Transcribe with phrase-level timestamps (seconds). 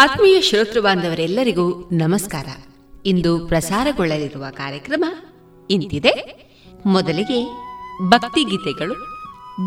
[0.00, 2.46] ಆತ್ಮೀಯ ಶ್ರೋತೃ ಬಾಂಧವರೆಲ್ಲರಿಗೂ ನಮಸ್ಕಾರ.
[3.06, 5.04] ಇಂದು ಪ್ರಸಾರಗೊಳ್ಳಲಿರುವ ಕಾರ್ಯಕ್ರಮ
[5.70, 6.12] ಇಂತಿದೆ.
[6.86, 7.38] ಮೊದಲಿಗೆ
[8.08, 8.94] ಭಕ್ತಿಗೀತೆಗಳು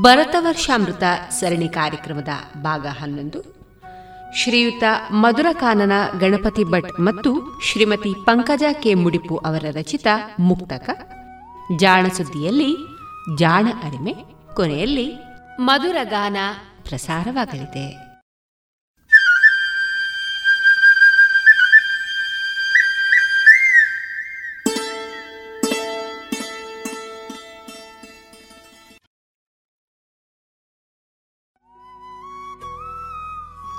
[0.01, 3.41] ಭರತವರ್ಷಾಮೃತ ಸರಣಿ ಕಾರ್ಯಕ್ರಮದ ಭಾಗ ಹನ್ನೊಂದು.
[4.37, 10.07] ಶ್ರೀಯುತ ಮಧುರಕಾನನ ಗಣಪತಿ ಭಟ್ ಮತ್ತು ಶ್ರೀಮತಿ ಪಂಕಜ ಕೆ ಮುಡಿಪು ಅವರ ರಚಿತ
[10.39, 10.89] ಮುಕ್ತಕ,
[11.79, 12.71] ಜಾಣ ಸುದ್ದಿಯಲ್ಲಿ
[13.37, 14.15] ಜಾಣ ಅರಿಮೆ,
[14.53, 15.13] ಕೊನೆಯಲ್ಲಿ
[15.59, 16.37] ಮಧುರಗಾನ
[16.89, 18.10] ಪ್ರಸಾರವಾಗಲಿದೆ.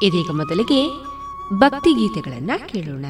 [0.03, 0.89] ಇದೀಗ ಮೊದಲಿಗೆ
[1.59, 3.07] ಭಕ್ತಿಗೀತೆಗಳನ್ನ ಕೇಳೋಣ.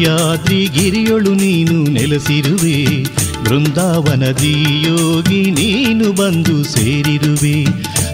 [0.00, 3.02] ಸಹ್ಯಾದ್ರಿ ಗಿರಿಯೊಳು ನೀನು ನೆಲೆಸಿರುವೆ.
[3.44, 7.66] ಬೃಂದಾವನದಿ ಯೋಗಿ ನೀನು ಬಂದು ಸೇರಿರುವೆ.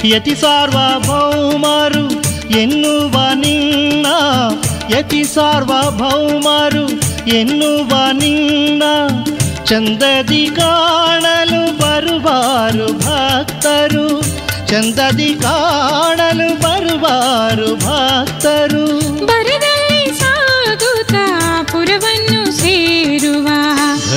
[0.08, 2.08] ಯತಿ ಸಾರ್ವಭೌಮರು
[2.58, 4.06] ಎನ್ನುವ ನಿನ್ನ.
[4.98, 6.88] ಯತಿ ಸಾರ್ವಭೌಮರು
[7.28, 8.82] ಎನ್ನುವ ನಿನ್ನ.
[9.64, 14.20] ಚಂದದಿ ಕಾಣಲು ಬರುವಾರು ಭಕ್ತರು.
[14.68, 19.16] ಚಂದದಿ ಕಾಣಲು ಬರುವಾರು ಭಕ್ತರು.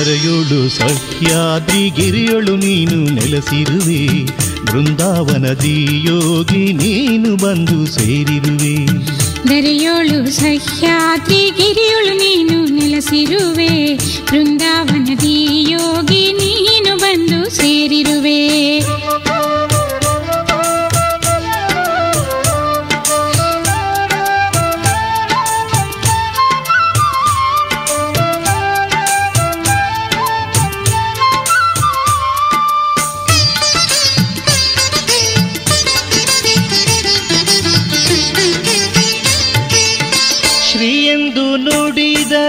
[0.00, 4.24] ಧರೆಯೋಳು ಸಹ್ಯಾದ್ರಿ ಗಿರಿಯೊಳು ನೀನು ನೆಲೆಸಿರುವೆ.
[4.64, 8.86] ಬೃಂದಾವನದಿ ಯೋಗಿ ನೀನು ಬಂದು ಸೇರಿರುವೆ.
[9.48, 13.94] ದರೆಯೋಳು ಸಹ್ಯಾದ್ರಿ ಗಿರಿಯೋಳು ನೀನು ನೆಲೆಸಿರುವೆ.
[14.30, 18.80] ಬೃಂದಾವನದಿ ಯೋಗಿ ನೀನು ಬಂದು ಸೇರಿರುವೆ.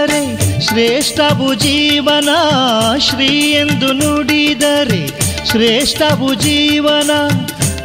[0.02, 2.28] ನುಡಿದರೆ ಶ್ರೇಷ್ಠವು ಜೀವನ
[2.98, 5.06] ಶ್ರೀ ಎಂದು ನುಡಿದರೆ
[5.50, 7.10] ಶ್ರೇಷ್ಠವು ಜೀವನ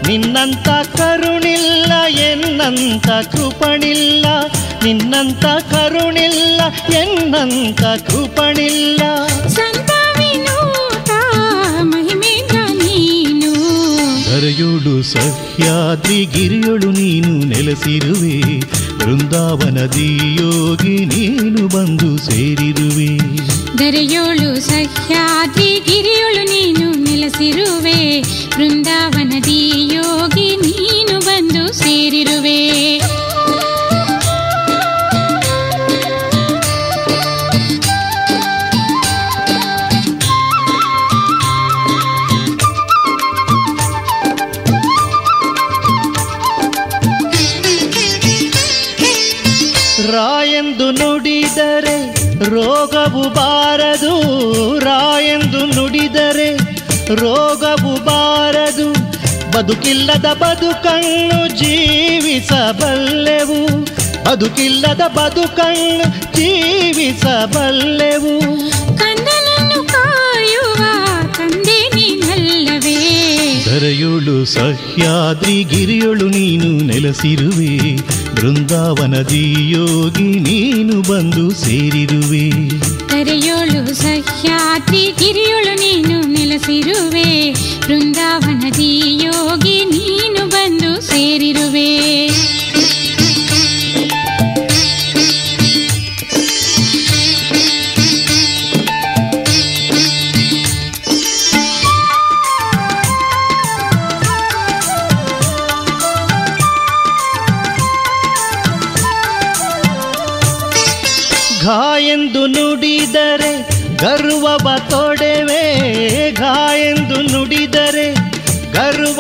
[0.08, 4.26] ನಿನ್ನಂತ ಕರುಣಿಲ್ಲ ಎನ್ನಂತ ಕೃಪಣಿಲ್ಲ.
[4.84, 6.62] ನಿನ್ನಂತ ಕರುಣಿಲ್ಲ
[6.96, 9.02] ಎನ್ನಂತ ಕೃಪಣಿಲ್ಲ.
[15.04, 18.60] ಸಹ್ಯಾದ್ರಿ ಗಿರಿಯೊಳು ನೀನು ನೆಲೆಸಿರುವೆ.
[19.08, 23.18] ಬೃಂದಾವನದಿ ಯೋಗಿ ನೀನು ಬಂದು ಸೇರಿರುವೆ.
[23.78, 28.22] ದರೆಯೋಳು ಸಹ್ಯಾದ್ರಿ ಗಿರಿಯೋಳು ನೀನು ನೆಲೆಸಿರುವೆ.
[28.58, 32.98] ವೃಂದಾವನದಿ ಯೋಗಿ ನೀನು ಬಂದು ಸೇರಿರುವೆ.
[52.88, 56.58] ರೋಗವು ಬಾರದು ರಾಯೆಂದು ನುಡಿದರೆ
[57.16, 58.96] ರೋಗವು ಬಾರದು.
[59.52, 63.86] ಬದುಕಿಲ್ಲದ ಬದುಕನ್ನು ಜೀವಿಸಬಲ್ಲೆವು.
[64.26, 68.40] ಬದುಕಿಲ್ಲದ ಬದುಕನ್ನು ಜೀವಿಸಬಲ್ಲೆವು.
[74.48, 77.96] ಸಹ್ಯಾದ್ರಿ ಗಿರಿಯೊಳು ನೀನು ನೆಲೆಸಿರುವೆ.
[78.36, 82.50] ಬೃಂದಾವನದಿ ಯೋಗಿ ನೀನು ಬಂದು ಸೇರಿರುವೆ.
[83.08, 87.52] ಕರೆಯೋಳು ಸಹ್ಯಾದ್ರಿ ಗಿರಿಯೊಳು ನೀನು ನೆಲೆಸಿರುವೆ.
[87.88, 92.28] ಬೃಂದಾವನದಿ ಯೋಗಿ ನೀನು ಬಂದು ಸೇರಿರುವೆ.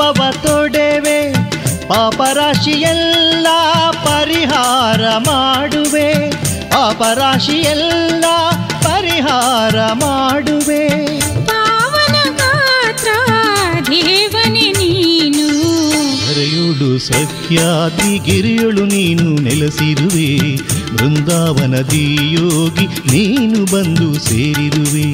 [0.07, 1.33] ಗರ್ವವ ತೊಡೆವೆ
[1.87, 3.47] ಪಾಪರಾಶಿಯೆಲ್ಲ
[3.91, 6.31] ಪರಿಹಾರ ಮಾಡುವೆ
[6.69, 8.25] ಪಾಪರಾಶಿಯೆಲ್ಲ
[8.83, 10.89] ಪರಿಹಾರ ಮಾಡುವೆ.
[11.45, 13.07] ಪಾವನ ಗಾತ್ರ
[13.91, 15.47] ದೇವನೆ ನೀನು.
[16.27, 20.55] ಧರೆಯೋಳು ಸಖ್ಯಾತಿ ಗಿರಿಯೊಳು ನೀನು ನೆಲೆಸಿರುವೆ.
[20.95, 25.13] ಬೃಂದಾವನದಿ ಯೋಗಿ ನೀನು ಬಂದು ಸೇರಿರುವೆ.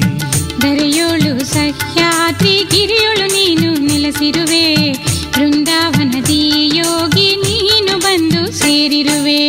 [0.62, 1.44] ದರೆಯೋಳು
[2.34, 4.66] ಸಹ್ಯಾದ್ರಿ ಗಿರಿಯೊಳು ನೀನು ನೆಲೆಸಿರುವೆ.
[5.34, 6.42] ಬೃಂದಾವನದಿ
[6.78, 9.42] ಯೋಗಿ ನೀನು ಬಂದು ಸೇರಿರುವೆ.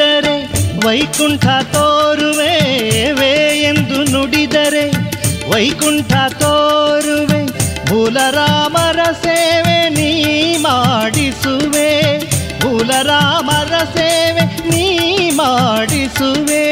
[0.00, 0.34] ನುಡಿದರೆ
[0.84, 2.52] ವೈಕುಂಠ ತೋರುವೆ
[3.18, 4.84] ವೇ ಎಂದು ನುಡಿದರೆ
[5.50, 7.40] ವೈಕುಂಠ ತೋರುವೆ
[7.88, 10.10] ಭೂಲರಾಮರ ಸೇವೆ ನೀ
[10.58, 11.90] ಮಾಡಿಸುವೆ
[12.60, 14.86] ಭೂಲರಾಮರ ಸೇವೆ ನೀ
[15.32, 16.64] ಮಾಡಿಸುವೆ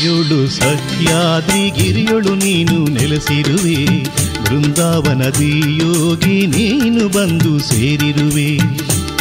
[0.00, 4.04] ಧರೆಯೋಳು ಸಹ್ಯಾದ್ರಿ ಗಿರಿಯೊಳು ನೀನು ನೆಲೆಸಿರುವೆ.
[4.44, 8.56] ಬೃಂದಾವನದಿ ಯೋಗಿ ನೀನು ಬಂದು ಸೇರಿರುವೆ.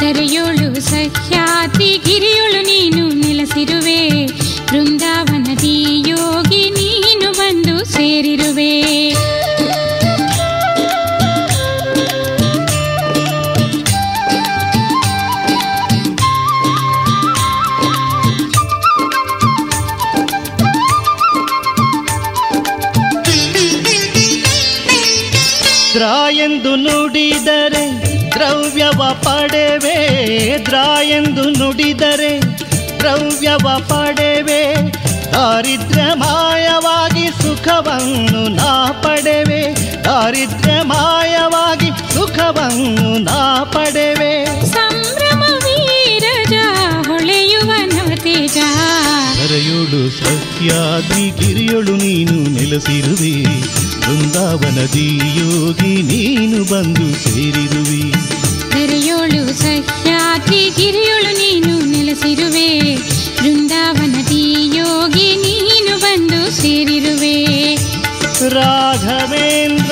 [0.01, 4.25] ದರೆಯೋಳು ಸಹ್ಯಾದ್ರಿ ಗಿರಿಯೊಳು ನೀನು ನೆಲೆಸಿರುವೆ.
[4.71, 9.09] ಬೃಂದಾವನದಿ ಯೋಗಿ ನೀನು ಬಂದು ಸೇರಿರುವೆ.
[26.69, 27.85] ಎಂದು ನುಡಿದರೆ
[28.31, 29.97] ದ್ರವ್ಯವ ಪಡೆವೆ.
[30.65, 32.41] ದ್ರಾ ಎಂದು ನುಡಿದರೆ
[32.99, 34.75] ದ್ರವ್ಯವ ಪಡೆವೆ.
[35.31, 39.61] ದಾರಿದ್ರ್ಯ ಮಾಯವಾಗಿ ಸುಖವನ್ನು ನಾ ಪಡೆವೆ.
[40.03, 44.45] ದಾರಿದ್ರ್ಯ ಮಾಯವಾಗಿ ಸುಖವನ್ನು ನಾ ಪಡೆವೆ.
[44.65, 46.53] ಸಂಭ್ರಮ ವೀರಜ,
[47.07, 48.57] ಹೊಳೆಯುವ ನವತೇಜ
[49.49, 53.61] ಕರೆಯೋಳು ಸತ್ಯಾದ್ರಿ ಗಿರಿಯೊಳು ನೀನು ನೆಲೆಸಿರುವೆ.
[53.99, 58.11] ಬೃಂದಾವನದಿ ಯೋಗಿ ನೀನು ಬಂದು ಸೇರಿರುವೆ.
[58.71, 62.95] ಕರೆಯೋಳು ಸಹ್ಯಾದ್ರಿ ಗಿರಿಯೊಳು ನೀನು ನೆಲೆಸಿರುವೆ.
[63.41, 67.75] ಬೃಂದಾವನದಿ ಯೋಗಿ ನೀನು ಬಂದು ಸೇರಿರುವೆ.
[68.49, 69.91] ರಾಘವೇಂದ್ರ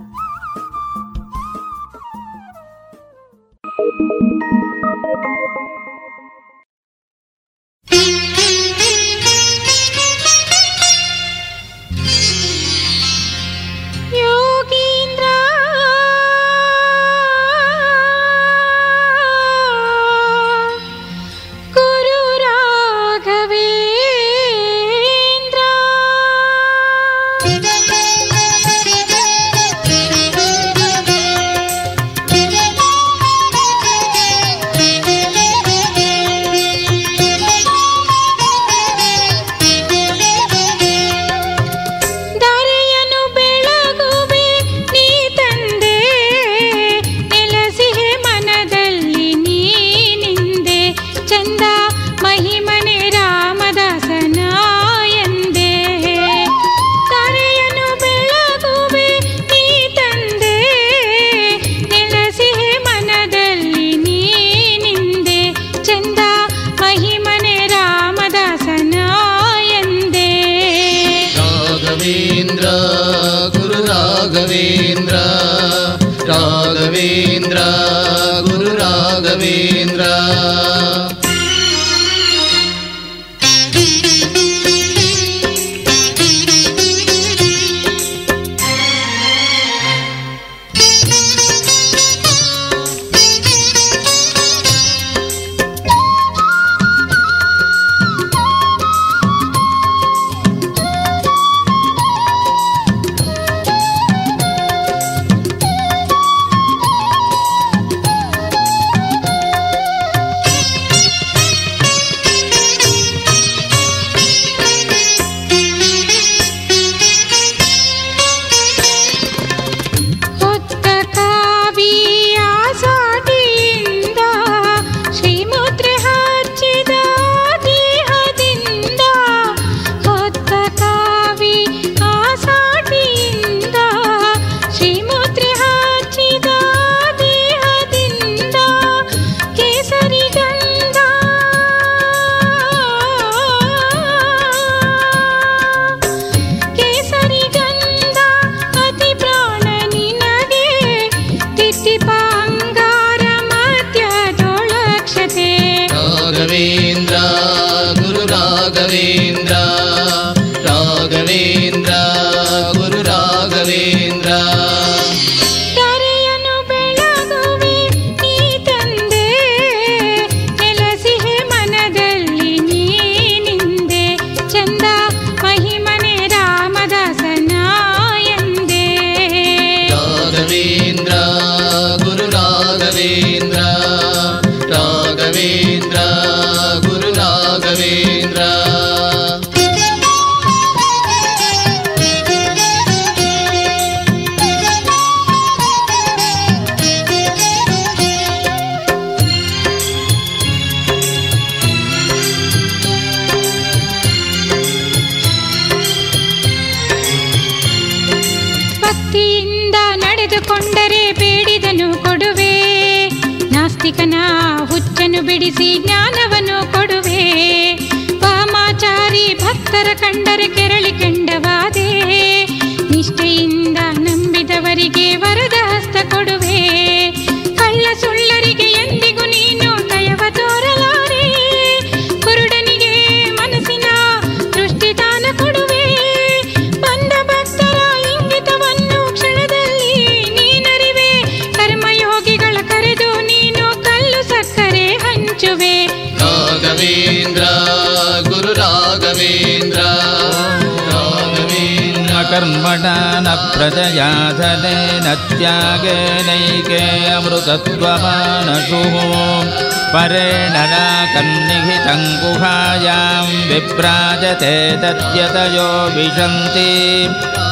[261.47, 266.71] निहितं गुहायां विभ्राजते तद्यतयो विशन्ति।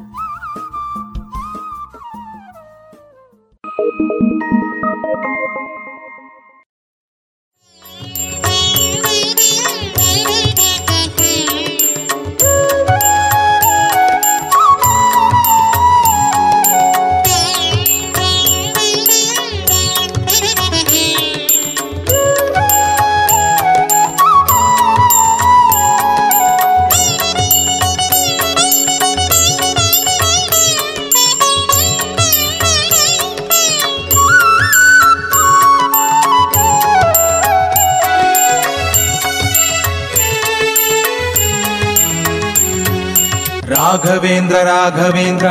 [44.63, 45.47] ರಾಘವೇಂದ್ರ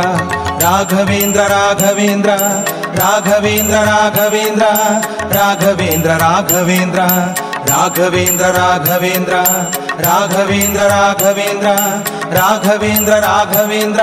[0.65, 2.31] ರಾಘವೇಂದ್ರ ರಾಘವೇಂದ್ರ
[3.01, 4.65] ರಾಘವೇಂದ್ರ ರಾಘವೇಂದ್ರ
[5.33, 7.01] ರಾಘವೇಂದ್ರ ರಾಘವೇಂದ್ರ
[7.71, 9.35] ರಾಘವೇಂದ್ರ ರಾಘವೇಂದ್ರ
[10.05, 11.69] ರಾಘವೇಂದ್ರ ರಾಘವೇಂದ್ರ
[12.37, 14.03] ರಾಘವೇಂದ್ರ ರಾಘವೇಂದ್ರ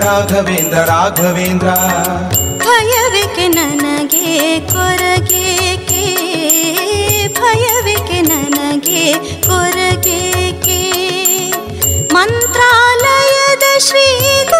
[0.00, 1.68] ರಾಘವೇಂದ್ರ ರಾಘವೇಂದ್ರ
[2.58, 4.26] ಭಯವಿಕೆ ನನಗೆ
[4.68, 5.46] ಕೊರಗೆ
[7.34, 7.66] ಭಯ
[13.80, 14.51] श्री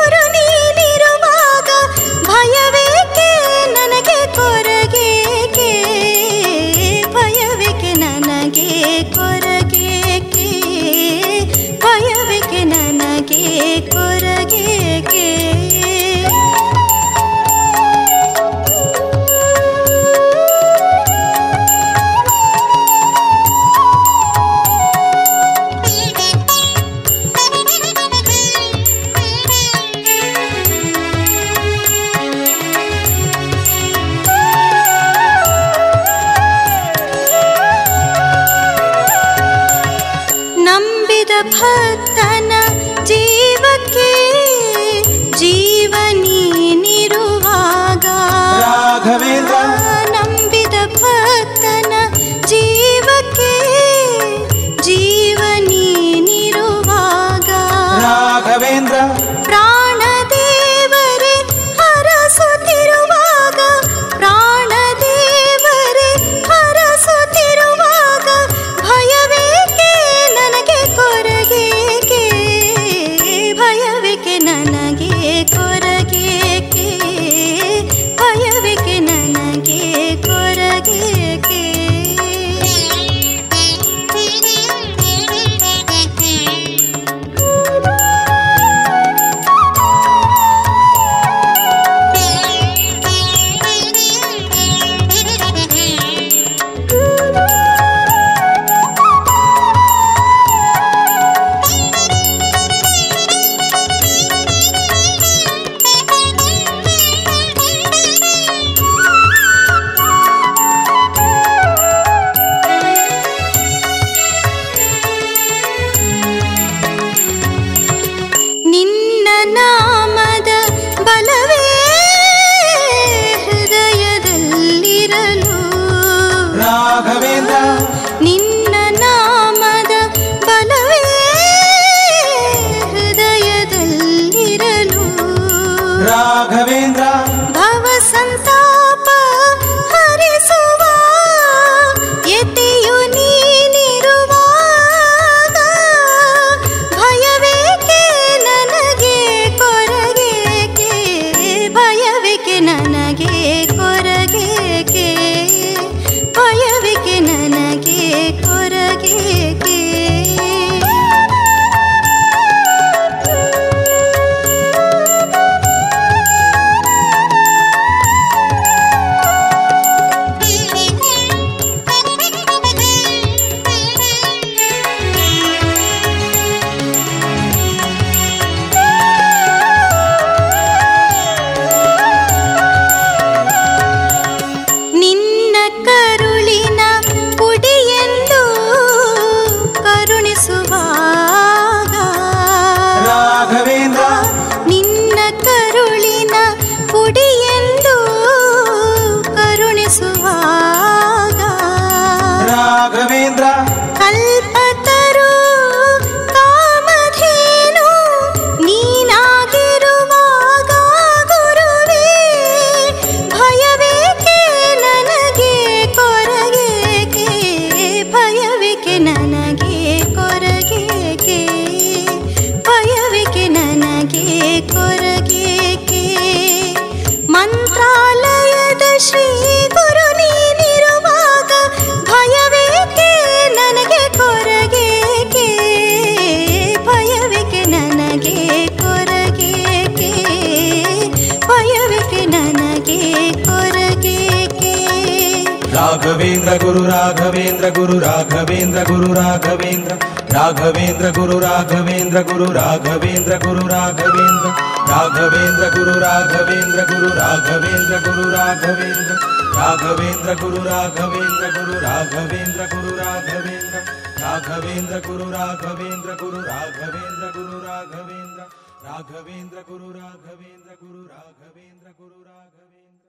[247.83, 249.95] ರಾಘವೇಂದ್ರ ಗುರು ರಾಘವೇಂದ್ರ
[250.31, 254.49] ಗುರು ರಾಘವೇಂದ್ರ ರಾಘವೇಂದ್ರ ಗುರು ರಾಘವೇಂದ್ರ ಗುರು ರಾಘವೇಂದ್ರ ಗುರು ರಾಘವೇಂದ್ರ
[254.91, 259.13] ರಾಘವೇಂದ್ರ ಗುರು ರಾಘವೇಂದ್ರ ಗುರು ರಾಘವೇಂದ್ರ ಗುರು ರಾಘವೇಂದ್ರ
[259.55, 263.79] ರಾಘವೇಂದ್ರ ಗುರು ರಾಘವೇಂದ್ರ ಗುರು ರಾಘವೇಂದ್ರ ಗುರು ರಾಘವೇಂದ್ರ
[264.23, 268.43] ರಾಘವೇಂದ್ರ ಗುರು ರಾಘವೇಂದ್ರ ಗುರು ರಾಘವೇಂದ್ರ ಗುರು ರಾಘವೇಂದ್ರ
[268.87, 273.09] ರಾಘವೇಂದ್ರ ಗುರು ರಾಘವೇಂದ್ರ ಗುರು ರಾಘವೇಂದ್ರ ಗುರು ರಾಘವೇಂದ್ರ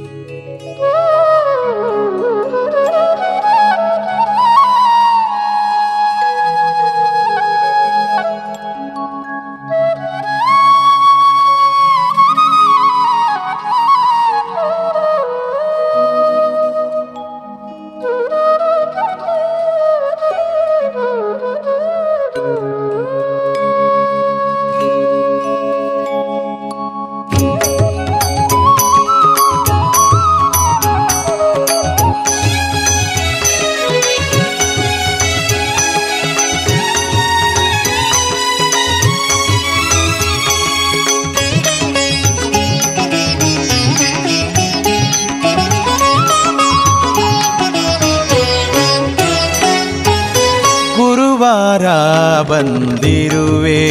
[52.49, 53.83] ಬಂದಿರುವೆ.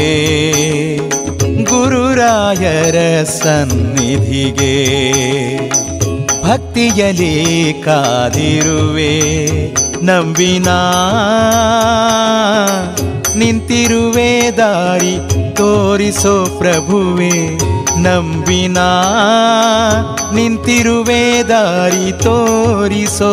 [1.64, 4.76] ಗುರುರಾಯರ ಸನ್ನಿಧಿಗೆ
[6.42, 9.12] ಭಕ್ತಿಯಲಿ ಕಾದಿರುವೆ
[10.06, 10.68] ನಂಬಿನ
[13.38, 15.16] ನಿಂತಿರುವೆ ದಾರಿ
[15.56, 17.56] ತೋರಿಸೋ ಪ್ರಭುವೆ.
[18.02, 18.78] ನಂಬಿನ
[20.34, 23.32] ನಿಂತಿರುವೆ ದಾರಿ ತೋರಿಸೋ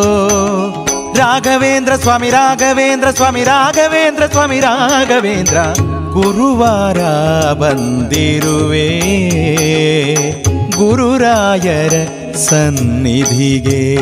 [1.18, 5.56] ರಾಘವೇಂದ್ರ ಸ್ವಾಮಿ ರಾಘವೇಂದ್ರ ಸ್ವಾಮಿ ರಾಘವೇಂದ್ರ ಸ್ವಾಮಿ ರಾಘವೇಂದ್ರ
[6.12, 6.98] ಗುರುವಾರ
[7.52, 8.88] ಬಂದಿರುವೆ.
[10.76, 13.98] ಗುರುರಾಯರ ಸನ್ನಿಧಿಗೆ.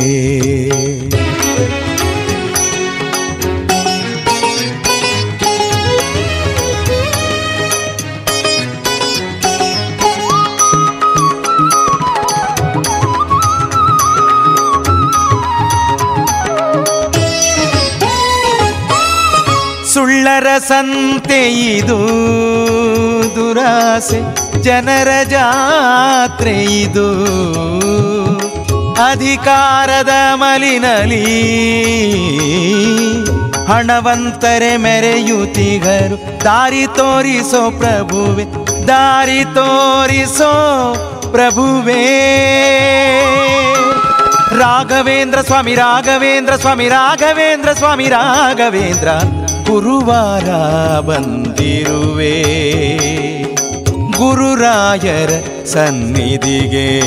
[20.69, 21.99] ಸಂತೆ ಇದು
[23.35, 24.21] ದುರಾಸೆ,
[24.63, 27.09] ಜನರ ಜಾತ್ರೆ ಇದು.
[29.11, 31.25] ಅಧಿಕಾರದ ಮಲಿನಲಿ
[33.67, 38.45] ಹಣವಂತರೆ ಮೆರೆಯುತ್ತಿಗರು ದಾರಿ ತೋರಿಸೋ ಪ್ರಭುವೆ,
[38.89, 40.53] ದಾರಿ ತೋರಿಸೋ
[41.31, 42.03] ಪ್ರಭುವೇ.
[44.59, 49.09] ರಾಘವೇಂದ್ರ ಸ್ವಾಮಿ ರಾಘವೇಂದ್ರ ಸ್ವಾಮಿ ರಾಘವೇಂದ್ರ ಸ್ವಾಮಿ, ರಾಘವೇಂದ್ರ.
[49.67, 50.49] ಗುರುವಾರ
[51.01, 52.43] ಬಂದಿರುವೆ.
[54.19, 55.31] ಗುರುರಾಯರ
[55.65, 57.01] ಸನ್ನಿಧಿಗೆ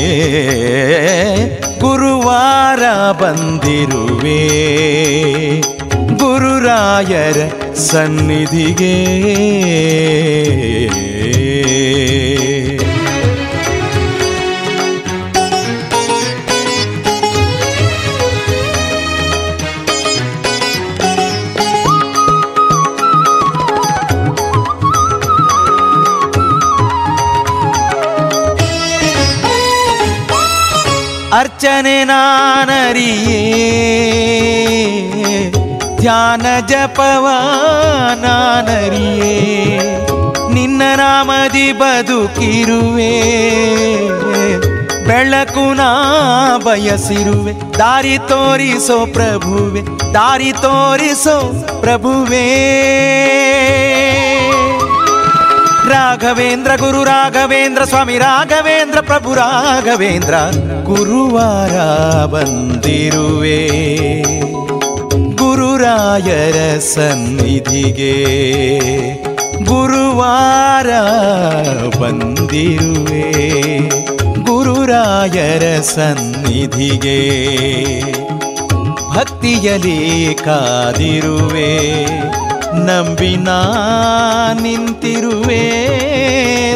[1.79, 4.47] ಗುರುವಾರ ಬಂದಿರುವೆ.
[6.17, 9.19] ಗುರುರಾಯರ ಸನ್ನಿಧಿಗೆ
[31.59, 33.41] ಅರ್ಚನೆ ನಾನರಿಯೇ.
[35.97, 37.27] ಧ್ಯಾನ ಜಪವ
[38.13, 39.79] ನಾನರಿಯೇ.
[40.53, 43.21] ನಿನ್ನ ನಾಮದಿ ಬದುಕಿರುವೆ.
[45.07, 47.77] ಬೆಳಕು ನಾ ಬಯಸಿರುವೆ.
[47.77, 50.13] ದಾರಿ ತೋರಿಸೋ ಪ್ರಭುವೆ.
[50.13, 52.75] ದಾರಿ ತೋರಿಸೋ ಪ್ರಭುವೇ.
[55.89, 60.33] ರಾಘವೇಂದ್ರ ಗುರು ರಾಘವೇಂದ್ರ ಸ್ವಾಮಿ ರಾಘವೇಂದ್ರ ಪ್ರಭು ರಾಘವೇಂದ್ರ
[60.83, 61.71] ಗುರುವಾರ
[62.25, 63.67] ಬಂದಿರುವೆ.
[65.35, 68.13] ಗುರುರಾಯರ ಸನ್ನಿಧಿಗೆ
[69.65, 70.89] ಗುರುವಾರ
[71.97, 73.31] ಬಂದಿರುವೆ.
[74.43, 77.19] ಗುರುರಾಯರ ಸನ್ನಿಧಿಗೆ
[79.15, 81.79] ಭಕ್ತಿಯಲಿ ಕಾದಿರುವೆ.
[82.73, 83.49] ನಂಬಿನ
[84.61, 85.85] ನಿಂತಿರುವೆ,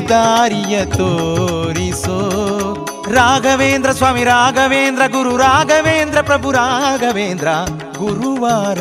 [0.09, 2.29] ದಾರಿಯ ತೋರಿಸೋ.
[3.11, 7.47] ರಾಘವೇಂದ್ರ ಸ್ವಾಮಿ, ರಾಘವೇಂದ್ರ ಗುರು, ರಾಘವೇಂದ್ರ ಪ್ರಭು, ರಾಘವೇಂದ್ರ
[7.97, 8.79] ಗುರುವಾರ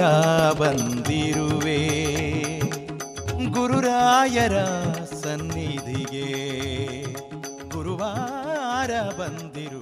[0.60, 2.02] ಬಂದಿರುವೆ.
[3.52, 4.58] ಗುರುರಾಯರ
[5.22, 6.26] ಸನ್ನಿಧಿಗೆ
[7.76, 9.81] ಗುರುವಾರ ಬಂದಿರುವೆ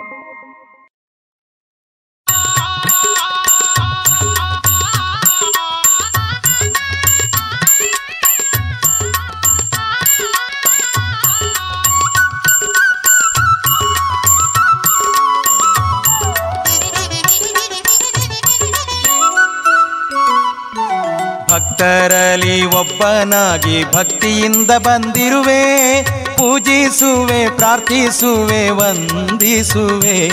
[22.31, 26.03] ಭಕ್ತರಲ್ಲಿ ಒಬ್ಬನಾಗಿ ಭಕ್ತಿಯಿಂದ ಬಂದಿರುವೆ,
[26.37, 30.29] ಪೂಜಿಸುವೆ, ಪ್ರಾರ್ಥಿಸುವೆ, ವಂದಿಸುವೆ.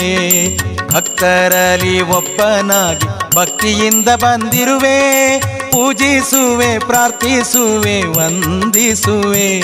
[0.95, 5.39] ಭಕ್ತರಲ್ಲಿ ಒಬ್ಬನಾಗಿ ಭಕ್ತಿಯಿಂದ ಬಂದಿರುವೆ,
[5.71, 9.61] ಪೂಜಿಸುವೆ, ಪ್ರಾರ್ಥಿಸುವೆ, ವಂದಿಸುವೆ.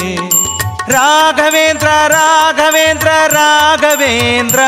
[0.92, 4.60] ರಾಘವೇಂದ್ರ ರಾಘವೇಂದ್ರ ರಾಘವೇಂದ್ರ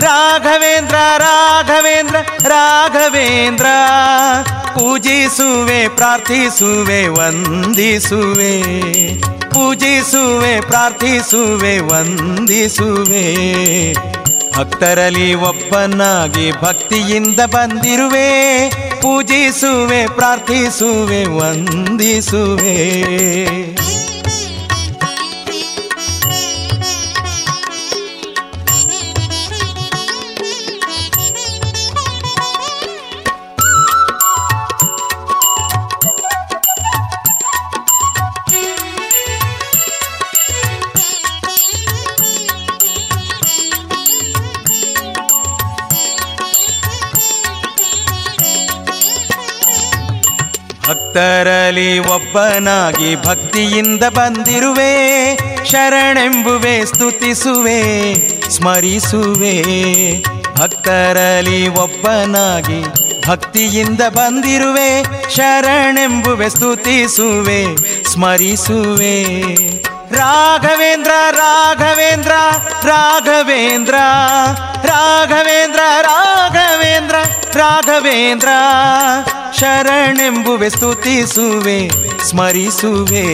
[0.00, 2.16] ರಾಘವೇಂದ್ರ ರಾಘವೇಂದ್ರ
[2.48, 3.66] ರಾಘವೇಂದ್ರ.
[4.74, 8.62] ಪೂಜಿಸುವೆ, ಪ್ರಾರ್ಥಿಸುವೆ, ವಂದಿಸುವೆ.
[9.50, 13.34] ಪೂಜಿಸುವೆ, ಪ್ರಾರ್ಥಿಸುವೆ, ವಂದಿಸುವೆ.
[14.58, 18.68] ಭಕ್ತರಲ್ಲಿ ಒಬ್ಬನಾಗಿ ಭಕ್ತಿಯಿಂದ ಬಂದಿರುವೆ.
[19.02, 23.04] ಪೂಜಿಸುವೆ, ಪ್ರಾರ್ಥಿಸುವೆ, ವಂದಿಸುವೆ.
[51.64, 57.80] ಭಕ್ತರಲ್ಲಿ ಒಬ್ಬನಾಗಿ ಭಕ್ತಿಯಿಂದ ಬಂದಿರುವೆ, ಶರಣೆಂಬುವೆ, ಸ್ತುತಿಸುವೆ,
[58.50, 59.62] ಸ್ಮರಿಸುವೆ.
[60.56, 62.84] ಭಕ್ತರಲ್ಲಿ ಒಬ್ಬನಾಗಿ
[63.28, 64.90] ಭಕ್ತಿಯಿಂದ ಬಂದಿರುವೆ,
[65.30, 69.22] ಶರಣೆಂಬುವೆ, ಸ್ತುತಿಸುವೆ, ಸ್ಮರಿಸುವೆ.
[70.14, 72.32] ರಾಘವೇಂದ್ರ ರಾಘವೇಂದ್ರ
[72.82, 73.94] ರಾಘವೇಂದ್ರ
[74.84, 77.14] ರಾಘವೇಂದ್ರ ರಾಘವೇಂದ್ರ
[77.54, 78.48] ರಾಘವೇಂದ್ರ.
[79.60, 81.88] ಶರಣೆಂಬುವೆ ಸ್ತುತಿಸುವೆ,
[82.24, 83.24] ಸ್ಮರಿಸುವೆ.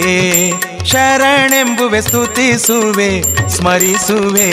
[0.86, 4.50] ಶರಣೆಂಬುವೆ ಸ್ತುತಿಸುವೆ, ಸ್ಮರಿಸುವೆ.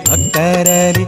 [0.00, 1.04] ಭಕ್ತರಲ್ಲಿ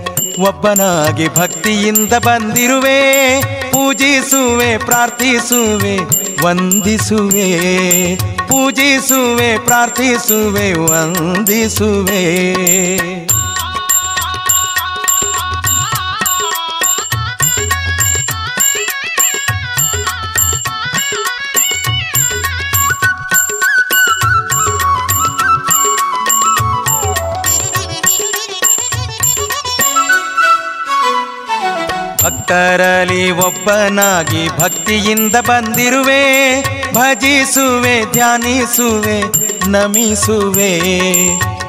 [0.48, 5.98] ಒಬ್ಬನಾಗಿ ಭಕ್ತಿಯಿಂದ ಬಂದಿರುವೆ, ಪೂಜಿಸುವೆ, ಪ್ರಾರ್ಥಿಸುವೆ,
[6.44, 7.50] ವಂದಿಸುವೆ.
[8.16, 12.54] ಪೂಜಿಸುವೆ, ಪ್ರಾರ್ಥಿಸುವೆ, ವಂದಿಸುವೆ.
[32.44, 36.22] ಭಕ್ತರಲ್ಲಿ ಒಬ್ಬನಾಗಿ ಭಕ್ತಿಯಿಂದ ಬಂದಿರುವೆ
[36.92, 39.18] ಭಜಿಸುವೆ ಧ್ಯಾನಿಸುವೆ
[39.70, 40.72] ನಮಿಸುವೆ.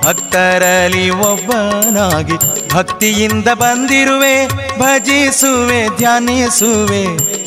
[0.03, 2.37] ಭಕ್ತರಲ್ಲಿ ಒಬ್ಬನಾಗಿ
[2.73, 4.47] ಭಕ್ತಿಯಿಂದ ಬಂದಿರುವೆ
[4.79, 7.03] ಭಜಿಸುವೆ ಧ್ಯಾನಿಸುವೆ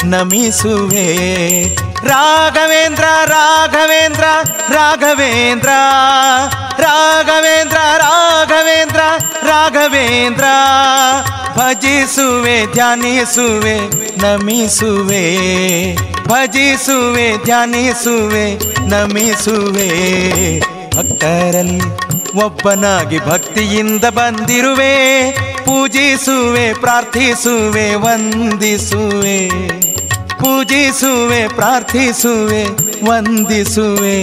[0.07, 1.09] ನಮಿಸುವೆ.
[2.05, 4.25] ರಾಘವೇಂದ್ರ ರಾಘವೇಂದ್ರ
[4.69, 5.69] ರಾಘವೇಂದ್ರ
[6.79, 9.01] ರಾಘವೇಂದ್ರ ರಾಘವೇಂದ್ರ
[9.43, 10.45] ರಾಘವೇಂದ್ರ.
[11.59, 13.79] ಭಜಿಸುವೆ, ಧ್ಯಾನಿಸುವೆ,
[14.23, 15.37] ನಮಿಸುವೆ.
[16.29, 18.55] ಭಜಿಸುವೆ, ಧ್ಯಾನಿಸುವೆ,
[18.89, 19.89] ನಮಿಸುವೆ.
[20.97, 22.09] ಭಕ್ತರಲ್ಲಿ
[22.45, 25.31] ಒಬ್ಬನಾಗಿ ಭಕ್ತಿಯಿಂದ ಬಂದಿರುವೆ.
[25.65, 29.78] ಪೂಜಿಸುವೆ, ಪ್ರಾರ್ಥಿಸುವೆ, ವಂದಿಸುವೆ.
[30.39, 32.63] ಪೂಜಿಸುವೆ ಪ್ರಾರ್ಥಿಸುವೆ
[33.05, 34.19] ವಂದಿಸುವೆ.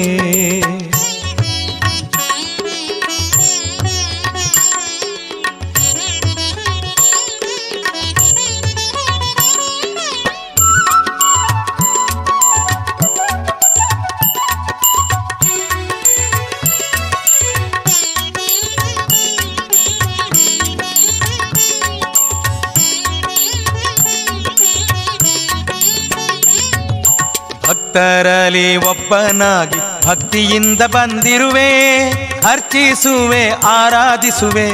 [27.95, 32.09] ಭಕ್ತರಲ್ಲಿ ಒಬ್ಬನಾಗಿ ಭಕ್ತಿಯಿಂದ ಬಂದಿರುವೆ,
[32.49, 34.67] ಅರ್ಚಿಸುವೆ, ಆರಾಧಿಸುವೆ,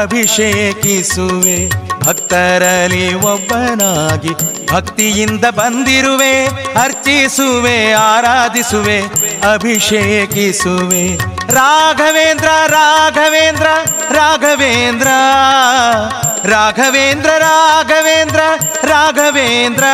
[0.00, 1.68] ಅಭಿಷೇಕಿಸುವೆ.
[2.04, 4.32] ಭಕ್ತರಲ್ಲಿ ಒಬ್ಬನಾಗಿ
[4.72, 6.46] ಭಕ್ತಿಯಿಂದ ಬಂದಿರುವೆ,
[6.80, 9.00] ಅರ್ಚಿಸುವೆ, ಆರಾಧಿಸುವೆ,
[9.52, 11.16] ಅಭಿಷೇಕಿಸುವೆ.
[11.52, 13.66] ರಾಘವೇಂದ್ರ ರಾಘವೇಂದ್ರ
[14.12, 15.08] ರಾಘವೇಂದ್ರ.
[16.46, 18.40] ರಾಘವೇಂದ್ರ ರಾಘವೇಂದ್ರ
[18.82, 19.84] ರಾಘವೇಂದ್ರ,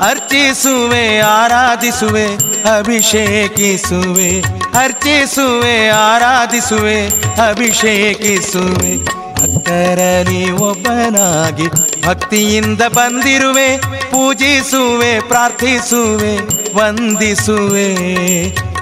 [0.00, 2.38] ಅರ್ಚಿಸುವೆ, ಆರಾಧಿಸುವೆ,
[2.78, 4.42] ಅಭಿಷೇಕಿಸುವೆ,
[4.78, 7.08] ಅರ್ಚಿಸುವೆ, ಆರಾಧಿಸುವೆ,
[7.48, 9.04] ಅಭಿಷೇಕಿಸುವೆ.
[9.04, 11.68] ಭಕ್ತರಲ್ಲಿ ಒಬ್ಬನಾಗಿ
[12.06, 13.80] ಭಕ್ತಿಯಿಂದ ಬಂದಿರುವೆ,
[14.10, 16.38] ಪೂಜಿಸುವೆ, ಪ್ರಾರ್ಥಿಸುವೆ,
[16.78, 17.94] ವಂದಿಸುವೆ.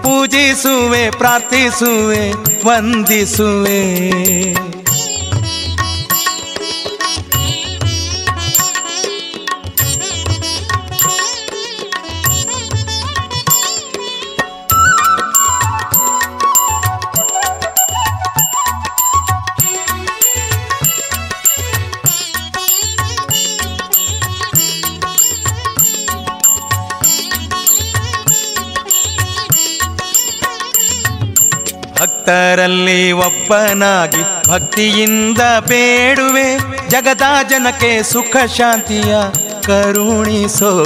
[0.02, 2.32] ಪೂಜಿಸುವೆ, ಪ್ರಾರ್ಥಿಸುವೆ,
[2.66, 4.69] ವಂದಿಸುವೆ.
[32.60, 36.58] ಭಕ್ತರಲ್ಲಿ ಒಬ್ಬನಾಗಿ ಭಕ್ತಿಯಿಂದ ಬೇಡುವೆ.
[36.88, 39.16] ಜಗದ ಜನಕ್ಕೆ ಸುಖ ಶಾಂತಿಯ
[39.66, 40.84] ಕರುಣಿಸೋ.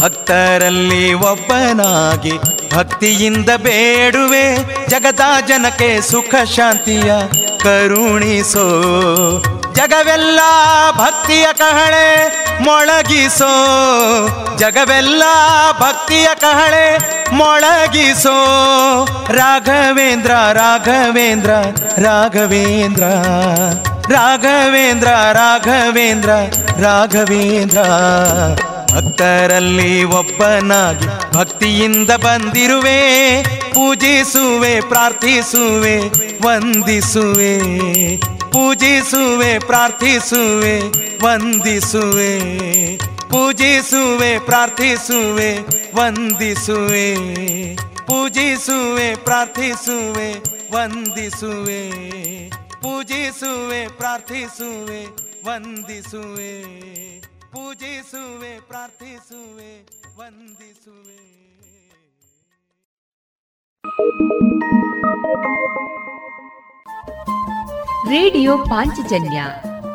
[0.00, 2.32] ಭಕ್ತರಲ್ಲಿ ಒಬ್ಬನಾಗಿ
[2.74, 4.56] ಭಕ್ತಿಯಿಂದ ಬೇಡುವೆ.
[4.88, 7.12] ಜಗದ ಜನಕ್ಕೆ ಸುಖ ಶಾಂತಿಯ
[7.62, 8.66] ಕರುಣಿಸೋ.
[9.74, 10.40] ಜಗವೆಲ್ಲ
[10.92, 12.39] ಭಕ್ತಿಯ ಕಹಳೆ.
[12.60, 13.54] ಮೊಳಗಿಸೋ
[14.58, 15.22] ಜಗವೆಲ್ಲ
[15.78, 16.98] ಭಕ್ತಿಯ ಕಹಳೆ.
[17.32, 18.34] ಮೊಳಗಿಸೋ
[19.30, 21.50] ರಾಘವೇಂದ್ರ ರಾಘವೇಂದ್ರ
[21.98, 23.02] ರಾಘವೇಂದ್ರ
[24.14, 26.30] ರಾಘವೇಂದ್ರ ರಾಘವೇಂದ್ರ
[26.82, 27.78] ರಾಘವೇಂದ್ರ.
[28.94, 33.42] ಭಕ್ತರಲ್ಲಿ ಒಬ್ಬನಾಗಿ ಭಕ್ತಿಯಿಂದ ಬಂದಿರುವೆ.
[33.70, 35.98] ಪೂಜಿಸುವೆ, ಪ್ರಾರ್ಥಿಸುವೆ,
[36.46, 37.58] ವಂದಿಸುವೆ.
[38.52, 40.99] ಪೂಜಿಸುವೆ, ಪ್ರಾರ್ಥಿಸುವೆ.
[41.22, 42.32] ವಂದಿಸುವೆ
[43.28, 45.50] ಪೂಜಿಸುವೆ ಪ್ರಾರ್ಥಿಸುವೆ
[45.94, 47.06] ವಂದಿಸುವೆ
[48.06, 50.28] ಪೂಜಿಸುವೆ ಪ್ರಾರ್ಥಿಸುವೆ
[50.72, 51.80] ವಂದಿಸುವೆ
[52.82, 55.00] ಪೂಜಿಸುವೆ ಪ್ರಾರ್ಥಿಸುವೆ
[55.44, 56.52] ವಂದಿಸುವೆ
[57.52, 59.70] ಪೂಜಿಸುವೆ ಪ್ರಾರ್ಥಿಸುವೆ
[60.16, 61.18] ವಂದಿಸುವೆ
[68.10, 69.40] ರೇಡಿಯೋ ಪಾಂಚಜನ್ಯ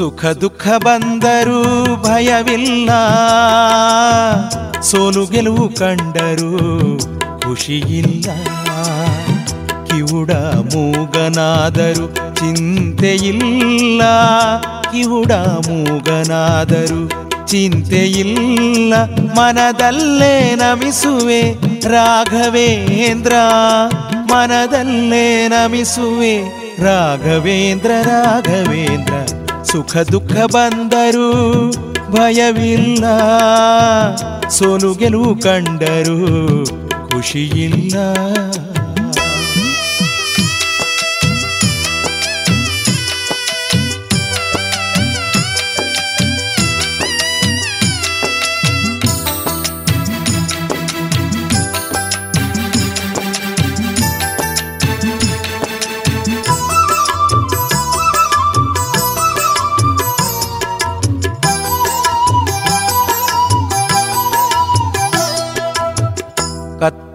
[0.00, 2.90] ಸುಖ ದುಃಖ ಬಂದರೂ ಭಯವಿಲ್ಲ.
[4.80, 6.98] ಸೋಲು ಗೆಲುವು ಕಂಡರೂ
[7.40, 8.30] ಖುಷಿಯಿಲ್ಲ.
[9.86, 10.30] ಕಿವುಡ
[10.74, 14.02] ಮೂಗನಾದರೂ ಚಿಂತೆಯಿಲ್ಲ.
[14.82, 15.32] ಕಿವುಡ
[15.68, 17.08] ಮೂಗನಾದರೂ
[17.46, 18.94] ಚಿಂತೆಯಿಲ್ಲ.
[19.38, 21.52] ಮನದಲ್ಲೇ ನಮಿಸುವೆ
[21.88, 23.32] ರಾಘವೇಂದ್ರ.
[24.14, 26.38] ಮನದಲ್ಲೇ ನಮಿಸುವೆ
[26.82, 29.12] ರಾಘವೇಂದ್ರ ರಾಘವೇಂದ್ರ.
[29.64, 31.70] ಸುಖ ದುಃಖ ಬಂದರೂ
[32.10, 33.04] ಭಯವಿಲ್ಲ.
[34.48, 36.18] ಸೋಲು ಗೆಲುವು ಕಂಡರೂ
[37.08, 37.96] ಖುಷಿಯಿಲ್ಲ.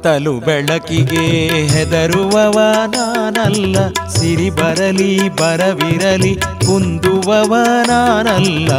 [0.06, 1.22] ಕತ್ತಲು ಬೆಳಕಿಗೆ
[1.68, 3.78] ಹೆದರುವವ ನಾನಲ್ಲ,
[4.08, 6.34] ಸಿರಿ ಬರಲಿ, ಬರವಿರಲಿ,
[6.66, 7.54] ಕುಂದುವವ
[7.88, 8.70] ನಾನಲ್ಲ.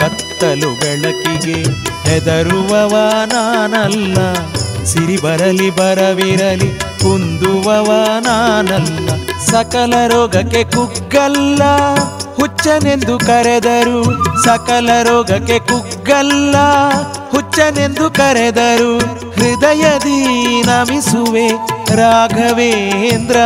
[0.00, 1.58] ಕತ್ತಲು ಬೆಳಕಿಗೆ
[2.08, 2.94] ಹೆದರುವವ
[3.32, 4.16] ನಾನಲ್ಲ,
[4.84, 6.70] ಸಿರಿ ಬರಲಿ, ಬರವಿರಲಿ,
[7.02, 7.90] ಕುಂದುವವ
[8.20, 9.08] ನಾನಲ್ಲ.
[9.50, 11.62] ಸಕಲ ರೋಗಕ್ಕೆ ಕುಗ್ಗಲ್ಲ
[12.64, 16.56] ಹುಚ್ಚನೆಂದು ಕರೆದರು, ಸಕಲ ರೋಗಕ್ಕೆ ಕುಗ್ಗಲ್ಲ.
[17.30, 18.98] ಹುಚ್ಚನೆಂದು ಕರೆದರು,
[19.32, 20.22] ಹೃದಯದಿ
[20.62, 21.48] ನಮಿಸುವೆ
[21.96, 23.36] ರಾಘವೇಂದ್ರ.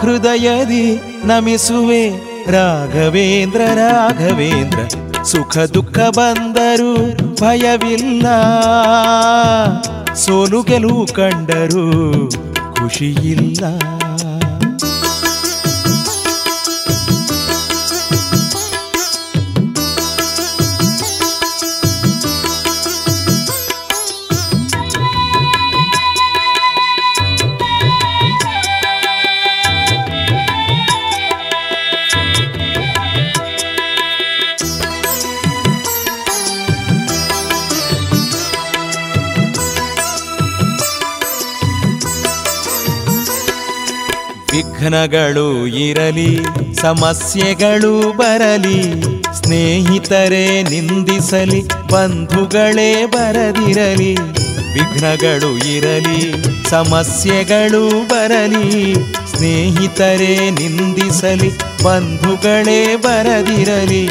[0.00, 2.08] ಹೃದಯದಿ ನಮಿಸುವೆ
[2.50, 4.78] ರಾಘವೇಂದ್ರ ರಾಘವೇಂದ್ರ.
[5.22, 6.94] ಸುಖ ದುಃಖ ಬಂದರು
[7.40, 8.26] ಭಯವಿಲ್ಲ.
[10.14, 12.30] ಸೋಲು ಗೆಲುವು ಕಂಡರು
[12.74, 13.64] ಖುಷಿಯಿಲ್ಲ.
[44.86, 46.44] ವಿಘ್ನಗಳು ಇರಲಿ,
[46.80, 49.02] ಸಮಸ್ಯೆಗಳು ಬರಲಿ,
[49.34, 54.14] ಸ್ನೇಹಿತರೇ ನಿಂದಿಸಲಿ, ಬಂಧುಗಳೇ ಬರದಿರಲಿ,
[54.72, 56.34] ವಿಘ್ನಗಳು ಇರಲಿ,
[56.70, 58.94] ಸಮಸ್ಯೆಗಳು ಬರಲಿ,
[59.36, 61.50] ಸ್ನೇಹಿತರೇ ನಿಂದಿಸಲಿ,
[61.82, 64.06] ಬಂಧುಗಳೇ ಬರದಿರಲಿ,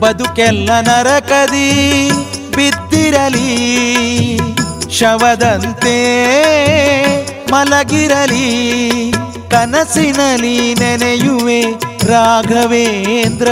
[0.00, 2.10] ಬದುಕೆಲ್ಲ ನರಕದಿ
[2.56, 3.50] ಬಿದ್ದಿರಲಿ,
[4.90, 5.98] ಶವದಂತೆ
[7.52, 8.46] ಮಲಗಿರಲಿ.
[9.50, 11.62] ಕನಸಿನಲಿ ನೆನೆಯುವೆ
[12.06, 13.48] ರಾಘವೇಂದ್ರ.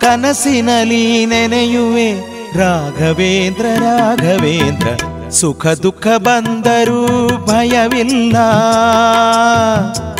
[0.00, 2.12] ಕನಸಿನಲಿ ನೆನೆಯುವೆ
[2.58, 4.86] ರಾಘವೇಂದ್ರ ರಾಘವೇಂದ್ರ.
[5.30, 8.36] ಸುಖ ದುಃಖ ಬಂದರೂ ಭಯವಿಲ್ಲ.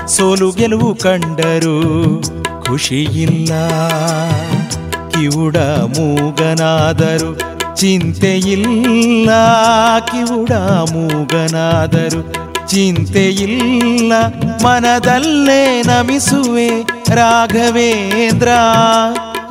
[0.07, 1.77] ಸೋಲು ಗೆಲುವು ಕಂಡರೂ
[2.67, 3.53] ಖುಷಿಯಿಲ್ಲ.
[5.11, 5.57] ಕಿವುಡ
[5.97, 9.31] ಮೂಗನಾದರು ಚಿಂತೆಯಿಲ್ಲ.
[9.99, 10.53] ಕಿವುಡ
[10.93, 14.13] ಮೂಗನಾದರು ಚಿಂತೆಯಿಲ್ಲ
[14.65, 16.69] ಮನದಲ್ಲೇ ನಮಿಸುವೆ
[17.15, 18.49] ರಾಘವೇಂದ್ರ.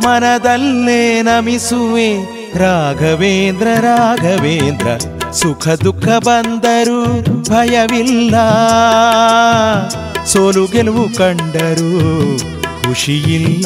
[0.06, 2.16] ಮನದಲ್ಲೇ ನಮಿಸುವೆ
[2.58, 4.88] ರಾಘವೇಂದ್ರ ರಾಘವೇಂದ್ರ.
[5.32, 7.06] ಸುಖ ದುಃಖ ಬಂದರೂ
[7.50, 8.36] ಭಯವಿಲ್ಲ.
[10.26, 12.38] ಸೋಲು ಗೆಲುವು ಕಂಡರೂ
[12.84, 13.66] ಖುಷಿಯಿಲ್ಲ.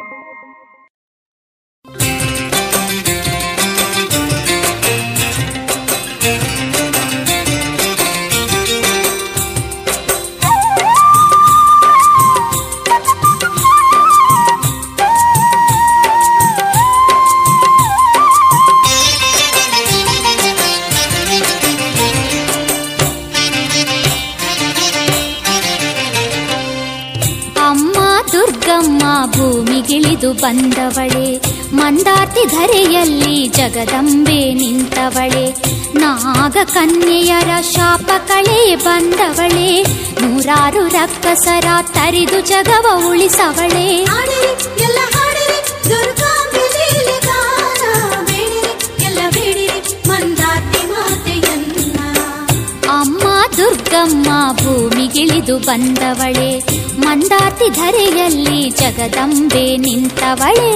[30.41, 31.27] ಬಂದವಳೆ,
[31.75, 35.45] ಮಂದಾರ್ತಿ ಧರೆಯಲ್ಲಿ ಜಗದಂಬೆ ನಿಂತವಳೆ,
[35.95, 39.69] ನಾಗ ಕನ್ಯೆಯರ ಶಾಪ ಕಳೆ ಬಂದವಳೆ,
[40.21, 43.87] ನೂರಾರು ರಕ್ಕಸರ ತರಿದು ಜಗವ ಉಳಿಸವಳೆ.
[44.83, 44.99] ಎಲ್ಲ
[53.91, 56.51] ದುರ್ಗಮ್ಮ ಭೂಮಿಗಿಳಿದು ಬಂದವಳೆ
[56.99, 60.71] ಮಂದಾತಿ ಧರೆಯಲ್ಲಿ ಜಗದಂಬೆ ನಿಂತವಳೆ.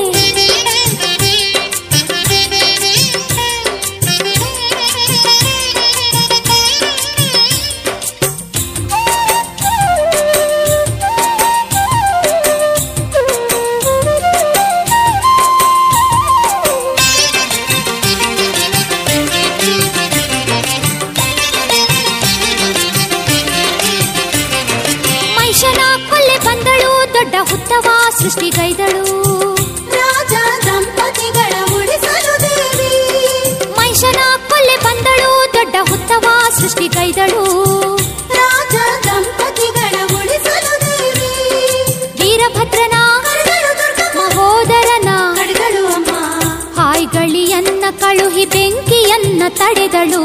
[49.96, 50.24] ತಡೆದಳು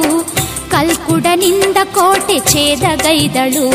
[0.71, 3.67] ಕಲ್ಕುಡನಿಂದ ಕೋಟೆ ಛೇದಗೈದಳು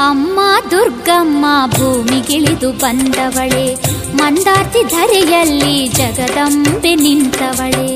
[0.00, 0.38] ಅಮ್ಮ
[0.70, 3.66] ದುರ್ಗಮ್ಮ ಭೂಮಿಗಿಳಿದು ಬಂದವಳೆ
[4.18, 7.88] ಮಂದಾರ್ತಿ ಧರೆಯಲ್ಲಿ ಜಗದಂಬೆ ನಿಂತವಳೆ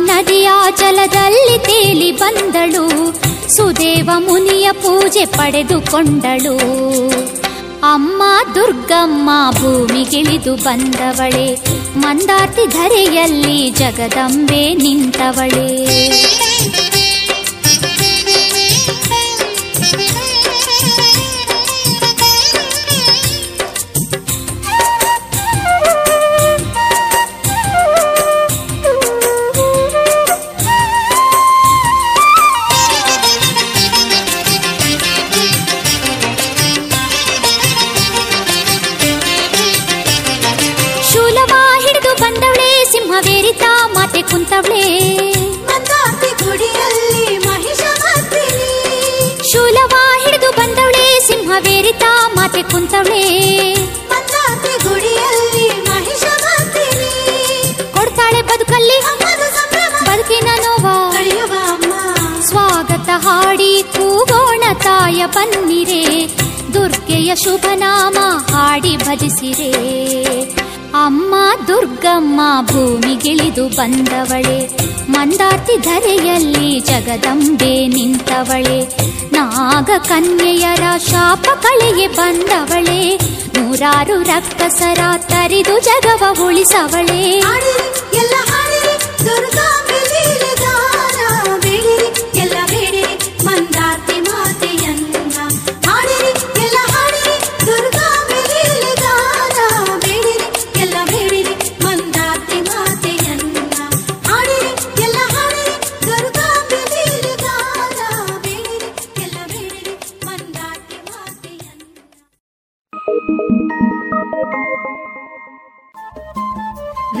[0.00, 3.12] ನದಿಯ ಜಲದಲ್ಲಿ ತೇಲಿ ಬಂದಳು.
[3.56, 6.56] ಸುದೇವ ಮುನಿಯ ಪೂಜೆ ಪಡೆದುಕೊಂಡಳು.
[7.82, 8.22] ಅಮ್ಮ
[8.54, 11.54] ದುರ್ಗಮ್ಮ ಭೂಮಿಗಿಳಿದು ಬಂದವಳೆ.
[11.98, 16.37] ಮಂದಾರ್ತಿ ಧರೆಯಲ್ಲಿ ಜಗದಂಬೆ ನಿಂತವಳೆ.
[52.48, 53.74] ಮಾತೆ ಕುಂತವಳೆ.
[54.88, 59.00] ಗುಡಿಯಲ್ಲಿ ಮಹಿಷಮರ್ದಿನಿ ಕೊಡ್ತಾಳೆ ಬದುಕಲ್ಲಿ.
[60.04, 60.86] ಬದುಕಿನ ನೋವ.
[62.42, 66.26] ಸ್ವಾಗತ ಹಾಡಿ ಕೂಗೋಣ ತಾಯ ಬನ್ನಿರೆ.
[66.74, 68.16] ದುರ್ಗೆಯ ಶುಭನಾಮ
[68.54, 70.57] ಹಾಡಿ ಭಜಿಸಿರೆ.
[71.04, 71.34] ಅಮ್ಮ
[71.68, 74.76] ದುರ್ಗಮ್ಮ ಭೂಮಿಗಿಳಿದು ಬಂದವಳೆ.
[75.12, 78.84] ಮಂದಾರ್ತಿ ಧರೆಯಲ್ಲಿ ಜಗದಂಬೆ ನಿಂತವಳೆ.
[79.32, 83.16] ನಾಗ ಕನ್ಯೆಯರ ಶಾಪ ಕಳೆಗೆ ಬಂದವಳೆ.
[83.56, 87.22] ನೂರಾರು ರಕ್ತಸರ ತರಿದು ಜಗವ ಉಳಿಸವಳೆ.
[88.14, 89.28] ಎಲ್ಲ ಹಾಡಿರಿ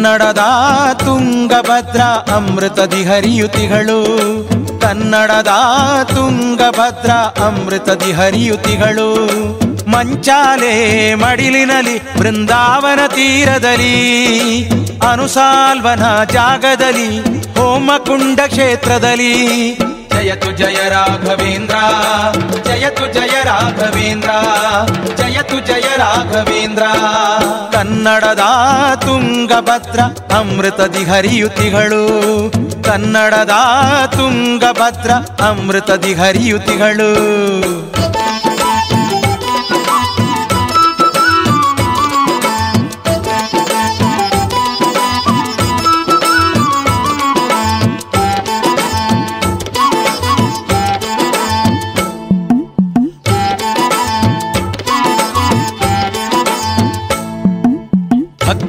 [0.00, 0.42] ಕನ್ನಡದ
[1.04, 2.00] ತುಂಗಭದ್ರ
[2.34, 3.98] ಅಮೃತದಿ ಹರಿಯುತಿಗಳು
[4.80, 5.52] ಕನ್ನಡದ
[6.04, 7.10] ತುಂಗಭದ್ರ
[7.44, 9.08] ಅಮೃತದಿ ಹರಿಯುತಿಗಳು
[9.90, 10.72] ಮಂಚಾಲೆ
[11.14, 13.94] ಮಡಿಲಿನಲಿ ಬೃಂದಾವನ ತೀರದಲ್ಲಿ,
[15.10, 17.20] ಅನುಸಾಲ್ವನ ಜಾಗದಲ್ಲಿ
[17.54, 19.34] ಹೋಮಕುಂಡ ಕ್ಷೇತ್ರದಲ್ಲಿ
[20.20, 21.76] ಜಯತು ಜಯ ರಾಘವೇಂದ್ರ,
[22.64, 24.30] ಜಯತು ಜಯ ರಾಘವೇಂದ್ರ,
[25.16, 26.82] ಜಯತು ಜಯ ರಾಘವೇಂದ್ರ.
[27.72, 28.44] ಕನ್ನಡದ
[29.00, 30.00] ತುಂಗಭದ್ರ
[30.34, 32.02] ಅಮೃತದಿ ಹರಿಯುತಿಗಳು
[32.82, 33.54] ಕನ್ನಡದ
[34.16, 35.10] ತುಂಗಭದ್ರ
[35.44, 37.10] ಅಮೃತದಿ ಹರಿಯುತಿಗಳು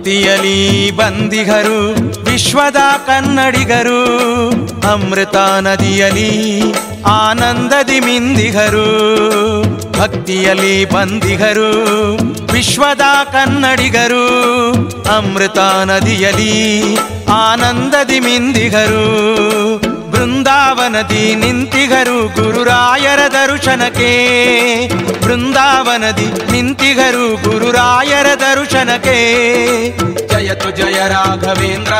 [0.01, 1.79] ಭಕ್ತಿಯಲಿ ಬಂದಿಗರು,
[2.25, 2.77] ವಿಶ್ವದ
[3.07, 3.99] ಕನ್ನಡಿಗರು,
[4.91, 6.61] ಅಮೃತ ನದಿಯಲಿ
[7.05, 8.87] ಆನಂದದಿ ಮಿಂದಿಗರು,
[9.99, 11.69] ಭಕ್ತಿಯಲಿ ಬಂದಿಗರು,
[12.53, 14.25] ವಿಶ್ವದ ಕನ್ನಡಿಗರು,
[15.17, 16.97] ಅಮೃತ ನದಿಯಲಿ
[17.27, 19.05] ಆನಂದದಿ ಮಿಂದಿಗರು.
[20.11, 24.11] ಬೃಂದಾವನದಿ ನಿಂತಿಗರು ಗುರುರಾಯರ ದರ್ಶನಕ್ಕೆ.
[25.23, 29.17] ಬೃಂದಾವನದಿ ನಿಂತಿಗರು ಗುರುರಾಯರ ದರ್ಶನಕ್ಕೆ.
[30.27, 31.93] ಜಯತು ಜಯ ರಾಘವೇಂದ್ರ,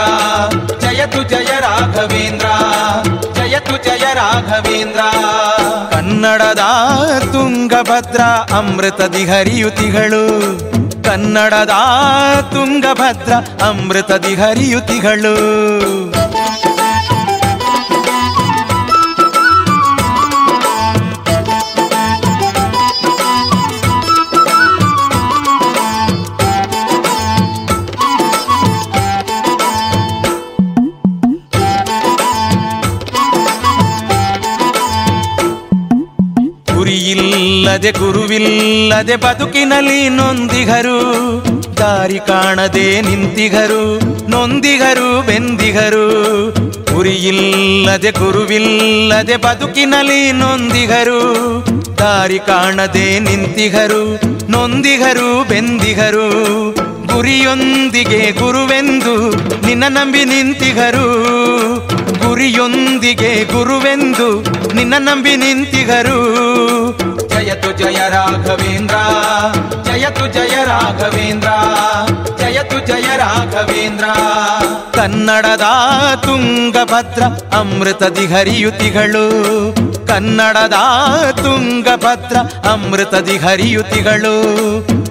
[0.79, 2.47] ಜಯತು ಜಯ ರಾಘವೇಂದ್ರ,
[3.33, 5.01] ಜಯತು ಜಯ ರಾಘವೇಂದ್ರ.
[5.91, 6.59] ಕನ್ನಡದ
[7.31, 8.21] ತುಂಗಭದ್ರ
[8.57, 10.23] ಅಮೃತದಿ ಹರಿಯುತಿಗಳು
[11.03, 11.73] ಕನ್ನಡದ
[12.51, 13.33] ತುಂಗಭದ್ರ
[13.63, 15.35] ಅಮೃತದಿ ಹರಿಯುತಿಗಳು
[37.71, 40.97] ಗುರಿಯಿಲ್ಲದೆ ಗುರುವಿಲ್ಲದೆ ಬದುಕಿನಲ್ಲಿ ನೊಂದಿಗರು.
[41.77, 43.99] ದಾರಿ ಕಾಣದೆ ನಿಂತಿಗರು,
[44.29, 46.05] ನೊಂದಿಗರು ಬೆಂದಿಗರು.
[46.93, 51.21] ಗುರಿಯಿಲ್ಲದೆ ಗುರುವಿಲ್ಲದೆ ಬದುಕಿನಲ್ಲಿ ನೊಂದಿಗರು.
[51.97, 54.19] ದಾರಿ ಕಾಣದೆ ನಿಂತಿಗರು,
[54.51, 56.27] ನೊಂದಿಗರು ಬೆಂದಿಗರು.
[57.13, 59.29] ಗುರಿಯೊಂದಿಗೆ ಗುರುವೆಂದು
[59.67, 61.07] ನಿನ್ನ ನಂಬಿ ನಿಂತಿಗರು.
[62.27, 64.41] ಗುರಿಯೊಂದಿಗೆ ಗುರುವೆಂದು
[64.73, 66.19] ನಿನ್ನ ನಂಬಿ ನಿಂತಿಗರು.
[67.41, 68.95] ಜಯತು ಜಯ ರಾಘವೇಂದ್ರ,
[69.83, 71.49] ಜಯತು ಜಯ ರಾಘವೇಂದ್ರ,
[72.39, 74.05] ಜಯತು ಜಯ ರಾಘವೇಂದ್ರ.
[74.91, 75.61] ಕನ್ನಡದ
[76.21, 77.23] ತುಂಗಭದ್ರ
[77.55, 79.23] ಅಮೃತದಿ ಹರಿಯುತಿಗಳು
[80.07, 80.77] ಕನ್ನಡದ
[81.31, 82.37] ತುಂಗಭದ್ರ
[82.71, 84.35] ಅಮೃತದಿ ಹರಿಯುತಿಗಳು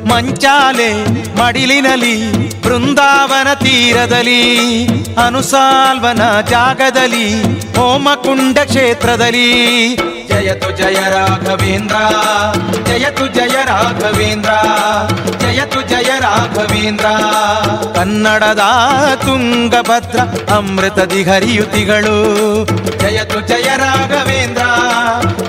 [0.08, 0.90] ಮಂಚಾಲೆ
[1.38, 2.16] ಮಡಿಲಿನಲಿ
[2.62, 4.42] ಬೃಂದಾವನ ತೀರದಲ್ಲಿ,
[5.16, 7.26] ಅನುಸಾಲ್ವನ ಜಾಗದಲ್ಲಿ
[7.76, 9.50] ಹೋಮಕುಂಡ ಕ್ಷೇತ್ರದಲ್ಲಿ
[10.30, 11.96] ಜಯತು ಜಯ ರಾಘವೇಂದ್ರ,
[12.88, 14.52] ಜಯತು ಜಯ ರಾಘವೇಂದ್ರ,
[15.38, 17.06] ಜಯತು ಜಯ ರಾಘವೇಂದ್ರ.
[17.94, 18.64] ಕನ್ನಡದ
[19.24, 20.20] ತುಂಗಭದ್ರ
[20.54, 22.16] ಅಮೃತದಿ ಹರಿಯುತಿಗಳು
[22.98, 24.64] ಜಯತು ಜಯ ರಾಘವೇಂದ್ರ,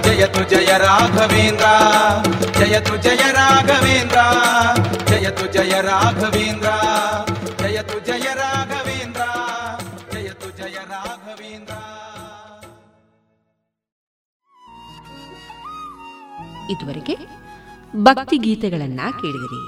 [0.03, 1.65] ಜಯತು ಜಯ ರಾಘವೇಂದ್ರ,
[2.59, 4.19] ಜಯತು ಜಯ ರಾಘವೇಂದ್ರ,
[5.09, 6.67] ಜಯತು ಜಯ ರಾಘವೇಂದ್ರ.
[16.74, 17.15] ಇದುವರೆಗೆ
[17.95, 19.61] ಭಕ್ತಿ ಗೀತೆಗಳನ್ನ ಕೇಳಿದಿರಿ.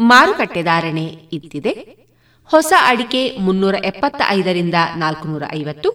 [0.00, 1.72] ಮಾರುಕಟ್ಟೆ ಧಾರಣೆ ಇತ್ತಿದೆ.
[2.50, 5.90] ಹೊಸ ಅಡಿಕೆ ಮುನ್ನೂರ ಎಪ್ಪತ್ತ ಐದರಿಂದ ನಾಲ್ಕುನೂರ ಐವತ್ತು,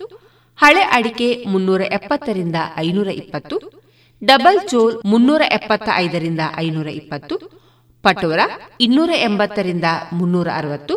[0.59, 3.57] ಹಳೆ ಅಡಿಕೆ ಮುನ್ನೂರ ಎಪ್ಪತ್ತರಿಂದ ಐನೂರ ಇಪ್ಪತ್ತು,
[4.21, 7.35] ಡಬಲ್ ಚೋಲ್ ಮುನ್ನೂರ ಎಪ್ಪತ್ತ ಐದರಿಂದ ಐನೂರ ಇಪ್ಪತ್ತು
[8.03, 8.39] ಪಟೋರ
[8.79, 9.83] ಇನ್ನೂರ ಎಂಬತ್ತರಿಂದ
[10.13, 10.95] ಮುನ್ನೂರ ಅರವತ್ತು,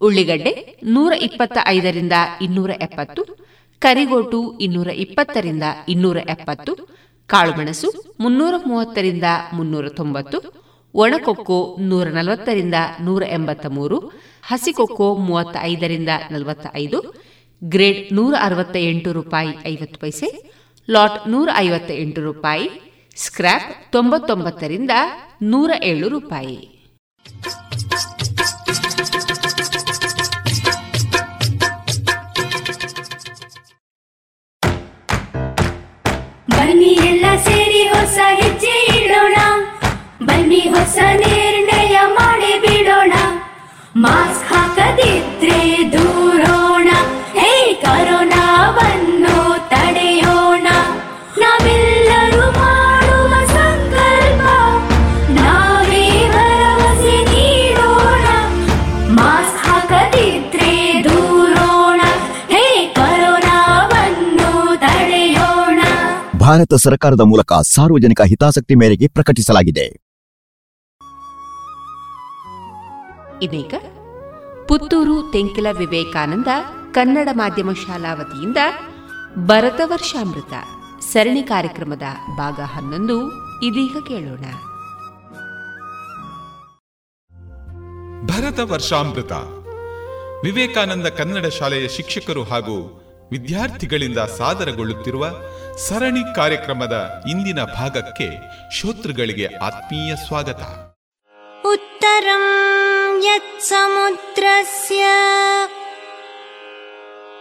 [0.00, 0.52] ಉಳ್ಳಿಗಡ್ಡೆ
[0.84, 3.22] ನೂರ ಇಪ್ಪತ್ತ ಐದರಿಂದ ಇನ್ನೂರ ಎಪ್ಪತ್ತು,
[3.82, 6.72] ಕರಿಗೋಟು ಇನ್ನೂರ ಇಪ್ಪತ್ತರಿಂದ ಇನ್ನೂರ ಎಪ್ಪತ್ತು,
[7.28, 7.88] ಕಾಳುಮೆಣಸು
[8.20, 10.38] ಮುನ್ನೂರ ಮೂವತ್ತರಿಂದ ಮುನ್ನೂರ ತೊಂಬತ್ತು,
[10.94, 14.12] ಒಣಕೊಕ್ಕೋ ನೂರ ನಲವತ್ತರಿಂದ ನೂರ ಎಂಬತ್ತ ಮೂರು,
[14.42, 17.14] ಹಸಿಕೊಕ್ಕೋ ಮೂವತ್ತ ಐದರಿಂದ ನಲವತ್ತ ಐದು,
[17.62, 20.28] ಗ್ರೇಡ್ ನೂರ ಅರವತ್ತ ಎಂಟು ರೂಪಾಯಿ ಐವತ್ತು ಪೈಸೆ,
[20.88, 22.70] ಲಾಟ್ ನೂರ ಐವತ್ತ ಎಂಟು ರೂಪಾಯಿ
[23.16, 24.90] ಸ್ಕ್ರ್ಯಾಪ್ ತೊಂಬತ್ತೊಂಬತ್ತರಿಂದ
[25.42, 26.56] ನೂರ ಏಳು ರೂಪಾಯಿ.
[36.50, 39.36] ಬನ್ನಿ ಎಲ್ಲ ಸೇರಿ ಹೊಸ ಹೆಜ್ಜೆ ಇಡೋಣ.
[40.26, 43.12] ಬನ್ನಿ ಹೊಸ ನಿರ್ಣಯ ಮಾಡಿ ಬಿಡೋಣ.
[43.96, 46.61] ಮಾಸ್ಕ್ ಹಾಕದಿದ್ರೆ ದೂರೋಣ
[66.52, 69.84] ಭಾರತ ಸರ್ಕಾರದ ಮೂಲಕ ಸಾರ್ವಜನಿಕ ಹಿತಾಸಕ್ತಿ ಮೇರೆಗೆ ಪ್ರಕಟಿಸಲಾಗಿದೆ.
[73.42, 73.74] ಇದೀಗ
[74.68, 76.46] ಪುತ್ತೂರು ತೆಂಕಿಲ ವಿವೇಕಾನಂದ
[76.92, 78.56] ಕನ್ನಡ ಮಾಧ್ಯಮ ಶಾಲಾ ವತಿಯಿಂದ
[79.46, 80.52] ಭರತ ವರ್ಷಾಮೃತ
[81.12, 82.02] ಸರಣಿ ಕಾರ್ಯಕ್ರಮದ
[82.36, 83.16] ಭಾಗ ಹನ್ನೊಂದು
[83.64, 84.44] ಇದೀಗ ಕೇಳೋಣ.
[88.26, 89.32] ಭರತ ವರ್ಷಾಮೃತ
[90.44, 92.98] ವಿವೇಕಾನಂದ ಕನ್ನಡ ಶಾಲೆಯ ಶಿಕ್ಷಕರು ಹಾಗೂ
[93.30, 95.26] ವಿದ್ಯಾರ್ಥಿಗಳಿಂದ ಸಾದರಗೊಳ್ಳುತ್ತಿರುವ
[95.78, 98.38] ಸರಣಿ ಕಾರ್ಯಕ್ರಮದ ಇಂದಿನ ಭಾಗಕ್ಕೆ
[98.70, 100.60] ಶೋತೃಗಳಿಗೆ ಆತ್ಮೀಯ ಸ್ವಾಗತ.
[101.66, 105.04] ಉತ್ತರಂ ಯತ್ ಸಮುದ್ರಸ್ಯ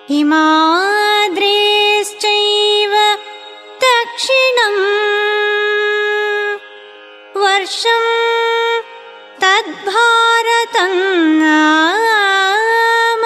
[0.08, 2.94] ಹಿಮಾದ್ರೇಶ್ಚೈವ
[3.82, 4.60] ದಕ್ಷಿಣ
[7.38, 8.04] ವರ್ಷಂ
[9.40, 13.24] ತದ್ಭಾರತಂ ಭಾರತಂ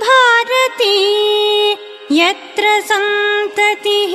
[0.00, 1.15] ಭಾರತೀ
[2.18, 4.12] यत्र सन्ततिः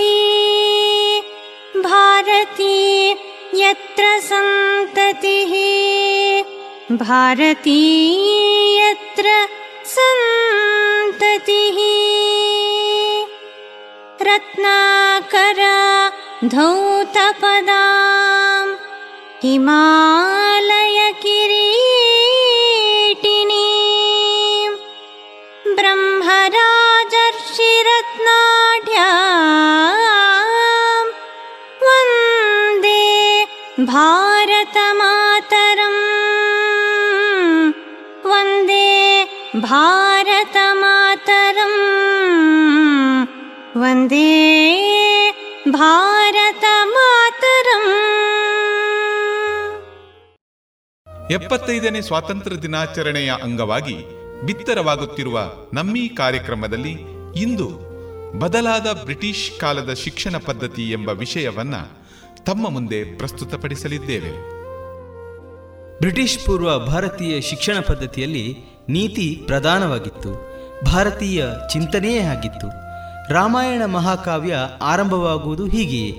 [1.86, 2.76] भारती
[3.62, 5.54] यत्र सन्ततिः
[7.02, 7.82] भारती
[8.78, 9.34] यत्र
[9.96, 11.80] सन्ततिः।
[14.30, 15.76] रत्नाकरा
[16.56, 17.82] धौतपदां
[19.44, 20.32] हिमालयकिरीटिनी
[28.01, 29.07] ब्रह्मराजर्षिरत्नाढ्या
[31.83, 33.01] वन्दे
[33.91, 35.25] भारतमातरम्
[38.31, 38.87] वन्दे
[39.67, 40.79] भारतमातरम्
[43.83, 44.31] वन्दे
[45.79, 47.05] भारतमातरम्
[51.37, 53.95] ಎಪ್ಪತ್ತೈದನೇ ಸ್ವಾತಂತ್ರ್ಯ ದಿನಾಚರಣೆಯ ಅಂಗವಾಗಿ
[54.47, 55.37] ಬಿತ್ತರವಾಗುತ್ತಿರುವ
[55.75, 56.93] ನಮ್ಮಿ ಕಾರ್ಯಕ್ರಮದಲ್ಲಿ
[57.41, 57.67] ಇಂದು
[58.40, 61.76] ಬದಲಾದ ಬ್ರಿಟಿಷ್ ಕಾಲದ ಶಿಕ್ಷಣ ಪದ್ಧತಿ ಎಂಬ ವಿಷಯವನ್ನ
[62.46, 64.52] ತಮ್ಮ ಮುಂದೆ ಪ್ರಸ್ತುತಪಡಿಸಲಿದ್ದೇವೆ.
[66.00, 68.58] ಬ್ರಿಟಿಷ್ ಪೂರ್ವ ಭಾರತೀಯ ಶಿಕ್ಷಣ ಪದ್ಧತಿಯಲ್ಲಿ
[68.90, 70.52] ನೀತಿ ಪ್ರಧಾನವಾಗಿತ್ತು.
[70.86, 72.68] ಭಾರತೀಯ ಚಿಂತನೆಯೇ ಆಗಿತ್ತು.
[73.34, 76.14] ರಾಮಾಯಣ ಮಹಾಕಾವ್ಯ ಆರಂಭವಾಗುವುದು ಹೀಗೆಯೇ.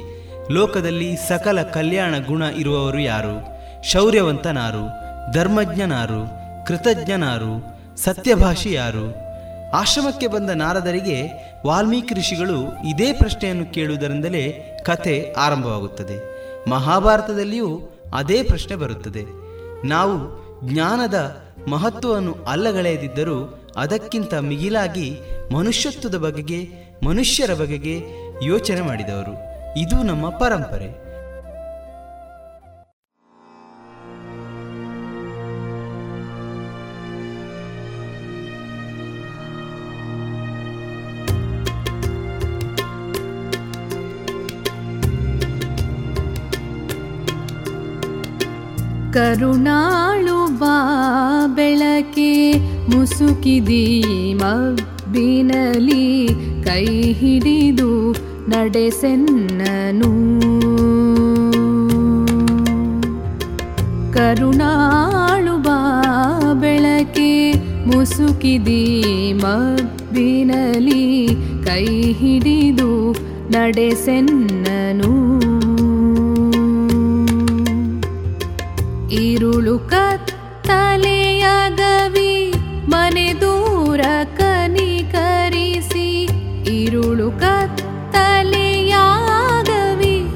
[0.51, 3.63] ಲೋಕದಲ್ಲಿ ಸಕಲ ಕಲ್ಯಾಣ ಗುಣ ಇರುವವರು ಯಾರು?
[3.85, 4.91] ಶೌರ್ಯವಂತನಾರು,
[5.33, 9.33] ಧರ್ಮಜ್ಞನಾರು, ಕೃತಜ್ಞನಾರು ಸತ್ಯಭಾಷಿ ಯಾರು
[9.75, 16.33] ಆಶ್ರಮಕ್ಕೆ ಬಂದ ನಾರದರಿಗೆ ವಾಲ್ಮೀಕಿ ಋಷಿಗಳು ಇದೇ ಪ್ರಶ್ನೆಯನ್ನು ಕೇಳುವುದರಿಂದಲೇ ಕಥೆ ಆರಂಭವಾಗುತ್ತದೆ.
[16.71, 17.81] ಮಹಾಭಾರತದಲ್ಲಿಯೂ
[18.15, 19.25] ಅದೇ ಪ್ರಶ್ನೆ ಬರುತ್ತದೆ.
[19.87, 20.43] ನಾವು
[20.73, 25.19] ಜ್ಞಾನದ ಮಹತ್ವವನ್ನು ಅಲ್ಲಗಳೆಯದಿದ್ದರೂ ಅದಕ್ಕಿಂತ ಮಿಗಿಲಾಗಿ
[25.53, 26.69] ಮನುಷ್ಯತ್ವದ ಬಗೆಗೆ,
[27.07, 28.01] ಮನುಷ್ಯರ ಬಗೆಗೆ
[28.43, 29.35] ಯೋಚನೆ ಮಾಡಿದವರು.
[29.79, 31.02] ಇದು ನಮ್ಮ ಪರಂಪರೆ.
[49.13, 52.53] ಕರುಣಾಳು ಬಾ ಬೆಳಕೆ
[52.89, 54.03] ಮುಸುಕಿದಿ
[54.35, 56.29] ಮಬ್ಬಿನಲಿ
[56.65, 58.13] ಕೈ ಹಿಡಿದು
[58.51, 60.11] ನಡೆಸೆನ್ನನು.
[64.13, 65.79] ಕರುಣಾಳು ಬಾ
[66.61, 67.53] ಬೆಳಕೆ
[67.87, 71.29] ಮುಸುಕಿದಿ ಮಬ್ಬಿನಲಿ
[71.65, 73.13] ಕೈ ಹಿಡಿದು
[73.51, 75.42] ನಡೆಸೆನ್ನನು.
[79.21, 80.53] ಇರುಳು ಕತ್ತಲೆಯಾಗವಿ
[82.89, 84.01] ಮನೆ ದೂರ
[84.39, 86.07] ಕನಿಕರಿಸಿ
[86.67, 88.05] ಇರುಳು ಕತ್ತಲೆಯಾಗವಿ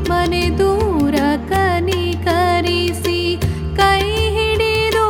[0.09, 1.15] ಮನೆ ದೂರ
[1.49, 3.19] ಕನಿಕರಿಸಿ
[3.77, 4.03] ಕೈ
[4.37, 5.07] ಹಿಡಿದು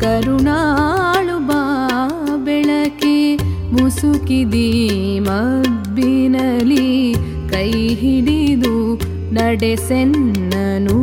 [0.00, 1.62] ಕರುಣಾಳು ಬಾ
[2.44, 3.16] ಬೆಳಕೆ
[3.72, 4.77] ಮುಸುಕಿದೀ.
[9.48, 10.96] ನಡೆಸೆನ್ನನು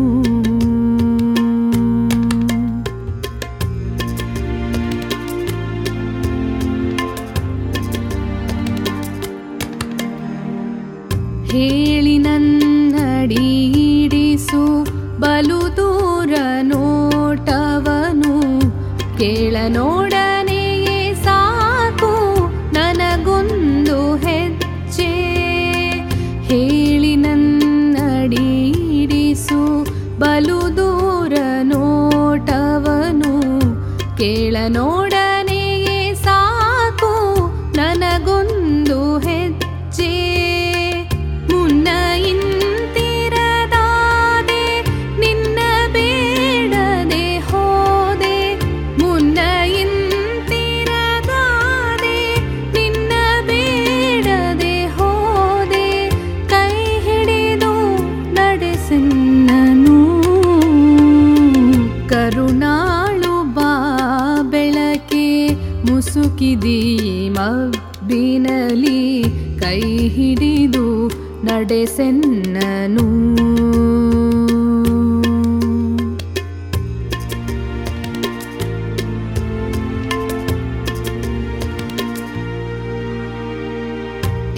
[71.96, 73.06] సెన్నను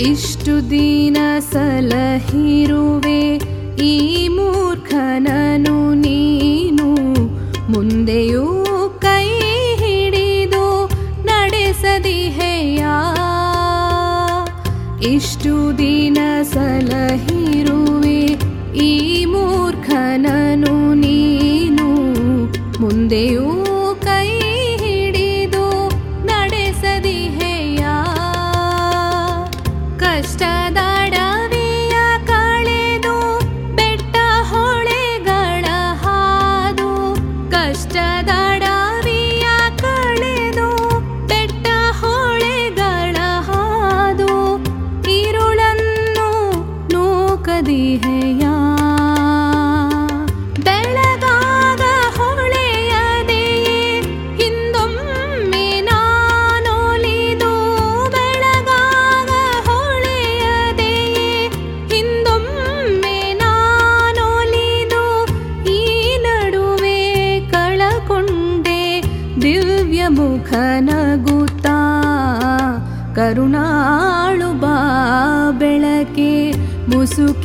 [0.09, 1.17] इष्टु दीन
[1.51, 2.81] सलहीरु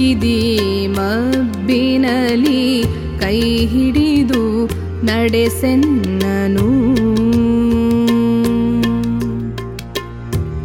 [0.03, 2.85] ಮುಸುಕಿದಿ ಮಬ್ಬಿನಲಿ
[3.21, 4.67] ಕೈ ಹಿಡಿದು
[5.05, 6.67] ನಡೆಸೆನ್ನನು.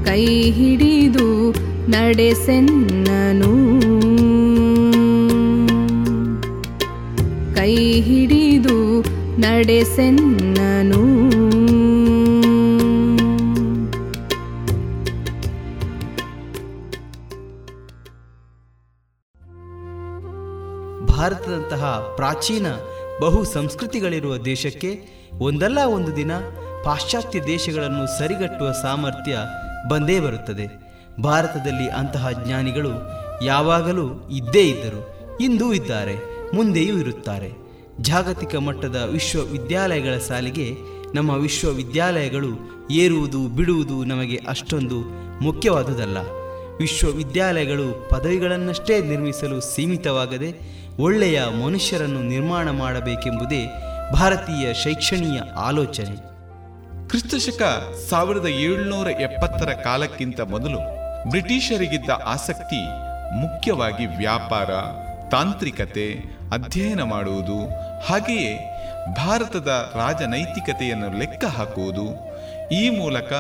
[0.06, 1.52] ಕೈ ಹಿಡಿದು
[1.90, 3.54] ನಡೆಸೆನ್ನನು.
[7.56, 9.02] ಕೈ ಹಿಡಿದು
[9.42, 11.17] ನಡೆಸೆನ್ನನು.
[22.18, 22.68] ಪ್ರಾಚೀನ
[23.22, 24.92] ಬಹು ಸಂಸ್ಕೃತಿಗಳಿರುವ ದೇಶಕ್ಕೆ
[25.40, 26.32] ಒಂದಲ್ಲ ಒಂದು ದಿನ
[26.84, 29.38] ಪಾಶ್ಚಾತ್ಯ ದೇಶಗಳನ್ನು ಸರಿಗಟ್ಟುವ ಸಾಮರ್ಥ್ಯ
[29.90, 30.66] ಬಂದೇ ಬರುತ್ತದೆ.
[31.24, 32.92] ಭಾರತದಲ್ಲಿ ಅಂತಹ ಜ್ಞಾನಿಗಳು
[33.46, 35.02] ಯಾವಾಗಲೂ ಇದ್ದೇ ಇದ್ದರು,
[35.42, 36.16] ಇಂದೂ ಇದ್ದಾರೆ,
[36.56, 37.50] ಮುಂದೆಯೂ ಇರುತ್ತಾರೆ.
[38.02, 40.68] ಜಾಗತಿಕ ಮಟ್ಟದ ವಿಶ್ವವಿದ್ಯಾಲಯಗಳ ಸಾಲಿಗೆ
[41.16, 42.52] ನಮ್ಮ ವಿಶ್ವವಿದ್ಯಾಲಯಗಳು
[42.92, 45.00] ಏರುವುದು, ಬಿಡುವುದು ನಮಗೆ ಅಷ್ಟೊಂದು
[45.44, 46.18] ಮುಖ್ಯವಾದುದಲ್ಲ.
[46.78, 50.50] ವಿಶ್ವವಿದ್ಯಾಲಯಗಳು ಪದವಿಗಳನ್ನಷ್ಟೇ ನಿರ್ಮಿಸಲು ಸೀಮಿತವಾಗದೆ
[51.00, 53.66] ಒಳ್ಳೆಯ ಮನುಷ್ಯರನ್ನು ನಿರ್ಮಾಣ ಮಾಡಬೇಕೆಂಬುದೇ
[54.14, 56.16] ಭಾರತೀಯ ಶೈಕ್ಷಣೀಯ ಆಲೋಚನೆ.
[57.08, 57.62] ಕ್ರಿಸ್ತಶಕ
[58.10, 60.80] ಸಾವಿರದ ಏಳುನೂರ ಎಪ್ಪತ್ತರ ಕಾಲಕ್ಕಿಂತ ಮೊದಲು
[61.30, 62.86] ಬ್ರಿಟಿಷರಿಗಿದ್ದ ಆಸಕ್ತಿ
[63.42, 64.70] ಮುಖ್ಯವಾಗಿ ವ್ಯಾಪಾರ,
[65.30, 66.14] ತಾಂತ್ರಿಕತೆ,
[66.52, 67.70] ಅಧ್ಯಯನ ಮಾಡುವುದು,
[68.06, 68.76] ಹಾಗೆಯೇ
[69.16, 72.06] ಭಾರತದ ರಾಜನೈತಿಕತೆಯನ್ನು ಲೆಕ್ಕ ಹಾಕುವುದು,
[72.74, 73.34] ಈ ಮೂಲಕ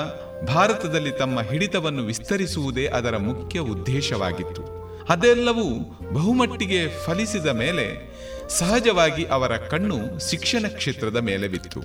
[0.54, 4.77] ಭಾರತದಲ್ಲಿ ತಮ್ಮ ಹಿಡಿತವನ್ನು ವಿಸ್ತರಿಸುವುದೇ ಅದರ ಮುಖ್ಯ ಉದ್ದೇಶವಾಗಿತ್ತು.
[5.10, 5.68] ಅದೆಲ್ಲವೂ
[6.14, 7.86] ಬಹುಮಟ್ಟಿಗೆ ಫಲಿಸಿದ ಮೇಲೆ
[8.50, 11.82] ಸಹಜವಾಗಿ ಅವರ ಕಣ್ಣು ಶಿಕ್ಷಣ ಕ್ಷೇತ್ರದ ಮೇಲೆ ಬಿತ್ತು.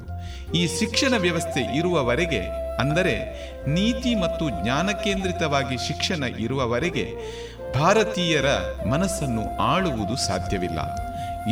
[0.54, 2.40] ಈ ಶಿಕ್ಷಣ ವ್ಯವಸ್ಥೆ ಇರುವವರೆಗೆ,
[2.76, 3.14] ಅಂದರೆ
[3.66, 7.06] ನೀತಿ ಮತ್ತು ಜ್ಞಾನ ಕೇಂದ್ರಿತವಾಗಿ ಶಿಕ್ಷಣ ಇರುವವರೆಗೆ
[7.74, 8.46] ಭಾರತೀಯರ
[8.84, 10.80] ಮನಸ್ಸನ್ನು ಆಳುವುದು ಸಾಧ್ಯವಿಲ್ಲ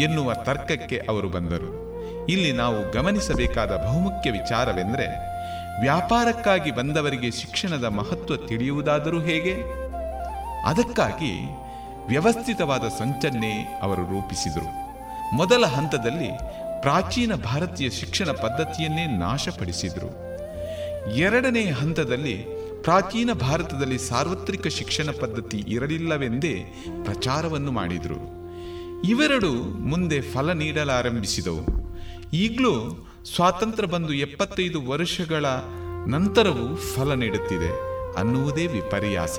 [0.03, 1.71] ಎನ್ನುವ ತರ್ಕಕ್ಕೆ ಅವರು ಬಂದರು.
[2.27, 5.07] ಇಲ್ಲಿ ನಾವು ಗಮನಿಸಬೇಕಾದ ಬಹುಮುಖ್ಯ ವಿಚಾರವೆಂದರೆ,
[5.81, 9.81] ವ್ಯಾಪಾರಕ್ಕಾಗಿ ಬಂದವರಿಗೆ ಶಿಕ್ಷಣದ ಮಹತ್ವ ತಿಳಿಯುವುದಾದರೂ ಹೇಗೆ?
[10.67, 11.60] ಅದಕ್ಕಾಗಿ
[12.11, 14.69] ವ್ಯವಸ್ಥಿತವಾದ ಸಂಚನ್ನೇ ಅವರು ರೂಪಿಸಿದರು.
[15.37, 16.29] ಮೊದಲ ಹಂತದಲ್ಲಿ
[16.81, 20.11] ಪ್ರಾಚೀನ ಭಾರತೀಯ ಶಿಕ್ಷಣ ಪದ್ಧತಿಯನ್ನೇ ನಾಶಪಡಿಸಿದರು.
[21.17, 22.47] ಎರಡನೇ ಹಂತದಲ್ಲಿ
[22.83, 28.21] ಪ್ರಾಚೀನ ಭಾರತದಲ್ಲಿ ಸಾರ್ವತ್ರಿಕ ಶಿಕ್ಷಣ ಪದ್ಧತಿ ಇರಲಿಲ್ಲವೆಂದೇ ಪ್ರಚಾರವನ್ನು ಮಾಡಿದರು.
[29.09, 31.97] ಇವೆರಡು ಮುಂದೆ ಫಲ ನೀಡಲಾರಂಭಿಸಿದವು.
[32.33, 35.45] ಈಗಲೂ ಸ್ವಾತಂತ್ರ್ಯ ಬಂದು ಎಪ್ಪತ್ತೈದು ವರ್ಷಗಳ
[36.07, 37.71] ನಂತರವೂ ಫಲ ನೀಡುತ್ತಿದೆ
[38.15, 39.39] ಅನ್ನುವುದೇ ವಿಪರ್ಯಾಸ.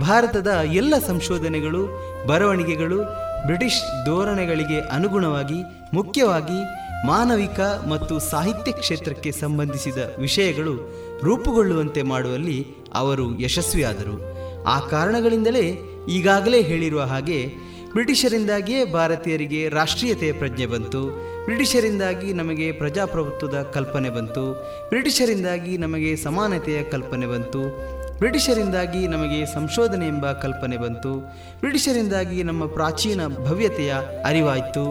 [0.00, 1.86] ಭಾರತದ ಎಲ್ಲ ಸಂಶೋಧನೆಗಳು,
[2.26, 3.02] ಬರವಣಿಗೆಗಳು
[3.46, 5.62] ಬ್ರಿಟಿಷ್ ಧೋರಣೆಗಳಿಗೆ ಅನುಗುಣವಾಗಿ,
[5.94, 6.64] ಮುಖ್ಯವಾಗಿ
[7.06, 10.92] ಮಾನವಿಕ ಮತ್ತು ಸಾಹಿತ್ಯ ಕ್ಷೇತ್ರಕ್ಕೆ ಸಂಬಂಧಿಸಿದ ವಿಷಯಗಳು
[11.22, 14.34] ರೂಪುಗೊಳ್ಳುವಂತೆ ಮಾಡುವಲ್ಲಿ ಅವರು ಯಶಸ್ವಿಯಾದರು.
[14.64, 15.78] ಆ ಕಾರಣಗಳಿಂದಲೇ
[16.08, 17.46] ಈಗಾಗಲೇ ಹೇಳಿರುವ ಹಾಗೆ
[17.92, 21.06] ಬ್ರಿಟಿಷರಿಂದಾಗಿಯೇ ಭಾರತೀಯರಿಗೆ ರಾಷ್ಟ್ರೀಯತೆಯ ಪ್ರಜ್ಞೆ ಬಂತು.
[21.44, 24.52] ಬ್ರಿಟಿಷರಿಂದಾಗಿ ನಮಗೆ ಪ್ರಜಾಪ್ರಭುತ್ವದ ಕಲ್ಪನೆ ಬಂತು.
[24.88, 27.94] ಬ್ರಿಟಿಷರಿಂದಾಗಿ ನಮಗೆ ಸಮಾನತೆಯ ಕಲ್ಪನೆ ಬಂತು.
[28.24, 31.14] ಬ್ರಿಟಿಷರಿಂದಾಗಿ ನಮಗೆ ಸಂಶೋಧನೆ ಎಂಬ ಕಲ್ಪನೆ ಬಂತು.
[31.60, 33.94] ಬ್ರಿಟಿಷರಿಂದಾಗಿ ನಮ್ಮ ಪ್ರಾಚೀನ ಭವ್ಯತೆಯ
[34.24, 34.84] ಅರಿವಾಯಿತು.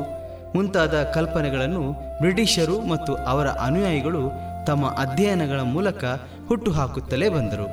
[0.55, 4.31] ಮುಂತಾದ ಕಲ್ಪನೆಗಳನ್ನು ಬ್ರಿಟಿಷರು ಮತ್ತು ಅವರ ಅನುಯಾಯಿಗಳು
[4.67, 6.03] ತಮ್ಮ ಅಧ್ಯಯನಗಳ ಮೂಲಕ
[6.47, 7.65] ಹುಟ್ಟುಹಾಕುತ್ತಲೇ ಬಂದರು.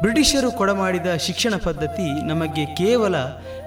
[0.00, 3.16] ಬ್ರಿಟಿಷರು ಕೊಡಮಾಡಿದ ಶಿಕ್ಷಣ ಪದ್ಧತಿ ನಮಗೆ ಕೇವಲ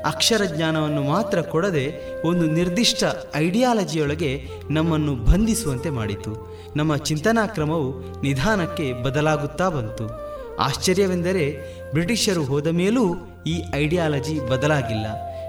[0.05, 1.93] ಅಕ್ಷರ ಜ್ಞಾನವನ್ನು ಮಾತ್ರ ಕೊಡದೆ
[2.27, 3.03] ಒಂದು ನಿರ್ದಿಷ್ಟ
[3.35, 6.57] ಐಡಿಯಾಲಜಿಯೊಳಗೆ ನಮ್ಮನ್ನು ಬಂಧಿಸುವಂತೆ ಮಾಡಿತು.
[6.75, 10.30] ನಮ್ಮ ಚಿಂತನಾ ಕ್ರಮವು ನಿಧಾನಕ್ಕೆ ಬದಲಾಗುತ್ತಾ ಬಂತು.
[10.61, 11.45] ಆಶ್ಚರ್ಯವೆಂದರೆ
[11.91, 13.03] ಬ್ರಿಟಿಷರು ಹೋದ ಮೇಲೂ
[13.47, 15.05] ಈ ಐಡಿಯಾಲಜಿ ಬದಲಾಗಿಲ್ಲ.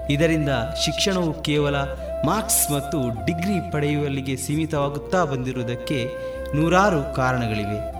[0.09, 0.49] ಇದರಿಂದ
[0.85, 1.75] ಶಿಕ್ಷಣವು ಕೇವಲ
[2.25, 6.09] ಮಾರ್ಕ್ಸ್ ಮತ್ತು ಡಿಗ್ರಿ ಪಡೆಯುವಲ್ಲಿಗೆ ಸೀಮಿತವಾಗುತ್ತಾ ಬಂದಿರುವುದಕ್ಕೆ
[6.55, 7.93] ನೂರಾರು ಕಾರಣಗಳಿವೆ.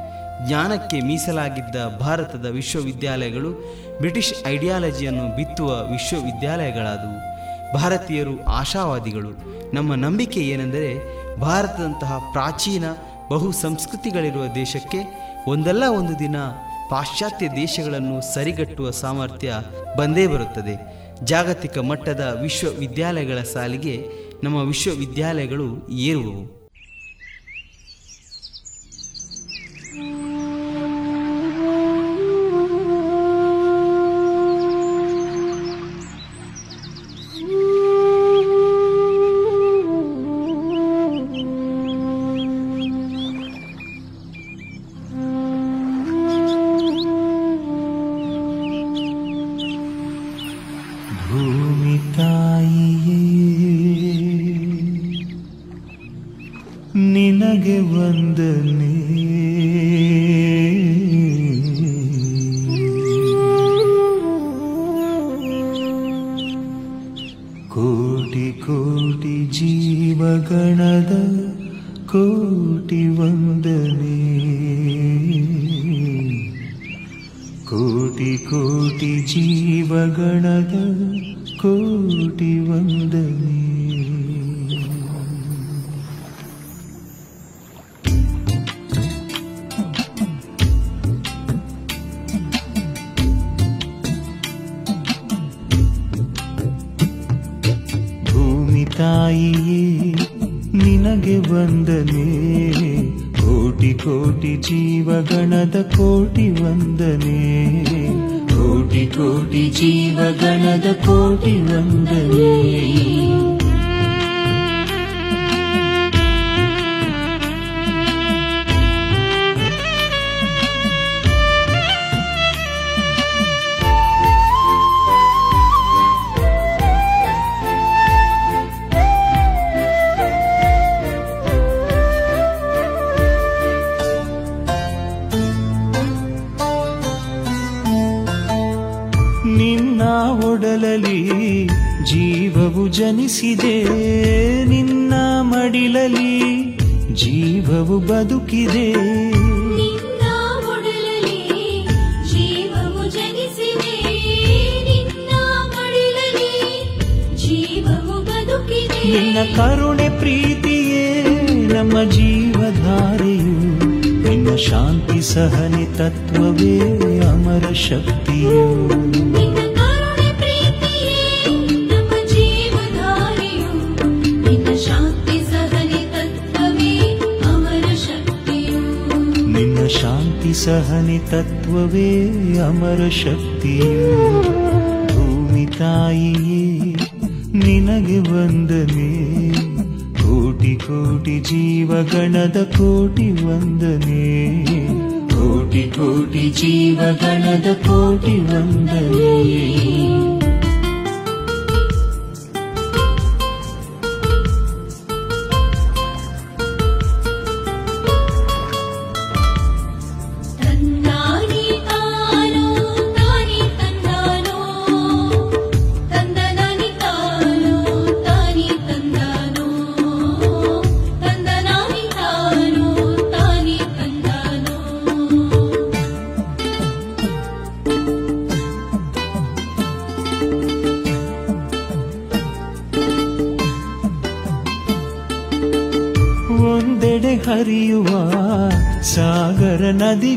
[0.48, 3.52] ಜ್ಞಾನಕ್ಕೆ ಮೀಸಲಾಗಿದ್ದ ಭಾರತದ ವಿಶ್ವವಿದ್ಯಾಲಯಗಳು
[3.98, 7.34] ಬ್ರಿಟಿಷ್ ಐಡಿಯಾಲಜಿಯನ್ನು ಬಿತ್ತುವ ವಿಶ್ವವಿದ್ಯಾಲಯಗಳಾದವು.
[7.74, 9.32] ಭಾರತೀಯರು ಆಶಾವಾದಿಗಳು.
[9.76, 10.90] ನಮ್ಮ ನಂಬಿಕೆ ಏನೆಂದರೆ
[11.40, 12.84] ಭಾರತದಂತಹ ಪ್ರಾಚೀನ
[13.30, 15.00] ಬಹು ಸಂಸ್ಕೃತಿಗಳಿರುವ ದೇಶಕ್ಕೆ
[15.48, 16.36] ಒಂದಲ್ಲ ಒಂದು ದಿನ
[16.94, 19.54] ಪಾಶ್ಚಾತ್ಯ ದೇಶಗಳನ್ನು ಸರಿಗಟ್ಟುವ ಸಾಮರ್ಥ್ಯ
[19.98, 20.76] ಬಂದೇ ಬರುತ್ತದೆ.
[21.26, 24.08] ಜಾಗತಿಕ ಮಟ್ಟದ ವಿಶ್ವವಿದ್ಯಾಲಯಗಳ ಸಾಲಿಗೆ
[24.44, 26.63] ನಮ್ಮ ವಿಶ್ವವಿದ್ಯಾಲಯಗಳು ಏರುವವು.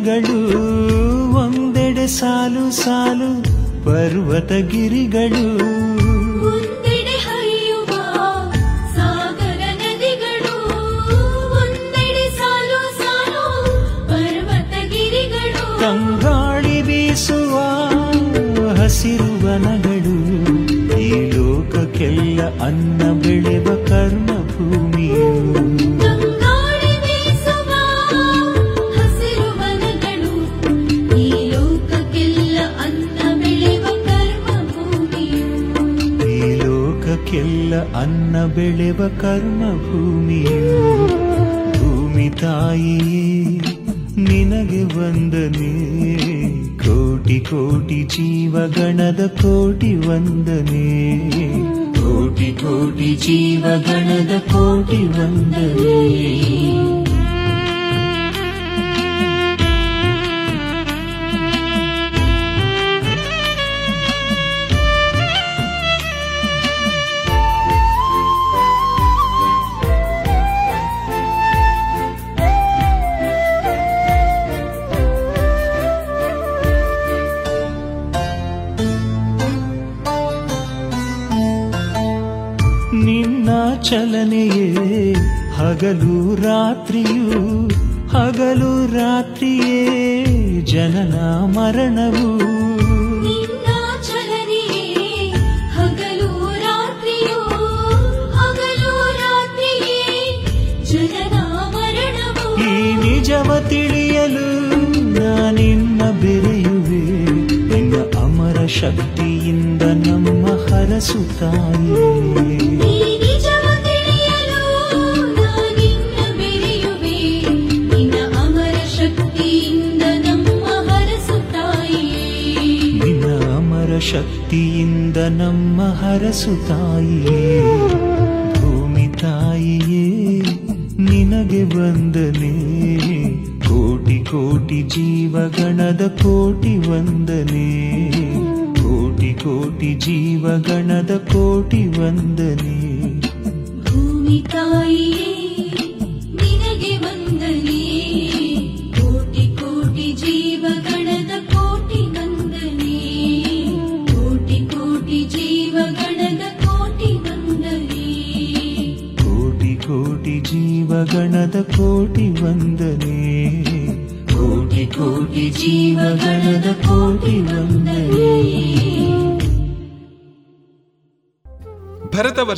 [0.06, 0.40] ಗಿರಿಗಳು
[1.36, 3.30] ಒಂದೆಡೆ ಸಾಲು ಸಾಲು
[3.84, 5.44] ಪರ್ವತ ಗಿರಿಗಳು.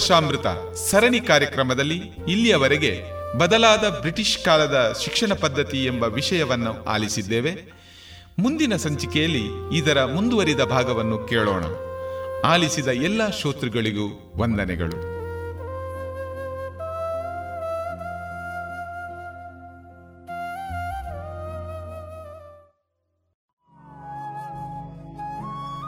[0.08, 1.96] ವರ್ಷಾಮೃತ ಸರಣಿ ಕಾರ್ಯಕ್ರಮದಲ್ಲಿ
[2.28, 3.04] ಇಲ್ಲಿಯವರೆಗೆ
[3.38, 7.72] ಬದಲಾದ ಬ್ರಿಟಿಷ್ ಕಾಲದ ಶಿಕ್ಷಣ ಪದ್ಧತಿ ಎಂಬ ವಿಷಯವನ್ನು ಆಲಿಸಿದ್ದೇವೆ.
[8.38, 11.64] ಮುಂದಿನ ಸಂಚಿಕೆಯಲ್ಲಿ ಇದರ ಮುಂದುವರಿದ ಭಾಗವನ್ನು ಕೇಳೋಣ.
[12.44, 15.18] ಆಲಿಸಿದ ಎಲ್ಲ ಶ್ರೋತೃಗಳಿಗೂ ವಂದನೆಗಳು.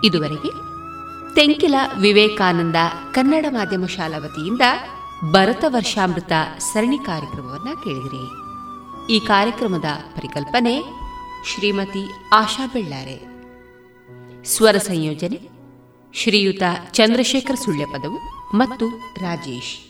[0.06, 0.79] ಇದುವರೆಗೆ
[1.34, 2.76] ತೆಂಕಿಲ ವಿವೇಕಾನಂದ
[3.12, 4.60] ಕನ್ನಡ ಮಾಧ್ಯಮ ಶಾಲಾ ವತಿಯಿಂದ
[5.30, 8.26] ಭರತ ವರ್ಷಾಮೃತ ಸರಣಿ ಕಾರ್ಯಕ್ರಮವನ್ನು ಕೇಳಿದಿರಿ.
[9.16, 9.84] ಈ ಕಾರ್ಯಕ್ರಮದ
[10.16, 10.82] ಪರಿಕಲ್ಪನೆ
[11.54, 13.30] ಶ್ರೀಮತಿ ಆಶಾ ಬೆಳ್ಳಾರೆ.
[14.44, 15.40] ಸ್ವರ ಸಂಯೋಜನೆ
[16.14, 18.18] ಶ್ರೀಯುತ ಚಂದ್ರಶೇಖರ್ ಸುಳ್ಯಪದವು
[18.56, 18.88] ಮತ್ತು
[19.22, 19.89] Rajesh.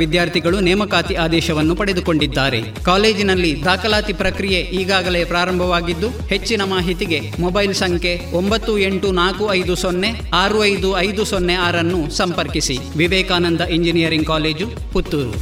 [0.01, 2.61] ವಿದ್ಯಾರ್ಥಿಗಳು ನೇಮಕಾತಿ ಆದೇಶವನ್ನು ಪಡೆದುಕೊಂಡಿದ್ದಾರೆ.
[2.85, 10.65] ಕಾಲೇಜಿನಲ್ಲಿ ದಾಖಲಾತಿ ಪ್ರಕ್ರಿಯೆ ಈಗಾಗಲೇ ಪ್ರಾರಂಭವಾಗಿದ್ದು ಹೆಚ್ಚಿನ ಮಾಹಿತಿಗೆ ಮೊಬೈಲ್ ಸಂಖ್ಯೆ ಒಂಬತ್ತು ಎಂಟು ನಾಲ್ಕು ಐದು ಸೊನ್ನೆ ಆರು
[10.65, 12.77] ಐದು ಐದು ಸೊನ್ನೆ ಆರನ್ನು ಸಂಪರ್ಕಿಸಿ.
[12.97, 15.33] Vivekananda engineering college Puttur.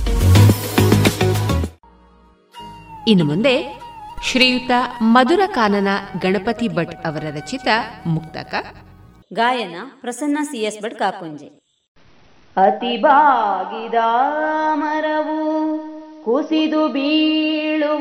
[3.08, 3.56] ಇನ್ನು ಮುಂದೆ
[4.26, 4.72] ಶ್ರೀಯುತ
[5.02, 5.88] ಮಧುರ ಕಾನನ
[6.20, 7.68] ಗಣಪತಿ ಭಟ್ ಅವರ ರಚಿತ
[8.06, 8.54] ಮುಕ್ತಕ.
[9.34, 11.59] ಗಾಯನ ಪ್ರಸನ್ನ ಸಿಎಸ್ ಭಟ್ ಕಾಕುಂಜೆ.
[12.58, 13.94] ಅತಿ ಬಾಗಿದ
[14.74, 15.78] ಮರವು
[16.26, 18.00] ಕುಸಿದು ಬೀಳುವುದಲ್ತೆ.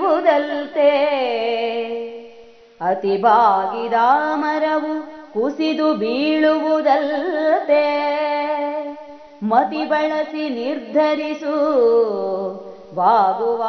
[2.81, 3.95] ಅತಿ ಬಾಗಿದ
[4.35, 5.03] ಮರವು
[5.33, 6.89] ಕುಸಿದು ಬೀಳುವುದಲ್ತೆ.
[9.43, 11.55] ಮತಿ ಬಳಸಿ ನಿರ್ಧರಿಸು
[12.95, 13.65] ಬಾಗುವ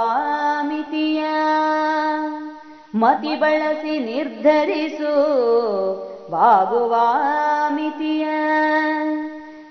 [0.61, 1.23] ಮಿತಿಯ.
[2.95, 5.14] ಮತಿ ಬಳಸಿ ನಿರ್ಧರಿಸು
[6.31, 6.95] ಬಾಗುವ
[7.69, 8.27] ಮಿತಿಯ.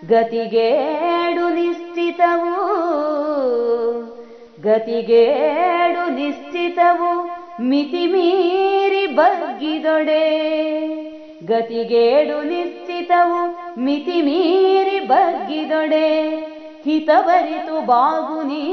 [0.08, 2.52] ಗತಿಗೇಡು ನಿಶ್ಚಿತವು
[4.62, 10.24] ಗತಿಗೇಡು ನಿಶ್ಚಿತವು ಮಿತಿ ಮೀರಿ ಬಗ್ಗಿದೊಡೆ.
[11.46, 13.40] ಗತಿಗೇಡು ನಿಶ್ಚಿತವು
[13.80, 16.28] ಮಿತಿ ಮೀರಿ ಬಗ್ಗಿದೊಡೆ.
[16.84, 18.64] ಹಿತವರಿತು ಬಾಗುನಿ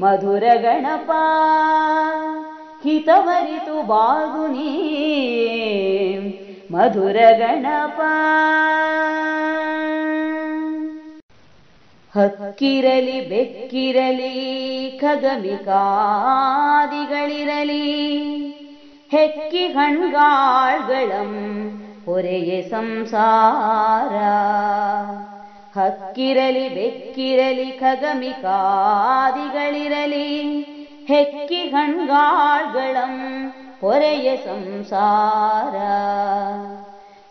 [0.00, 1.10] ಮಧುರ ಗಣಪ.
[2.82, 4.74] ಹಿತವರಿತು ಬಾಗುನಿ
[6.72, 8.00] ಮಧುರ ಗಣಪ.
[12.16, 14.32] ಹಕ್ಕಿರಲಿ ಬೆಕ್ಕಿರಲಿ
[15.00, 15.74] ಖಗಮಿಕಾದಿಗಳಿರಲಿ
[19.10, 21.32] ಹೆಕ್ಕಿ ಹಣ್ಗಾಳ್ಗಳಂ
[22.06, 24.14] ಹೊರೆಯೆ ಸಂಸಾರ.
[25.78, 28.48] ಹಕ್ಕಿರಲಿ ಬೆಕ್ಕಿರಲಿ ಖಗಮಿಕಾದಿಗಳಿರಲಿ
[31.06, 33.14] ಹೆಕ್ಕಿ ಹಣ್ಗಾಳ್ಗಳಂ
[33.80, 35.74] ಹೊರೆಯ ಸಂಸಾರ.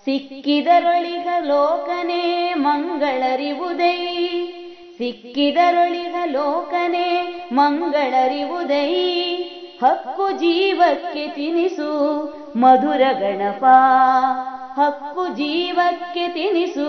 [0.06, 3.98] ಸಿಕ್ಕಿದರೊಳಿಗ ಲೋಕನೇ ಮಂಗಳರಿವುದೈ.
[4.98, 8.94] ಸಿಕ್ಕಿದರೊಳಿಗ ಲೋಕನೇ ಮಂಗಳರಿವುದೈ.
[9.84, 12.24] ಹಕ್ಕು ಜೀವಕ್ಕೆ ತಿನಿಸು
[12.56, 13.66] ಮಧುರ ಗಣಪ.
[14.80, 16.88] ಹಕ್ಕು ಜೀವಕ್ಕೆ ತಿನಿಸು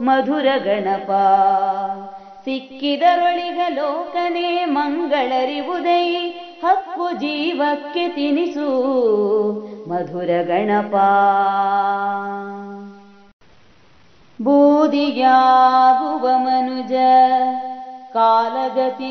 [0.00, 1.10] ಮಧುರ ಗಣಪ.
[2.44, 6.34] ಸಿಕ್ಕಿದರೊಳಿಗ ಲೋಕನೇ ಮಂಗಳರಿವುದೈ.
[6.64, 8.66] ಹಕ್ಕು ಜೀವಕ್ಕೆ ತಿನಿಸು
[9.88, 10.94] ಮಧುರ ಗಣಪ.
[14.42, 16.92] ಬೂದಿಯಾಗುವ ಮನುಜ
[18.12, 19.02] ಕಾಲಗತಿಗನುಸರಿಸಿಯೇ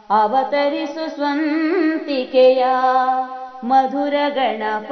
[0.10, 2.66] ಅವತರಿಸು ಸ್ವಂತಿಕೆಯ
[3.64, 4.92] ಮಧುರ ಗಣಪ.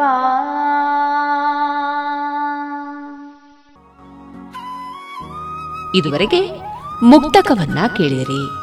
[5.96, 6.50] ಇದುವರೆಗೆ
[7.04, 8.63] ಮುಕ್ತಕವನ್ನ ಕೇಳಿದಿರಿ.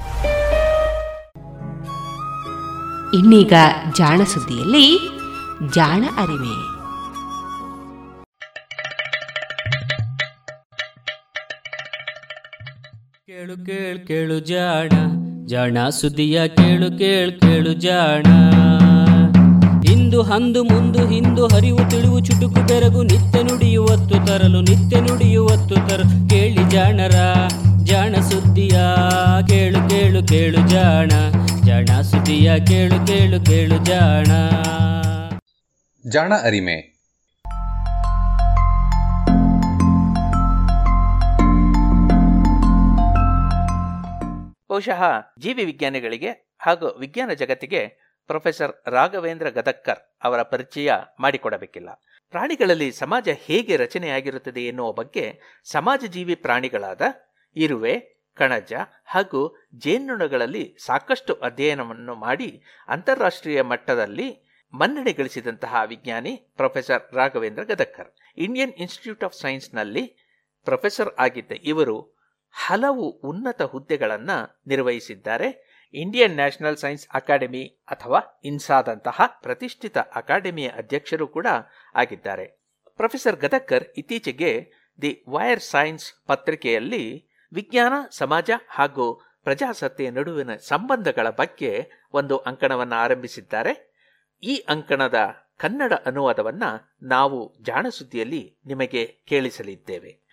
[3.13, 3.53] ಇನ್ನೀಗ
[3.97, 4.99] ಜಾಣ ಸುದ್ದಿಯಲ್ಲಿ
[5.73, 6.55] ಜಾಣ ಅರಿವೆ.
[13.25, 14.89] ಕೇಳು ಕೇಳು ಕೇಳು ಜಾಣ
[15.45, 18.25] ಜಾಣ ಸುದ್ದಿಯ ಕೇಳು ಕೇಳು ಕೇಳು ಜಾಣ.
[19.91, 26.63] ಇಂದು ಹಂದು ಮುಂದು ಹಿಂದು ಹರಿವು ತಿಳಿವು ಚುಟುಕು ಬೆರಗು ನಿತ್ಯ ನುಡಿಯುವತ್ತು ತರಲು ನಿತ್ಯ ನುಡಿಯುವತ್ತು ತರಲು ಕೇಳಿ
[26.69, 27.15] ಜಾಣರ.
[27.83, 28.79] ಜಾಣ ಸುದ್ದಿಯ
[29.47, 31.09] ಕೇಳು ಕೇಳು ಕೇಳು ಜಾಣ.
[31.65, 34.25] ಜಾಣ ಸುದ್ದಿಯ ಕೇಳು ಕೇಳು ಕೇಳು ಜಾಣ.
[36.09, 36.91] ಜಾಣ ಅರಿಮೆ.
[44.69, 45.03] ಬಹುಶಃ
[45.39, 47.87] ಜೀವಿ ವಿಜ್ಞಾನಿಗಳಿಗೆ ಹಾಗೂ ವಿಜ್ಞಾನ ಜಗತ್ತಿಗೆ
[48.27, 51.89] ಪ್ರೊಫೆಸರ್ ರಾಘವೇಂದ್ರ ಗದಕ್ಕರ್ ಅವರ ಪರಿಚಯ ಮಾಡಿಕೊಡಬೇಕಿಲ್ಲ.
[52.29, 55.39] ಪ್ರಾಣಿಗಳಲ್ಲಿ ಸಮಾಜ ಹೇಗೆ ರಚನೆಯಾಗಿರುತ್ತದೆ ಎನ್ನುವ ಬಗ್ಗೆ
[55.71, 57.01] ಸಮಾಜ ಜೀವಿ ಪ್ರಾಣಿಗಳಾದ
[57.55, 57.93] ಇರುವೆ,
[58.35, 58.73] ಕಣಜ
[59.05, 68.15] ಹಾಗೂ ಜೇನುನೊಣಗಳಲ್ಲಿ ಸಾಕಷ್ಟು ಅಧ್ಯಯನವನ್ನು ಮಾಡಿ ಅಂತಾರಾಷ್ಟ್ರೀಯ ಮಟ್ಟದಲ್ಲಿ ಮನ್ನಣೆ ಗಳಿಸಿದಂತಹ ವಿಜ್ಞಾನಿ professor Raghavendra Gadakkar.
[68.37, 70.03] Indian institute of ಸೈನ್ಸ್ನಲ್ಲಿ
[70.63, 71.97] professor ಆಗಿದ್ದ ಇವರು
[72.51, 75.71] ಹಲವು ಉನ್ನತ ಹುದ್ದೆಗಳನ್ನು ನಿರ್ವಹಿಸಿದ್ದಾರೆ.
[75.93, 81.47] ಇಂಡಿಯನ್ ನ್ಯಾಷನಲ್ ಸೈನ್ಸ್ ಅಕಾಡೆಮಿ ಅಥವಾ ಇನ್ಸಾದಂತಹ ಪ್ರತಿಷ್ಠಿತ ಅಕಾಡೆಮಿಯ ಅಧ್ಯಕ್ಷರು ಕೂಡ
[81.95, 82.45] ಆಗಿದ್ದಾರೆ.
[82.95, 84.71] ಪ್ರೊಫೆಸರ್ ಗದಕ್ಕರ್ ಇತ್ತೀಚೆಗೆ
[85.01, 93.91] ದಿ ವೈರ್ ಸೈನ್ಸ್ ಪತ್ರಿಕೆಯಲ್ಲಿ ವಿಜ್ಞಾನ, ಸಮಾಜ ಹಾಗೂ ಪ್ರಜಾಸತ್ತೆಯ ನಡುವಿನ ಸಂಬಂಧಗಳ ಬಗ್ಗೆ ಒಂದು ಅಂಕಣವನ್ನು ಆರಂಭಿಸಿದ್ದಾರೆ.
[94.43, 95.15] ಈ ಅಂಕಣದ
[95.57, 96.63] ಕನ್ನಡ ಅನುವಾದವನ್ನ
[97.03, 100.31] ನಾವು ಜಾಣಸುದ್ದಿಯಲ್ಲಿ ನಿಮಗೆ ಕೇಳಿಸಲಿದ್ದೇವೆ.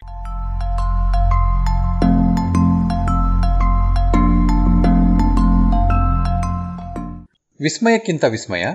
[7.61, 8.67] ವಿಸ್ಮಯಕ್ಕಿಂತ ವಿಸ್ಮಯ,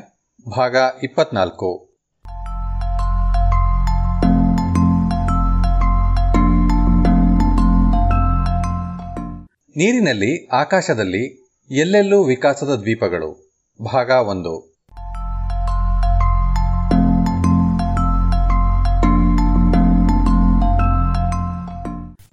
[0.58, 1.93] ಭಾಗ ಇಪ್ಪತ್ನಾಲ್ಕು.
[9.78, 13.60] ನೀರಿನಲ್ಲಿ, ಆಕಾಶದಲ್ಲಿ ಎಲ್ಲೆಲ್ಲೂ ವಿಕಾಸದ ದ್ವೀಪಗಳು.
[13.94, 14.74] ಭಾಗ ಒಂದು.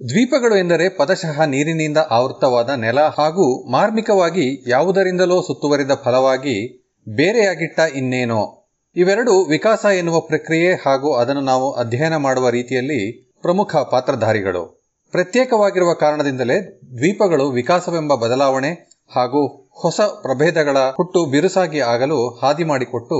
[0.09, 8.69] ದ್ವೀಪಗಳು ಎಂದರೆ ಪದಶಃ ನೀರಿನಿಂದ ಆವೃತವಾದ ನೆಲ ಹಾಗೂ ಮಾರ್ಮಿಕವಾಗಿ ಯಾವುದರಿಂದಲೋ ಸುತ್ತುವರಿದ ಫಲವಾಗಿ ಬೇರೆಯಾಗಿಟ್ಟ ಇನ್ನೇನೋ.
[8.95, 14.80] ಇವೆರಡು ವಿಕಾಸ ಎನ್ನುವ ಪ್ರಕ್ರಿಯೆ ಹಾಗೂ ಅದನ್ನು ನಾವು ಅಧ್ಯಯನ ಮಾಡುವ ರೀತಿಯಲ್ಲಿ ಪ್ರಮುಖ ಪಾತ್ರಧಾರಿಗಳು.
[15.11, 16.57] ಪ್ರತ್ಯೇಕವಾಗಿರುವ ಕಾರಣದಿಂದಲೇ
[16.97, 18.71] ದ್ವೀಪಗಳು ವಿಕಾಸವೆಂಬ ಬದಲಾವಣೆ
[19.15, 23.17] ಹಾಗೂ ಹೊಸ ಪ್ರಭೇದಗಳ ಹುಟ್ಟು ಬಿರುಸಾಗಿ ಆಗಲು ಹಾದಿ ಮಾಡಿಕೊಟ್ಟು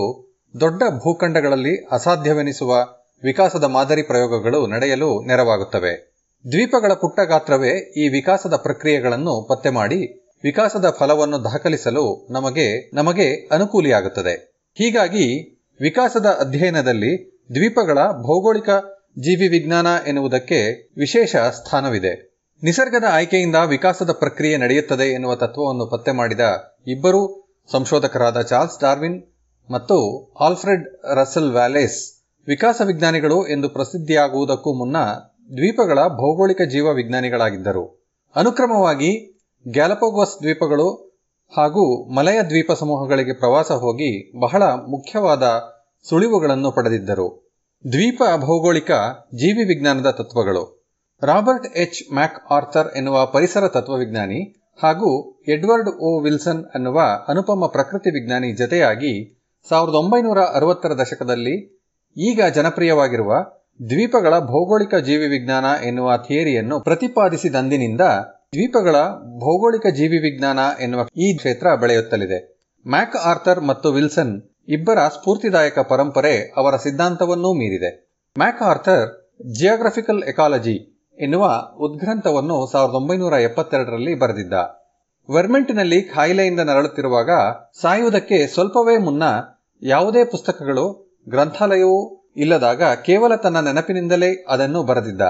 [0.60, 2.72] ದೊಡ್ಡ ಭೂಖಂಡಗಳಲ್ಲಿ ಅಸಾಧ್ಯವೆನಿಸುವ
[3.24, 5.94] ವಿಕಾಸದ ಮಾದರಿ ಪ್ರಯೋಗಗಳು ನಡೆಯಲು ನೆರವಾಗುತ್ತವೆ.
[6.52, 10.00] ದ್ವೀಪಗಳ ಪುಟ್ಟ ಗಾತ್ರವೇ ಈ ವಿಕಾಸದ ಪ್ರಕ್ರಿಯೆಗಳನ್ನು ಪತ್ತೆ ಮಾಡಿ
[10.44, 14.34] ವಿಕಾಸದ ಫಲವನ್ನು ದಾಖಲಿಸಲು ನಮಗೆ ನಮಗೆ ಅನುಕೂಲಿಯಾಗುತ್ತದೆ.
[14.78, 15.26] ಹೀಗಾಗಿ
[15.82, 17.14] ವಿಕಾಸದ ಅಧ್ಯಯನದಲ್ಲಿ
[17.54, 18.70] ದ್ವೀಪಗಳ ಭೌಗೋಳಿಕ
[19.20, 22.40] ಜೀವಿ ವಿಜ್ಞಾನ ಎನ್ನುವುದಕ್ಕೆ ವಿಶೇಷ ಸ್ಥಾನವಿದೆ.
[22.64, 26.40] ನಿಸರ್ಗದ ಆಯ್ಕೆಯಿಂದ ವಿಕಾಸದ ಪ್ರಕ್ರಿಯೆ ನಡೆಯುತ್ತದೆ ಎನ್ನುವ ತತ್ವವನ್ನು ಪತ್ತೆ ಮಾಡಿದ
[26.88, 29.24] ಇಬ್ಬರು ಸಂಶೋಧಕರಾದ ಚಾರ್ಲ್ಸ್ ಡಾರ್ವಿನ್
[29.72, 34.98] ಮತ್ತು ಆಲ್ಫ್ರೆಡ್ ರಸಲ್ ವ್ಯಾಲೇಸ್ ವಿಕಾಸ ವಿಜ್ಞಾನಿಗಳು ಎಂದು ಪ್ರಸಿದ್ಧಿಯಾಗುವುದಕ್ಕೂ ಮುನ್ನ
[35.58, 38.14] ದ್ವೀಪಗಳ ಭೌಗೋಳಿಕ ಜೀವ ವಿಜ್ಞಾನಿಗಳಾಗಿದ್ದರು.
[38.36, 41.20] ಅನುಕ್ರಮವಾಗಿ ಗ್ಯಾಲಪೋಗೋಸ್ ದ್ವೀಪಗಳು
[41.58, 45.44] ಹಾಗೂ ಮಲಯ ದ್ವೀಪ ಸಮೂಹಗಳಿಗೆ ಪ್ರವಾಸ ಹೋಗಿ ಬಹಳ ಮುಖ್ಯವಾದ
[46.10, 47.51] ಸುಳಿವುಗಳನ್ನು ಪಡೆದಿದ್ದರು.
[47.86, 48.91] ದ್ವೀಪ ಭೌಗೋಳಿಕ
[49.36, 50.88] ಜೀವಿ ವಿಜ್ಞಾನದ ತತ್ವಗಳು.
[51.22, 52.14] Robert H.
[52.14, 56.22] ಮ್ಯಾಕ್ ಆರ್ಥರ್ ಎನ್ನುವ ಪರಿಸರ ತತ್ವವಿಜ್ಞಾನಿ ಹಾಗೂ ಎಡ್ವರ್ಡ್ ಓ.
[56.22, 61.80] ವಿಲ್ಸನ್ ಅನ್ನುವ ಅನುಪಮ ಪ್ರಕೃತಿ ವಿಜ್ಞಾನಿ ಜತೆಯಾಗಿ ಸಾವಿರದ ಒಂಬೈನೂರ ಅರವತ್ತರ ದಶಕದಲ್ಲಿ
[62.18, 63.34] ಈಗ ಜನಪ್ರಿಯವಾಗಿರುವ
[63.90, 68.02] ದ್ವೀಪಗಳ ಭೌಗೋಳಿಕ ಜೀವಿ ವಿಜ್ಞಾನ ಎನ್ನುವ ಥಿಯರಿಯನ್ನು ಪ್ರತಿಪಾದಿಸಿದಂದಿನಿಂದ
[68.53, 68.95] ದ್ವೀಪಗಳ
[69.40, 72.68] ಭೌಗೋಳಿಕ ಜೀವಿ ವಿಜ್ಞಾನ ಎನ್ನುವ ಈ ಕ್ಷೇತ್ರ ಬೆಳೆಯುತ್ತಲಿದೆ.
[72.88, 78.19] ಮ್ಯಾಕ್ ಆರ್ಥರ್ ಮತ್ತು ವಿಲ್ಸನ್ ಇಬ್ಬರ ಸ್ಫೂರ್ತಿದಾಯಕ ಪರಂಪರೆ ಅವರ ಸಿದ್ಧಾಂತವನ್ನೂ ಮೀರಿದೆ.
[78.38, 81.45] ಮ್ಯಾಕ್ ಆರ್ಥರ್ ಜಿಯೋಗ್ರಫಿಕಲ್ ಎಕಾಲಜಿ ಎನ್ನುವ
[81.77, 84.53] ಉದ್ಗ್ರಂಥವನ್ನು ಸಾವಿರದ ಒಂಬೈನೂರ ಎಪ್ಪತ್ತೆರಡರಲ್ಲಿ ಬರೆದಿದ್ದ.
[85.34, 87.30] ವೆರ್ಮೆಂಟ್ನಲ್ಲಿ ಖಾಯಿಲೆಯಿಂದ ನರಳುತ್ತಿರುವಾಗ
[87.81, 89.23] ಸಾಯುವುದಕ್ಕೆ ಸ್ವಲ್ಪವೇ ಮುನ್ನ
[89.81, 95.22] ಯಾವುದೇ ಪುಸ್ತಕಗಳು, ಗ್ರಂಥಾಲಯವೂ ಇಲ್ಲದಾಗ ಕೇವಲ ತನ್ನ ನೆನಪಿನಿಂದಲೇ ಅದನ್ನು ಬರೆದಿದ್ದ.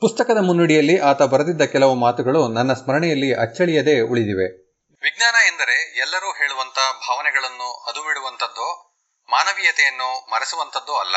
[0.00, 4.61] ಪುಸ್ತಕದ ಮುನ್ನುಡಿಯಲ್ಲಿ ಆತ ಬರೆದಿದ್ದ ಕೆಲವು ಮಾತುಗಳು ನನ್ನ ಸ್ಮರಣೆಯಲ್ಲಿ ಅಚ್ಚಳಿಯದೆ ಉಳಿದಿವೆ.
[5.02, 8.94] ವಿಜ್ಞಾನ ಎಂದರೆ ಎಲ್ಲರೂ ಹೇಳುವಂತ ಭಾವನೆಗಳನ್ನು ಅದುಮಿಡುವಂಥದ್ದೋ,
[9.28, 11.16] ಮಾನವೀಯತೆಯನ್ನು ಮರೆಸುವಂಥದ್ದೋ ಅಲ್ಲ.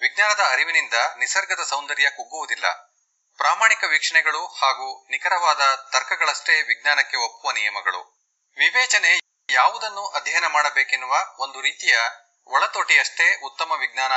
[0.00, 2.72] ವಿಜ್ಞಾನದ ಅರಿವಿನಿಂದ ನಿಸರ್ಗದ ಸೌಂದರ್ಯ ಕುಗ್ಗುವುದಿಲ್ಲ.
[3.36, 8.26] ಪ್ರಾಮಾಣಿಕ ವೀಕ್ಷಣೆಗಳು ಹಾಗೂ ನಿಖರವಾದ ತರ್ಕಗಳಷ್ಟೇ ವಿಜ್ಞಾನಕ್ಕೆ ಒಪ್ಪುವ ನಿಯಮಗಳು.
[8.56, 9.18] ವಿವೇಚನೆ
[9.50, 11.98] ಯಾವುದನ್ನು ಅಧ್ಯಯನ ಮಾಡಬೇಕೆನ್ನುವ ಒಂದು ರೀತಿಯ
[12.46, 14.12] ಒಳತೋಟಿಯಷ್ಟೇ ಉತ್ತಮ ವಿಜ್ಞಾನ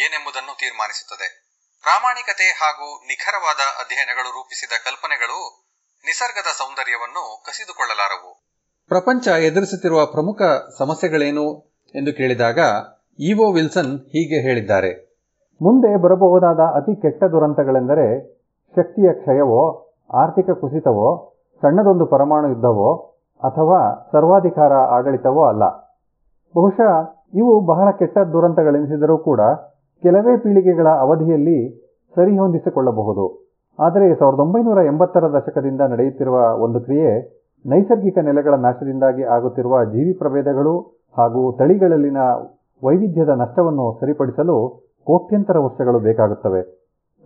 [0.00, 1.46] ಏನೆಂಬುದನ್ನು ತೀರ್ಮಾನಿಸುತ್ತದೆ.
[1.80, 5.65] ಪ್ರಾಮಾಣಿಕತೆ ಹಾಗೂ ನಿಖರವಾದ ಅಧ್ಯಯನಗಳು ರೂಪಿಸಿದ ಕಲ್ಪನೆಗಳು
[6.04, 8.46] ನಿಸರ್ಗದ ಸೌಂದರ್ಯವನ್ನು ಕಸಿದುಕೊಳ್ಳಲಾರವು.
[8.88, 10.42] ಪ್ರಪಂಚ ಎದುರಿಸುತ್ತಿರುವ ಪ್ರಮುಖ
[10.78, 12.58] ಸಮಸ್ಯೆಗಳೇನು ಎಂದು ಕೇಳಿದಾಗ
[13.18, 15.06] ಇಒ ವಿಲ್ಸನ್ ಹೀಗೆ ಹೇಳಿದ್ದಾರೆ.
[15.62, 18.36] ಮುಂದೆ ಬರಬಹುದಾದ ಅತಿ ಕೆಟ್ಟ ದುರಂತಗಳೆಂದರೆ
[18.76, 21.32] ಶಕ್ತಿಯ ಕ್ಷಯವೋ, ಆರ್ಥಿಕ ಕುಸಿತವೋ,
[21.62, 22.94] ಸಣ್ಣದೊಂದು ಪರಮಾಣು ಯುದ್ಧವೋ,
[23.44, 25.68] ಅಥವಾ ಸರ್ವಾಧಿಕಾರ ಆಡಳಿತವೋ ಅಲ್ಲ.
[26.56, 29.40] ಬಹುಶಃ ಇವು ಬಹಳ ಕೆಟ್ಟ ದುರಂತಗಳೆನಿಸಿದರೂ ಕೂಡ
[30.02, 33.45] ಕೆಲವೇ ಪೀಳಿಗೆಗಳ ಅವಧಿಯಲ್ಲಿ ಸರಿಹೊಂದಿಸಿಕೊಳ್ಳಬಹುದು.
[33.78, 37.08] ಆದರೆ ಸಾವಿರದ ಒಂಬೈನೂರ ಎಂಬತ್ತರ ದಶಕದಿಂದ ನಡೆಯುತ್ತಿರುವ ಒಂದು ಕ್ರಿಯೆ
[37.66, 40.74] ನೈಸರ್ಗಿಕ ನೆಲೆಗಳ ನಾಶದಿಂದಾಗಿ ಆಗುತ್ತಿರುವ ಜೀವಿ ಪ್ರಭೇದಗಳು
[41.18, 42.16] ಹಾಗೂ ತಳಿಗಳಲ್ಲಿನ
[42.82, 44.56] ವೈವಿಧ್ಯದ ನಷ್ಟವನ್ನು ಸರಿಪಡಿಸಲು
[45.06, 46.62] ಕೋಟ್ಯಂತರ ವರ್ಷಗಳು ಬೇಕಾಗುತ್ತವೆ.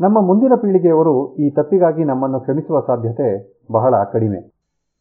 [0.00, 3.28] ನಮ್ಮ ಮುಂದಿನ ಪೀಳಿಗೆಯವರು ಈ ತಪ್ಪಿಗಾಗಿ ನಮ್ಮನ್ನು ಕ್ಷಮಿಸುವ ಸಾಧ್ಯತೆ
[3.72, 4.40] ಬಹಳ ಕಡಿಮೆ.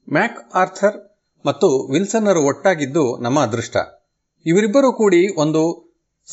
[0.08, 0.98] ಮ್ಯಾಕ್ ಆರ್ಥರ್
[1.46, 3.78] ಮತ್ತು ವಿಲ್ಸನ್ನರು ಒಟ್ಟಾಗಿದ್ದು ನಮ್ಮ ಅದೃಷ್ಟ.
[4.46, 5.62] ಇವರಿಬ್ಬರೂ ಕೂಡಿ ಒಂದು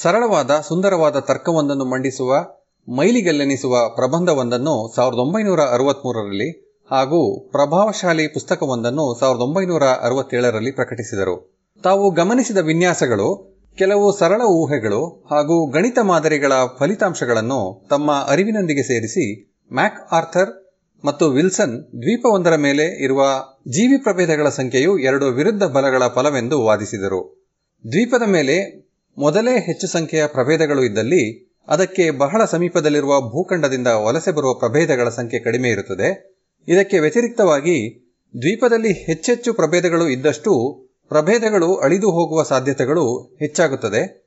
[0.02, 2.56] ಸರಳವಾದ, ಸುಂದರವಾದ ತರ್ಕವೊಂದನ್ನು ಮಂಡಿಸುವ
[2.89, 11.57] ಮೈಲಿಗಲ್ಲೆನಿಸುವ ಪ್ರಬಂಧವೊಂದನ್ನು ಸಾವಿರದ ಒಂಬೈನೂರ ಅರವತ್ಮೂರರಲ್ಲಿ ಹಾಗೂ ಪ್ರಭಾವಶಾಲಿ ಪುಸ್ತಕವೊಂದನ್ನು ಸಾವಿರದ ಒಂಬೈನೂರ ಅರವತ್ತೇಳರಲ್ಲಿ ಪ್ರಕಟಿಸಿದರು.
[11.83, 20.77] ತಾವು ಗಮನಿಸಿದ ವಿನ್ಯಾಸಗಳು, ಕೆಲವು ಸರಳ ಊಹೆಗಳು ಹಾಗೂ ಗಣಿತ ಮಾದರಿಗಳ ಫಲಿತಾಂಶಗಳನ್ನು ತಮ್ಮ ಅರಿವಿನೊಂದಿಗೆ ಸೇರಿಸಿ ಮ್ಯಾಕ್ ಆರ್ಥರ್
[21.05, 23.23] ಮತ್ತು ವಿಲ್ಸನ್ ದ್ವೀಪವೊಂದರ ಮೇಲೆ ಇರುವ
[23.69, 27.47] ಜೀವಿ ಪ್ರಭೇದಗಳ ಸಂಖ್ಯೆಯು ಎರಡು ವಿರುದ್ಧ ಬಲಗಳ ಫಲವೆಂದು ವಾದಿಸಿದರು.
[27.93, 28.87] ದ್ವೀಪದ ಮೇಲೆ
[29.19, 36.36] ಮೊದಲೇ ಹೆಚ್ಚು ಸಂಖ್ಯೆಯ ಪ್ರಭೇದಗಳು ಇದ್ದಲ್ಲಿ ಅದಕ್ಕೆ ಬಹಳ ಸಮೀಪದಲ್ಲಿರುವ ಭೂಖಂಡದಿಂದ ವಲಸೆ ಬರುವ ಪ್ರಭೇದಗಳ ಸಂಖ್ಯೆ ಕಡಿಮೆ ಇರುತ್ತದೆ.
[36.68, 38.02] ಇದಕ್ಕೆ ವ್ಯತಿರಿಕ್ತವಾಗಿ
[38.38, 44.26] ದ್ವೀಪದಲ್ಲಿ ಹೆಚ್ಚೆಚ್ಚು ಪ್ರಭೇದಗಳು ಇದ್ದಷ್ಟು ಪ್ರಭೇದಗಳು ಅಳಿದು ಹೋಗುವ ಸಾಧ್ಯತೆಗಳು ಹೆಚ್ಚಾಗುತ್ತದೆ.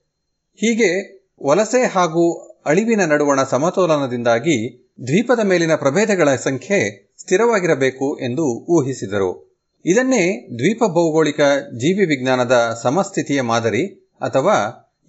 [0.56, 2.34] ಹೀಗೆ ವಲಸೆ ಹಾಗೂ
[2.66, 9.58] ಅಳಿವಿನ ನಡುವಣ ಸಮತೋಲನದಿಂದಾಗಿ ದ್ವೀಪದ ಮೇಲಿನ ಪ್ರಭೇದಗಳ ಸಂಖ್ಯೆ ಸ್ಥಿರವಾಗಿರಬೇಕು ಎಂದು ಊಹಿಸಿದರು.
[9.86, 11.42] ಇದನ್ನೇ ದ್ವೀಪ ಭೌಗೋಳಿಕ
[11.78, 13.88] ಜೀವಿ ವಿಜ್ಞಾನದ ಸಮಸ್ಥಿತಿಯ ಮಾದರಿ
[14.22, 14.56] ಅಥವಾ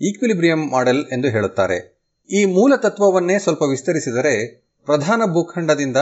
[0.02, 1.99] ಈಕ್ವಿಲಿಬ್ರಿಯಂ ಮಾಡೆಲ್ ಎಂದು ಹೇಳುತ್ತಾರೆ.
[2.30, 5.96] ಈ ಮೂಲ ತತ್ವವನ್ನೇ ಸ್ವಲ್ಪ ವಿಸ್ತರಿಸಿದರೆ ಪ್ರಧಾನ ಭೂಖಂಡದಿಂದ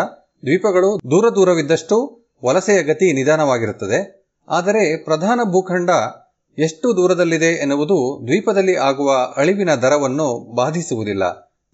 [0.44, 4.28] ದ್ವೀಪಗಳು ದೂರ ದೂರವಿದ್ದಷ್ಟು ವಲಸೆಯ ಗತಿ ನಿಧಾನವಾಗಿರುತ್ತದೆ.
[4.48, 5.90] ಆದರೆ ಪ್ರಧಾನ ಭೂಖಂಡ
[6.58, 11.24] ಎಷ್ಟು ದೂರದಲ್ಲಿದೆ ಎನ್ನುವುದು ದ್ವೀಪದಲ್ಲಿ ಆಗುವ ಅಳಿವಿನ ದರವನ್ನು ಬಾಧಿಸುವುದಿಲ್ಲ.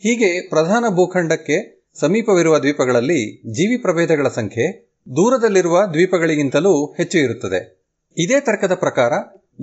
[0.02, 7.90] ಹೀಗೆ ಪ್ರಧಾನ ಭೂಖಂಡಕ್ಕೆ ಸಮೀಪವಿರುವ ದ್ವೀಪಗಳಲ್ಲಿ ಜೀವಿ ಪ್ರಭೇದಗಳ ಸಂಖ್ಯೆ ದೂರದಲ್ಲಿರುವ ದ್ವೀಪಗಳಿಗಿಂತಲೂ ಹೆಚ್ಚು ಇರುತ್ತದೆ.
[8.18, 9.12] ಇದೇ ತರ್ಕದ ಪ್ರಕಾರ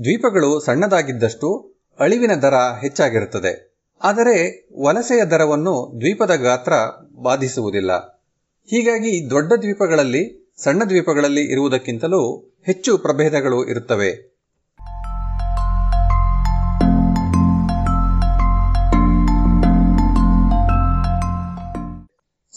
[0.04, 3.71] ದ್ವೀಪಗಳು ಸಣ್ಣದಾಗಿದ್ದಷ್ಟು ಅಳಿವಿನ ದರ ಹೆಚ್ಚಾಗಿರುತ್ತದೆ.
[4.04, 6.74] ಆದರೆ ವಲಸೆಯ ದರವನ್ನು ದ್ವೀಪದ ಗಾತ್ರ
[7.22, 7.98] ಬಾಧಿಸುವುದಿಲ್ಲ.
[8.70, 14.32] ಹೀಗಾಗಿ ದೊಡ್ಡ ದ್ವೀಪಗಳಲ್ಲಿ, ಸಣ್ಣ ದ್ವೀಪಗಳಲ್ಲಿ ಇರುವುದಕ್ಕಿಂತಲೂ ಹೆಚ್ಚು ಪ್ರಭೇದಗಳು ಇರುತ್ತವೆ.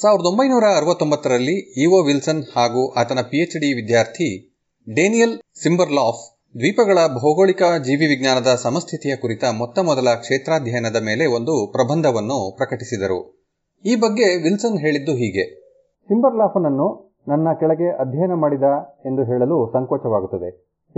[0.00, 4.56] ಸಾವಿರದ ಒಂಬೈನೂರ ಅರವತ್ತೊಂಬತ್ತರಲ್ಲಿ ಇಒ ವಿಲ್ಸನ್ ಹಾಗೂ ಆತನ ಪಿಎಚ್ಡಿ ವಿದ್ಯಾರ್ಥಿ
[4.94, 13.48] ಡೇನಿಯಲ್ ಸಿಂಬರ್ಲಾಫ್ ದ್ವೀಪಗಳ ಭೌಗೋಳಿಕ ಜೀವಿ ವಿಜ್ಞಾನದ ಸಮಸ್ಥಿತಿಯ ಕುರಿತ ಮೊತ್ತ ಮೊದಲ ಕ್ಷೇತ್ರಾಧ್ಯಯನದ ಮೇಲೆ ಒಂದು ಪ್ರಬಂಧವನ್ನು ಪ್ರಕಟಿಸಿದರು.
[13.84, 15.60] ಈ ಬಗ್ಗೆ ವಿಲ್ಸನ್ ಹೇಳಿದ್ದು ಹೀಗೆ.
[16.08, 18.62] ಸಿಂಬರ್ಲಾಫನನ್ನು ನನ್ನ ಕೆಳಗೆ ಅಧ್ಯಯನ ಮಾಡಿದ
[19.06, 20.50] ಎಂದು ಹೇಳಲು ಸಂಕೋಚವಾಗುತ್ತದೆ.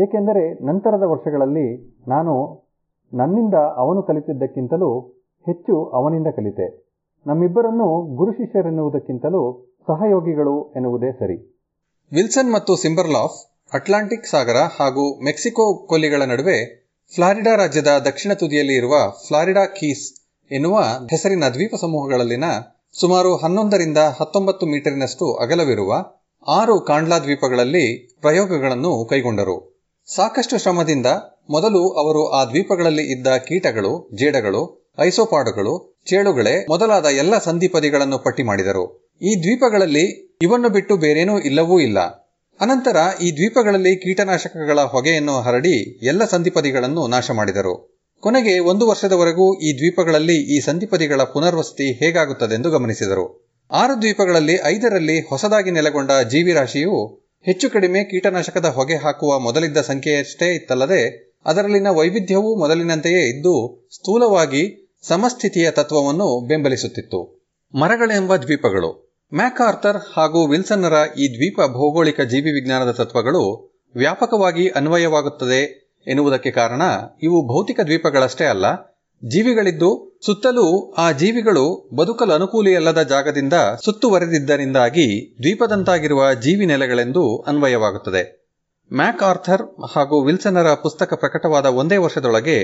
[0.03, 2.65] ಏಕೆಂದರೆ ನಂತರದ ವರ್ಷಗಳಲ್ಲಿ ನಾನು
[3.15, 5.01] ನನ್ನಿಂದ ಅವನು ಕಲಿತಿದ್ದಕ್ಕಿಂತಲೂ
[5.47, 6.93] ಹೆಚ್ಚು ಅವನಿಂದ ಕಲಿತೆ.
[7.27, 11.37] ನಮ್ಮಿಬ್ಬರನ್ನು ಗುರು ಶಿಷ್ಯರೆನ್ನುವುದಕ್ಕಿಂತಲೂ ಸಹಯೋಗಿಗಳು ಎನ್ನುವುದೇ ಸರಿ.
[12.13, 18.95] ವಿಲ್ಸನ್ ಮತ್ತು ಸಿಂಬರ್ಲಾಫ್ ಅಟ್ಲಾಂಟಿಕ್ ಸಾಗರ ಹಾಗೂ ಮೆಕ್ಸಿಕೋ ಕೊಲ್ಲಿಗಳ ನಡುವೆ ಫ್ಲಾರಿಡಾ ರಾಜ್ಯದ ದಕ್ಷಿಣ ತುದಿಯಲ್ಲಿ ಇರುವ
[19.27, 20.05] ಫ್ಲಾರಿಡಾ ಕೀಸ್
[20.51, 20.79] ಎನ್ನುವ
[21.11, 22.45] ಹೆಸರಿನ ದ್ವೀಪ ಸಮೂಹಗಳಲ್ಲಿನ
[23.01, 25.95] ಸುಮಾರು ಹನ್ನೊಂದರಿಂದ ಹತ್ತೊಂಬತ್ತು ಮೀಟರಿನಷ್ಟು ಅಗಲವಿರುವ
[26.49, 29.57] ಆರು ಕಾಂಡ್ಲಾ ದ್ವೀಪಗಳಲ್ಲಿ ಪ್ರಯೋಗಗಳನ್ನು ಕೈಗೊಂಡರು.
[30.15, 31.07] ಸಾಕಷ್ಟು ಶ್ರಮದಿಂದ
[31.51, 39.15] ಮೊದಲು ಅವರು ಆ ದ್ವೀಪಗಳಲ್ಲಿ ಇದ್ದ ಕೀಟಗಳು, ಜೇಡಗಳು, ಐಸೋಪಾಡುಗಳು, ಚೇಳುಗಳೇ ಮೊದಲಾದ ಎಲ್ಲ ಸಂಧಿಪದಿಗಳನ್ನು ಪಟ್ಟಿ ಮಾಡಿದರು.
[39.23, 40.05] ಈ ದ್ವೀಪಗಳಲ್ಲಿ
[40.43, 42.26] ಇವನ್ನು ಬಿಟ್ಟು ಬೇರೇನೂ ಇಲ್ಲವೂ ಇಲ್ಲ.
[42.61, 50.37] ಅನಂತರ ಈ ದ್ವೀಪಗಳಲ್ಲಿ ಕೀಟನಾಶಕಗಳ ಹೊಗೆಯನ್ನು ಹರಡಿ ಎಲ್ಲ ಸಂಧಿಪದಿಗಳನ್ನು ನಾಶ ಮಾಡಿದರು ಕೊನೆಗೆ ಒಂದು ವರ್ಷದವರೆಗೂ ಈ ದ್ವೀಪಗಳಲ್ಲಿ
[50.57, 53.53] ಈ ಸಂಧಿಪದಿಗಳ ಪುನರ್ವಸತಿ ಹೇಗಾಗುತ್ತದೆಂದು ಗಮನಿಸಿದರು.
[53.71, 61.87] ಆರು ದ್ವೀಪಗಳಲ್ಲಿ ಐದರಲ್ಲಿ ಹೊಸದಾಗಿ ನೆಲೆಗೊಂಡ ಜೀವಿರಾಶಿಯು ಹೆಚ್ಚು ಕಡಿಮೆ ಕೀಟನಾಶಕದ ಹೊಗೆ ಹಾಕುವ ಮೊದಲಿದ್ದ ಸಂಖ್ಯೆಯಷ್ಟೇ ಇತ್ತಲ್ಲದೆ, ಅದರಲ್ಲಿನ
[61.91, 67.45] ವೈವಿಧ್ಯವೂ ಮೊದಲಿನಂತೆಯೇ ಇದ್ದು, ಸ್ಥೂಲವಾಗಿ ಸಮಸ್ಥಿತಿಯ ತತ್ವವನ್ನು ಬೆಂಬಲಿಸುತ್ತಿತ್ತು.
[67.75, 69.06] ಮರಗಳೆಂಬ ದ್ವೀಪಗಳು.
[69.33, 73.43] ಮ್ಯಾಕ್ಆರ್ಥರ್ ಹಾಗೂ ವಿಲ್ಸನ್ನರ ಈ ದ್ವೀಪ ಭೌಗೋಳಿಕ ಜೀವಿ ವಿಜ್ಞಾನದ ತತ್ವಗಳು
[73.95, 75.59] ವ್ಯಾಪಕವಾಗಿ ಅನ್ವಯವಾಗುತ್ತದೆ
[76.07, 76.83] ಎನ್ನುವುದಕ್ಕೆ ಕಾರಣ
[77.23, 78.67] ಇವು ಭೌತಿಕ ದ್ವೀಪಗಳಷ್ಟೇ ಅಲ್ಲ,
[79.23, 83.53] ಜೀವಿಗಳಿದ್ದು ಸುತ್ತಲೂ ಆ ಜೀವಿಗಳು ಬದುಕಲು ಅನುಕೂಲಿಯಲ್ಲದ ಜಾಗದಿಂದ
[83.85, 85.07] ಸುತ್ತುವರೆದಿದ್ದರಿಂದಾಗಿ
[85.43, 88.23] ದ್ವೀಪದಂತಾಗಿರುವ ಜೀವಿ ನೆಲೆಗಳೆಂದು ಅನ್ವಯವಾಗುತ್ತದೆ.
[88.91, 89.63] ಮ್ಯಾಕ್ ಆರ್ಥರ್
[89.95, 92.59] ಹಾಗೂ ವಿಲ್ಸನ್ನರ ಪುಸ್ತಕ ಪ್ರಕಟವಾದ ಒಂದೇ ವರ್ಷದೊಳಗೆ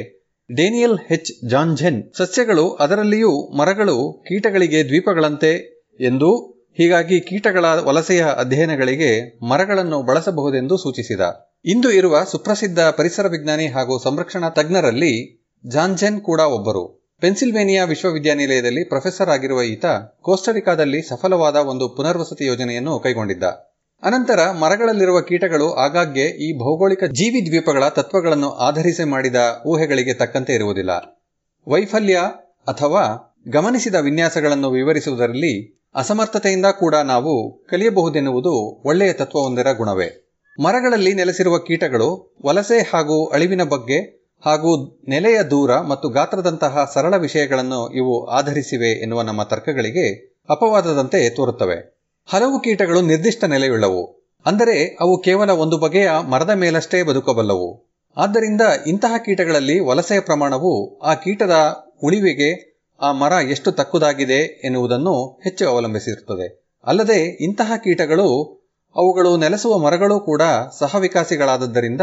[0.51, 3.97] ಡೇನಿಯಲ್ ಹೆಚ್ ಜಾನ್ಝೆನ್ ಸಸ್ಯಗಳು ಅದರಲ್ಲಿಯೂ ಮರಗಳು
[4.29, 5.53] ಕೀಟಗಳಿಗೆ ದ್ವೀಪಗಳಂತೆ
[6.01, 11.21] ಎಂದೂ ಹೀಗಾಗಿ ಕೀಟಗಳ ವಲಸೆಯ ಅಧ್ಯಯನಗಳಿಗೆ ಮರಗಳನ್ನು ಬಳಸಬಹುದೆಂದು ಸೂಚಿಸಿದ.
[11.65, 17.03] ಇಂದು ಇರುವ ಸುಪ್ರಸಿದ್ಧ ಪರಿಸರ ವಿಜ್ಞಾನಿ ಹಾಗೂ ಸಂರಕ್ಷಣಾ ತಜ್ಞರಲ್ಲಿ ಜಾನ್ಜೆನ್ ಕೂಡ ಒಬ್ಬರು.
[17.21, 19.85] ಪೆನ್ಸಿಲ್ವೇನಿಯಾ ವಿಶ್ವವಿದ್ಯಾನಿಲಯದಲ್ಲಿ ಪ್ರೊಫೆಸರ್ ಆಗಿರುವ ಈತ
[20.21, 23.43] ಕೋಸ್ಟರಿಕಾದಲ್ಲಿ ಸಫಲವಾದ ಒಂದು ಪುನರ್ವಸತಿ ಯೋಜನೆಯನ್ನು ಕೈಗೊಂಡಿದ್ದ.
[24.03, 29.37] ಅನಂತರ ಮರಗಳಲ್ಲಿರುವ ಕೀಟಗಳು ಆಗಾಗ್ಗೆ ಈ ಭೌಗೋಳಿಕ ಜೀವಿ ದ್ವೀಪಗಳ ತತ್ವಗಳನ್ನು ಆಧರಿಸಿ ಮಾಡಿದ
[29.67, 30.91] ಊಹೆಗಳಿಗೆ ತಕ್ಕಂತೆ ಇರುವುದಿಲ್ಲ.
[31.69, 32.15] ವೈಫಲ್ಯ
[32.67, 40.39] ಅಥವಾ ಗಮನಿಸಿದ ವಿನ್ಯಾಸಗಳನ್ನು ವಿವರಿಸುವುದರಲ್ಲಿ ಅಸಮರ್ಥತೆಯಿಂದ ಕೂಡ ನಾವು ಕಲಿಯಬಹುದೆನ್ನುವುದು ಒಳ್ಳೆಯ ತತ್ವವೊಂದರ ಗುಣವೇ.
[40.63, 48.27] ಮರಗಳಲ್ಲಿ ನೆಲೆಸಿರುವ ಕೀಟಗಳು ವಲಸೆ ಹಾಗೂ ಅಳಿವಿನ ಬಗ್ಗೆ ಹಾಗೂ ನೆಲೆಯ ದೂರ ಮತ್ತು ಗಾತ್ರದಂತಹ ಸರಳ ವಿಷಯಗಳನ್ನು ಇವು
[48.27, 52.03] ಆಧರಿಸಿವೆ ಎನ್ನುವ ನಮ್ಮ ತರ್ಕಗಳಿಗೆ ಅಪವಾದದಂತೆ ತೋರುತ್ತವೆ.
[52.27, 54.31] ಹಲವು ಕೀಟಗಳು ನಿರ್ದಿಷ್ಟ ನೆಲೆಯುಳ್ಳವು.
[54.47, 57.93] ಅಂದರೆ ಅವು ಕೇವಲ ಒಂದು ಬಗೆಯ ಮರದ ಮೇಲಷ್ಟೇ ಬದುಕಬಲ್ಲವು.
[58.17, 62.72] ಆದ್ದರಿಂದ ಇಂತಹ ಕೀಟಗಳಲ್ಲಿ ವಲಸೆಯ ಪ್ರಮಾಣವು ಆ ಕೀಟದ ಉಳಿವಿಗೆ
[63.03, 66.65] ಆ ಮರ ಎಷ್ಟು ತಕ್ಕುದಾಗಿದೆ ಎನ್ನುವುದನ್ನು ಹೆಚ್ಚು ಅವಲಂಬಿಸಿರುತ್ತದೆ.
[66.87, 68.59] ಅಲ್ಲದೆ ಇಂತಹ ಕೀಟಗಳು,
[68.97, 70.43] ಅವುಗಳು ನೆಲೆಸುವ ಮರಗಳು ಕೂಡ
[70.79, 72.01] ಸಹವಿಕಾಸಿಗಳಾದದ್ದರಿಂದ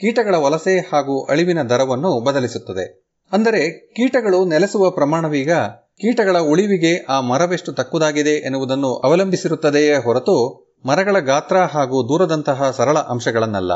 [0.00, 3.06] ಕೀಟಗಳ ವಲಸೆ ಹಾಗೂ ಅಳಿವಿನ ದರವನ್ನು ಬದಲಿಸುತ್ತದೆ.
[3.32, 5.52] ಅಂದರೆ ಕೀಟಗಳು ನೆಲೆಸುವ ಪ್ರಮಾಣವೀಗ
[6.00, 13.72] ಕೀಟಗಳ ಉಳಿವಿಗೆ ಆ ಮರವೆಷ್ಟು ತಕ್ಕುದಾಗಿದೆ ಎನ್ನುವುದನ್ನು ಅವಲಂಬಿಸಿರುತ್ತದೆಯೇ ಹೊರತು ಮರಗಳ ಗಾತ್ರ ಹಾಗೂ ದೂರದಂತಹ ಸರಳ ಅಂಶಗಳನ್ನಲ್ಲ.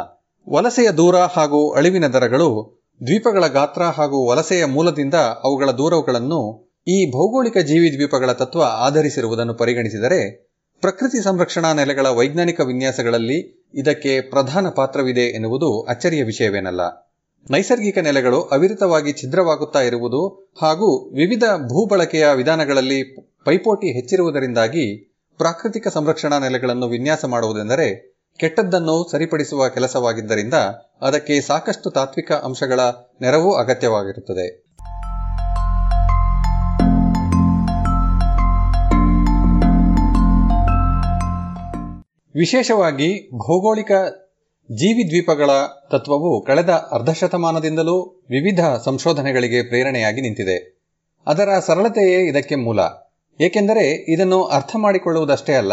[0.50, 7.92] ವಲಸೆಯ ದೂರ ಹಾಗೂ ಅಳಿವಿನ ದರಗಳು ದ್ವೀಪಗಳ ಗಾತ್ರ ಹಾಗೂ ವಲಸೆಯ ಮೂಲದಿಂದ ಅವುಗಳ ದೂರಗಳನ್ನು ಈ ಭೌಗೋಳಿಕ ಜೀವಿ
[7.92, 10.50] ದ್ವೀಪಗಳ ತತ್ವ ಆಧರಿಸಿರುವುದನ್ನು ಪರಿಗಣಿಸಿದರೆ,
[10.80, 16.80] ಪ್ರಕೃತಿ ಸಂರಕ್ಷಣಾ ನೆಲೆಗಳ ವೈಜ್ಞಾನಿಕ ವಿನ್ಯಾಸಗಳಲ್ಲಿ ಇದಕ್ಕೆ ಪ್ರಧಾನ ಪಾತ್ರವಿದೆ ಎನ್ನುವುದು ಅಚ್ಚರಿಯ ವಿಷಯವೇನಲ್ಲ.
[17.50, 27.24] ನೈಸರ್ಗಿಕ ನೆಲೆಗಳು ಅವಿರತವಾಗಿ ಛಿದ್ರವಾಗುತ್ತಾ ಇರುವುದು ಹಾಗೂ ವಿವಿಧ ಭೂಬಳಕೆಯ ವಿಧಾನಗಳಲ್ಲಿ ಪೈಪೋಟಿ ಹೆಚ್ಚಿರುವುದರಿಂದಾಗಿ ಪ್ರಾಕೃತಿಕ ಸಂರಕ್ಷಣಾ ನೆಲೆಗಳನ್ನು ವಿನ್ಯಾಸ
[27.24, 30.54] ಮಾಡುವುದೆಂದರೆ ಕೆಟ್ಟದ್ದನ್ನು ಸರಿಪಡಿಸುವ ಕೆಲಸವಾಗಿದ್ದರಿಂದ
[31.00, 32.80] ಅದಕ್ಕೆ ಸಾಕಷ್ಟು ತಾತ್ವಿಕ ಅಂಶಗಳ
[33.20, 34.63] ನೆರವು ಅಗತ್ಯವಾಗಿರುತ್ತದೆ.
[42.34, 43.92] ವಿಶೇಷವಾಗಿ ಭೌಗೋಳಿಕ
[44.72, 45.50] ಜೀವಿದ್ವೀಪಗಳ
[45.90, 50.84] ತತ್ವವು ಕಳೆದ ಅರ್ಧಶತಮಾನದಿಂದಲೂ ವಿವಿಧ ಸಂಶೋಧನೆಗಳಿಗೆ ಪ್ರೇರಣೆಯಾಗಿ ನಿಂತಿದೆ.
[51.26, 52.80] ಅದರ ಸರಳತೆಯೇ ಇದಕ್ಕೆ ಮೂಲ.
[53.40, 55.72] ಏಕೆಂದರೆ ಇದನ್ನು ಅರ್ಥ ಮಾಡಿಕೊಳ್ಳುವುದಷ್ಟೇ ಅಲ್ಲ,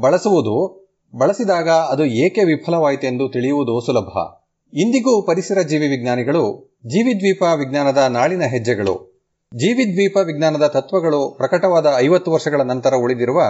[0.00, 0.80] ಬಳಸುವುದು,
[1.18, 4.40] ಬಳಸಿದಾಗ ಅದು ಏಕೆ ವಿಫಲವಾಯಿತೆಂದು ತಿಳಿಯುವುದು ಸುಲಭ.
[4.74, 9.24] ಇಂದಿಗೂ ಪರಿಸರ ಜೀವಿ ವಿಜ್ಞಾನಿಗಳು, ಜೀವಿದ್ವೀಪ ವಿಜ್ಞಾನದ ನಾಳಿನ ಹೆಜ್ಜೆಗಳು.
[9.56, 13.42] ಜೀವಿದ್ವೀಪ ವಿಜ್ಞಾನದ ತತ್ವಗಳು ಪ್ರಕಟವಾದ ಐವತ್ತು ವರ್ಷಗಳ ನಂತರ ಉಳಿದಿರುವ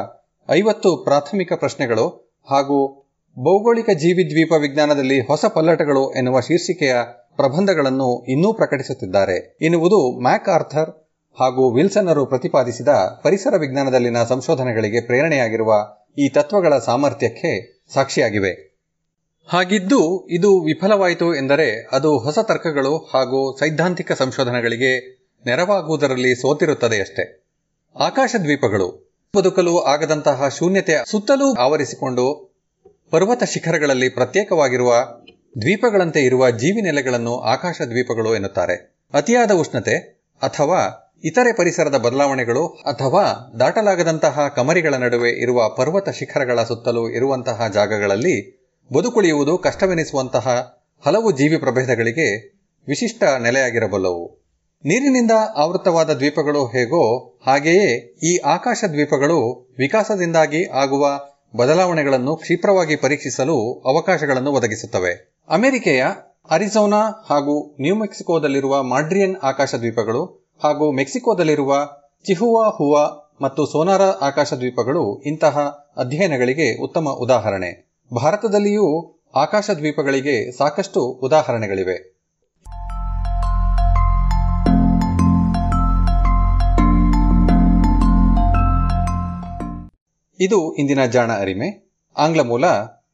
[0.51, 2.97] ಐವತ್ತು ಪ್ರಾಥಮಿಕ ಪ್ರಶ್ನೆಗಳು ಹಾಗೂ
[3.39, 6.94] ಭೌಗೋಳಿಕ ಜೀವಿದ್ವೀಪ ವಿಜ್ಞಾನದಲ್ಲಿ ಹೊಸ ಪಲ್ಲಟಗಳು ಎನ್ನುವ ಶೀರ್ಷಿಕೆಯ
[7.36, 9.59] ಪ್ರಬಂಧಗಳನ್ನು ಇನ್ನೂ ಪ್ರಕಟಿಸುತ್ತಿದ್ದಾರೆ.
[9.62, 11.10] ಎನ್ನುವುದು ಮ್ಯಾಕ್ ಆರ್ಥರ್
[11.40, 12.89] ಹಾಗೂ ವಿಲ್ಸನ್ನರು ಪ್ರತಿಪಾದಿಸಿದ
[13.22, 15.74] ಪರಿಸರ ವಿಜ್ಞಾನದಲ್ಲಿನ ಸಂಶೋಧನೆಗಳಿಗೆ ಪ್ರೇರಣೆಯಾಗಿರುವ
[16.18, 18.78] ಈ ತತ್ವಗಳ ಸಾಮರ್ಥ್ಯಕ್ಕೆ ಸಾಕ್ಷಿಯಾಗಿವೆ.
[19.48, 27.47] ಹಾಗಿದ್ದು, ಇದು ವಿಫಲವಾಯಿತು ಎಂದರೆ ಅದು ಹೊಸ ತರ್ಕಗಳು ಹಾಗೂ ಸೈದ್ಧಾಂತಿಕ ಸಂಶೋಧನೆಗಳಿಗೆ ನೆರವಾಗುವುದರಲ್ಲಿ ಸೋತಿರುತ್ತದೆಯಷ್ಟೇ.
[28.01, 32.24] ಆಕಾಶ ದ್ವೀಪಗಳು ಬದುಕಲು ಆಗದಂತಹ ಶೂನ್ಯತೆ ಸುತ್ತಲೂ ಆವರಿಸಿಕೊಂಡು
[33.11, 34.90] ಪರ್ವತ ಶಿಖರಗಳಲ್ಲಿ ಪ್ರತ್ಯೇಕವಾಗಿರುವ
[35.61, 38.77] ದ್ವೀಪಗಳಂತೆ ಇರುವ ಜೀವಿ ನೆಲೆಗಳನ್ನು ಆಕಾಶ ದ್ವೀಪಗಳು ಎನ್ನುತ್ತಾರೆ.
[39.15, 39.94] ಅತಿಯಾದ ಉಷ್ಣತೆ
[40.43, 40.81] ಅಥವಾ
[41.24, 43.24] ಇತರೆ ಪರಿಸರದ ಬದಲಾವಣೆಗಳು ಅಥವಾ
[43.61, 48.36] ದಾಟಲಾಗದಂತಹ ಕಮರಿಗಳ ನಡುವೆ ಇರುವ ಪರ್ವತ ಶಿಖರಗಳ ಸುತ್ತಲೂ ಇರುವಂತಹ ಜಾಗಗಳಲ್ಲಿ
[48.90, 50.47] ಬದುಕುಳಿಯುವುದು ಕಷ್ಟವೆನಿಸುವಂತಹ
[51.07, 52.28] ಹಲವು ಜೀವಿ ಪ್ರಭೇದಗಳಿಗೆ
[52.89, 54.24] ವಿಶಿಷ್ಟ ನೆಲೆಯಾಗಿರಬಲ್ಲವು.
[54.85, 61.20] ನೀರಿನಿಂದ ಆವೃತವಾದ ದ್ವೀಪಗಳು ಹೇಗೋ ಹಾಗೆಯೇ ಈ ಆಕಾಶ ದ್ವೀಪಗಳು ವಿಕಾಸದಿಂದಾಗಿ ಆಗುವ
[61.57, 65.36] ಬದಲಾವಣೆಗಳನ್ನು ಕ್ಷಿಪ್ರವಾಗಿ ಪರೀಕ್ಷಿಸಲು ಅವಕಾಶಗಳನ್ನು ಒದಗಿಸುತ್ತವೆ.
[65.48, 66.05] ಅಮೆರಿಕೆಯ
[66.51, 70.23] ಅರಿಜೋನಾ ಹಾಗೂ ನ್ಯೂ ಮೆಕ್ಸಿಕೋದಲ್ಲಿರುವ ಮಾಡ್ರಿಯನ್ ಆಕಾಶ ದ್ವೀಪಗಳು
[70.65, 71.89] ಹಾಗೂ ಮೆಕ್ಸಿಕೋದಲ್ಲಿರುವ
[72.27, 75.59] ಚಿಹುವಾ ಹುವಾ ಮತ್ತು ಸೋನಾರ ಆಕಾಶ ದ್ವೀಪಗಳು ಇಂತಹ
[75.97, 77.90] ಅಧ್ಯಯನಗಳಿಗೆ ಉತ್ತಮ ಉದಾಹರಣೆ.
[78.15, 82.19] ಭಾರತದಲ್ಲಿಯೂ ಆಕಾಶ ದ್ವೀಪಗಳಿಗೆ ಸಾಕಷ್ಟು ಉದಾಹರಣೆಗಳಿವೆ.
[90.40, 91.92] ಇದು ಇಂದಿನ ಜಾಣ ಅರಿಮೆ.
[92.16, 92.66] ಆಂಗ್ಲ ಮೂಲ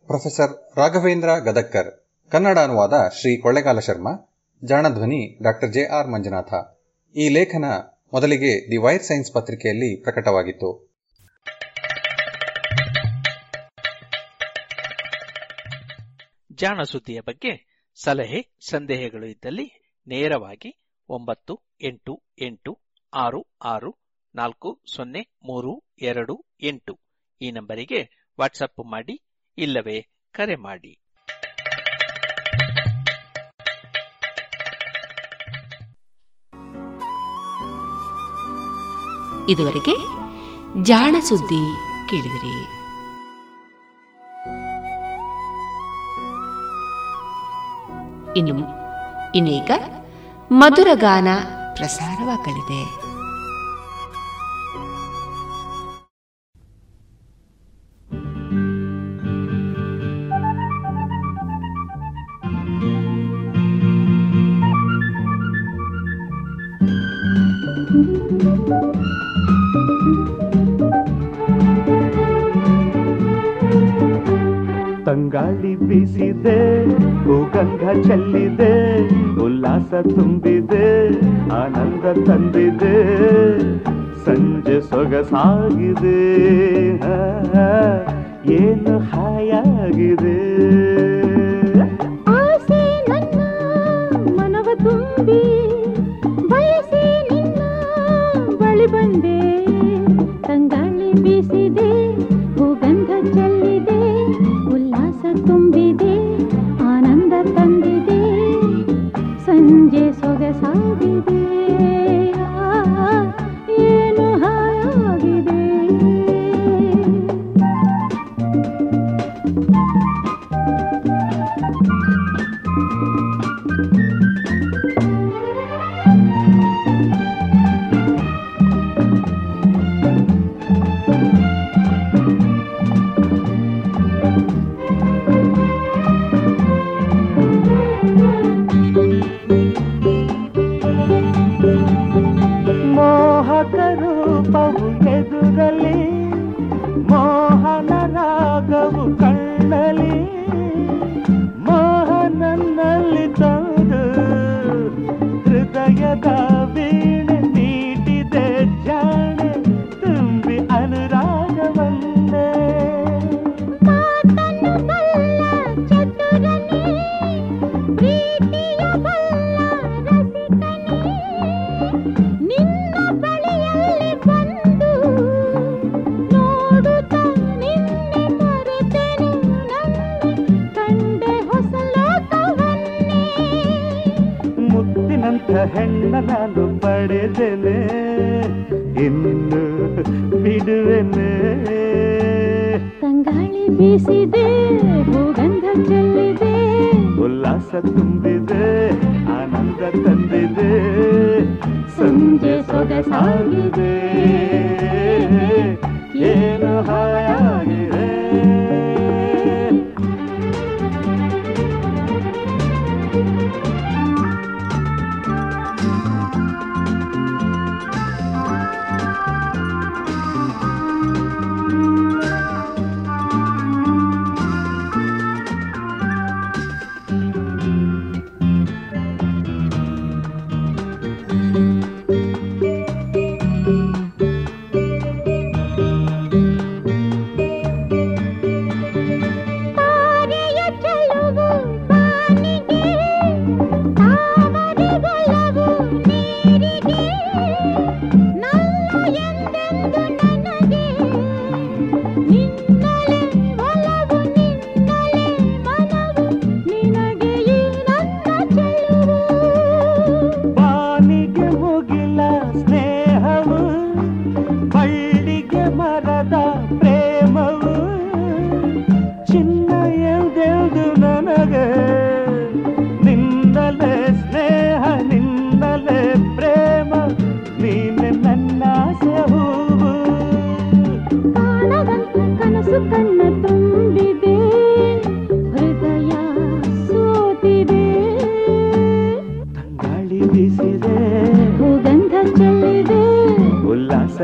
[0.07, 4.32] ಪ್ರೊಫೆಸರ್ ರಾಘವೇಂದ್ರ ಗದಕ್ಕರ್ ಕನ್ನಡ ಅನುವಾದ ಶ್ರೀ ಕೊಳ್ಳೆಗಾಲ ಶರ್ಮಾ.
[4.65, 6.55] ಜಾಣಧ್ವನಿ ಡಾಕ್ಟರ್ ಜೆ ಆರ್ ಮಂಜುನಾಥ.
[7.16, 7.65] ಈ ಲೇಖನ
[8.12, 10.98] ಮೊದಲಿಗೆ ದಿ ವೈರ್ ಸೈನ್ಸ್ ಪತ್ರಿಕೆಯಲ್ಲಿ ಪ್ರಕಟವಾಗಿತ್ತು.
[16.53, 22.78] ಜಾಣ ಸುದ್ದಿಯ ಬಗ್ಗೆ ಸಲಹೆ, ಸಂದೇಹಗಳು ಇದ್ದಲ್ಲಿ ನೇರವಾಗಿ ಒಂಬತ್ತು, ಎಂಟು ಎಂಟು,
[23.15, 23.98] ಆರು ಆರು,
[24.35, 27.06] ನಾಲ್ಕು, ಸೊನ್ನೆ, ಮೂರು, ಎರಡು, ಎಂಟು.
[27.43, 29.23] ಈ ನಂಬರಿಗೆ ವಾಟ್ಸಪ್ ಮಾಡಿ
[29.59, 31.03] ಇಲ್ಲವೇ ಕರೆ ಮಾಡಿ.
[39.49, 39.97] ಇದುವರೆಗೆ
[40.85, 41.75] ಜಾಣ ಸುದ್ದಿ
[42.09, 42.77] ಕೇಳಿದಿರಿ.
[48.39, 48.65] ಇನ್ನು
[49.33, 49.71] ಇನ್ನೀಗ
[50.53, 51.29] ಮಧುರಗಾನ
[51.75, 53.06] ಪ್ರಸಾರವಾಗಲಿದೆ.
[75.82, 76.59] ಬೀಸಿದೆ
[77.24, 78.74] ಭೂಗಂಧ ಚೆಲ್ಲಿದೆ
[79.44, 80.89] ಉಲ್ಲಾಸ ತುಂಬಿದೆ
[81.53, 82.97] ಆನಂದ ತಂದಿದೆ
[84.24, 86.20] ಸಂಜೆ ಸೊಗಸಾಗಿದೆ
[88.61, 90.45] ಏನು ಹಾಯಾಗಿದೆ.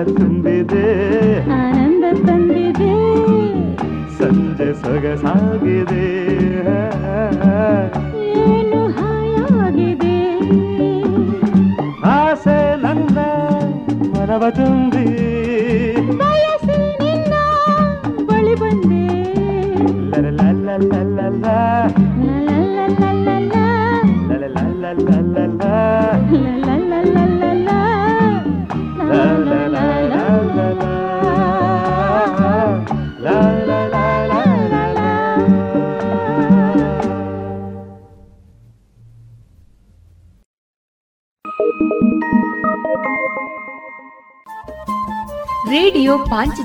[0.02, 0.38] நடக்கும்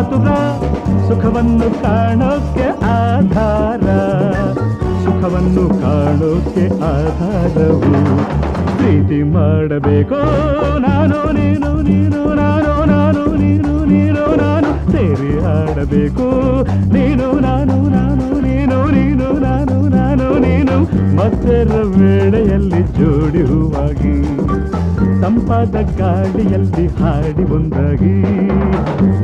[0.00, 0.28] ಮಾತುಗ,
[1.08, 3.86] ಸುಖವನ್ನು ಕಾಣೋಕೆ ಆಧಾರ.
[5.04, 7.90] ಸುಖವನ್ನು ಕಾಣೋಕೆ ಆಧಾರವು.
[8.76, 10.14] ಪ್ರೀತಿ ಮಾಡಬೇಕು
[10.78, 14.92] ನಾನು, ನೀನು ನೀನು, ನಾನು ನಾನು, ನೀನು ನೀನು, ನಾನು.
[14.92, 16.62] ಸೇರಿ ಆಡಬೇಕು.
[16.92, 20.82] ನೀನು, ನಾನು ನಾನು, ನೀನು ನೀನು, ನಾನು ನಾನು, ನೀನು.
[21.16, 21.64] ಮತ್ತೆ
[22.00, 24.20] ವೇಳೆಯಲ್ಲಿ ಜೋಡಿಯುವಾಗಿ
[25.30, 28.14] ತಂಪಾದ ಗಾಳಿಯಲ್ಲಿ ಹಾಡಿ ಒಂದಾಗಿ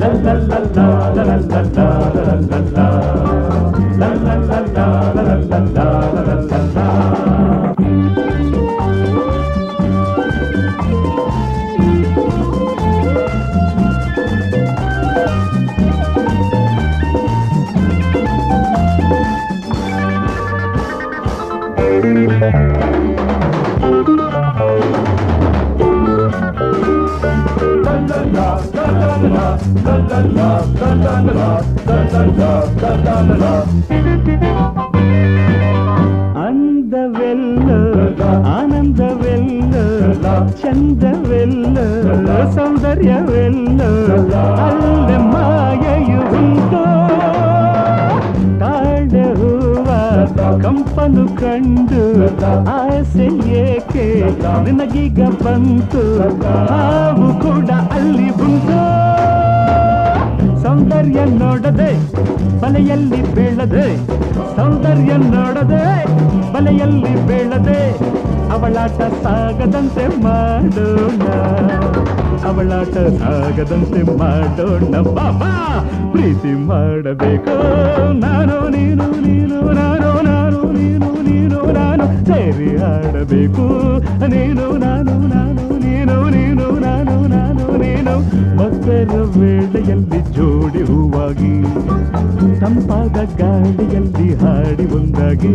[0.01, 0.79] ಲಲ್ಲಲ್ಲಲ್ಲ,
[1.17, 1.79] ಲಲ್ಲಲ್ಲಲ್ಲ,
[3.99, 4.79] ಲಲ್ಲಲ್ಲಲ್ಲ
[5.17, 5.79] ಲಲ್ಲಲ್ಲಲ್ಲ,
[36.45, 37.71] ಅಂದವೆಲ್ಲ
[38.49, 39.75] ಆನಂದವೆಲ್ಲ
[40.61, 41.79] ಚಂದವೆಲ್ಲ
[42.57, 43.81] ಸೌಂದರ್ಯವೆಲ್ಲ
[44.67, 46.83] ಅಲ್ಲ ಮಾಯೆಯು ಉಂಟು
[48.61, 49.89] ತಾಳೆ ಹೂವ
[50.65, 52.03] ಕಂಪನು ಕಂಡು
[52.77, 53.29] ಆಸೆ
[53.65, 54.07] ಏಕೆ
[54.65, 56.05] ನಿನಗೀಗ ಬಂತು
[56.71, 58.81] ಹಾವು ಕೂಡ ಅಲ್ಲಿ ಉಂಟು
[60.77, 61.91] ಸೌಂದರ್ಯ ನೋಡದೆ
[62.63, 63.85] ಬಲೆಯಲ್ಲಿ ಬೀಳದೆ
[64.57, 65.85] ಸೌಂದರ್ಯ ನೋಡದೆ
[66.55, 67.79] ಬಲೆಯಲ್ಲಿ ಬೀಳದೆ
[68.55, 71.25] ಅವಳಾಟ ಸಾಗದಂತೆ ಮಾಡೋಣ
[72.51, 75.53] ಅವಳಾಟ ಸಾಗದಂತೆ ಮಾಡೋಣ ಬಾಬಾ
[76.13, 77.57] ಪ್ರೀತಿ ಮಾಡಬೇಕು
[78.25, 83.67] ನಾನು ನೀನು ನೀನು ನಾನು ನಾನು ನೀನು ನೀನು ನಾನು ಸೇರಿ ಆಡಬೇಕು
[84.35, 88.15] ನೀನು ನಾನು ನಾನು ನೀನು ನೀನು ನಾನು ನಾನು ನೀನು
[88.57, 91.55] ಮಕ್ಕಳ ವೇಳೆಯಲ್ಲಿ ಜೋಡಿ ಹೂವಾಗಿ
[92.61, 95.55] ತಂಪಾದ ಗಾಳಿಯಲ್ಲಿ ಹಾಡಿ ಒಂದಾಗಿ.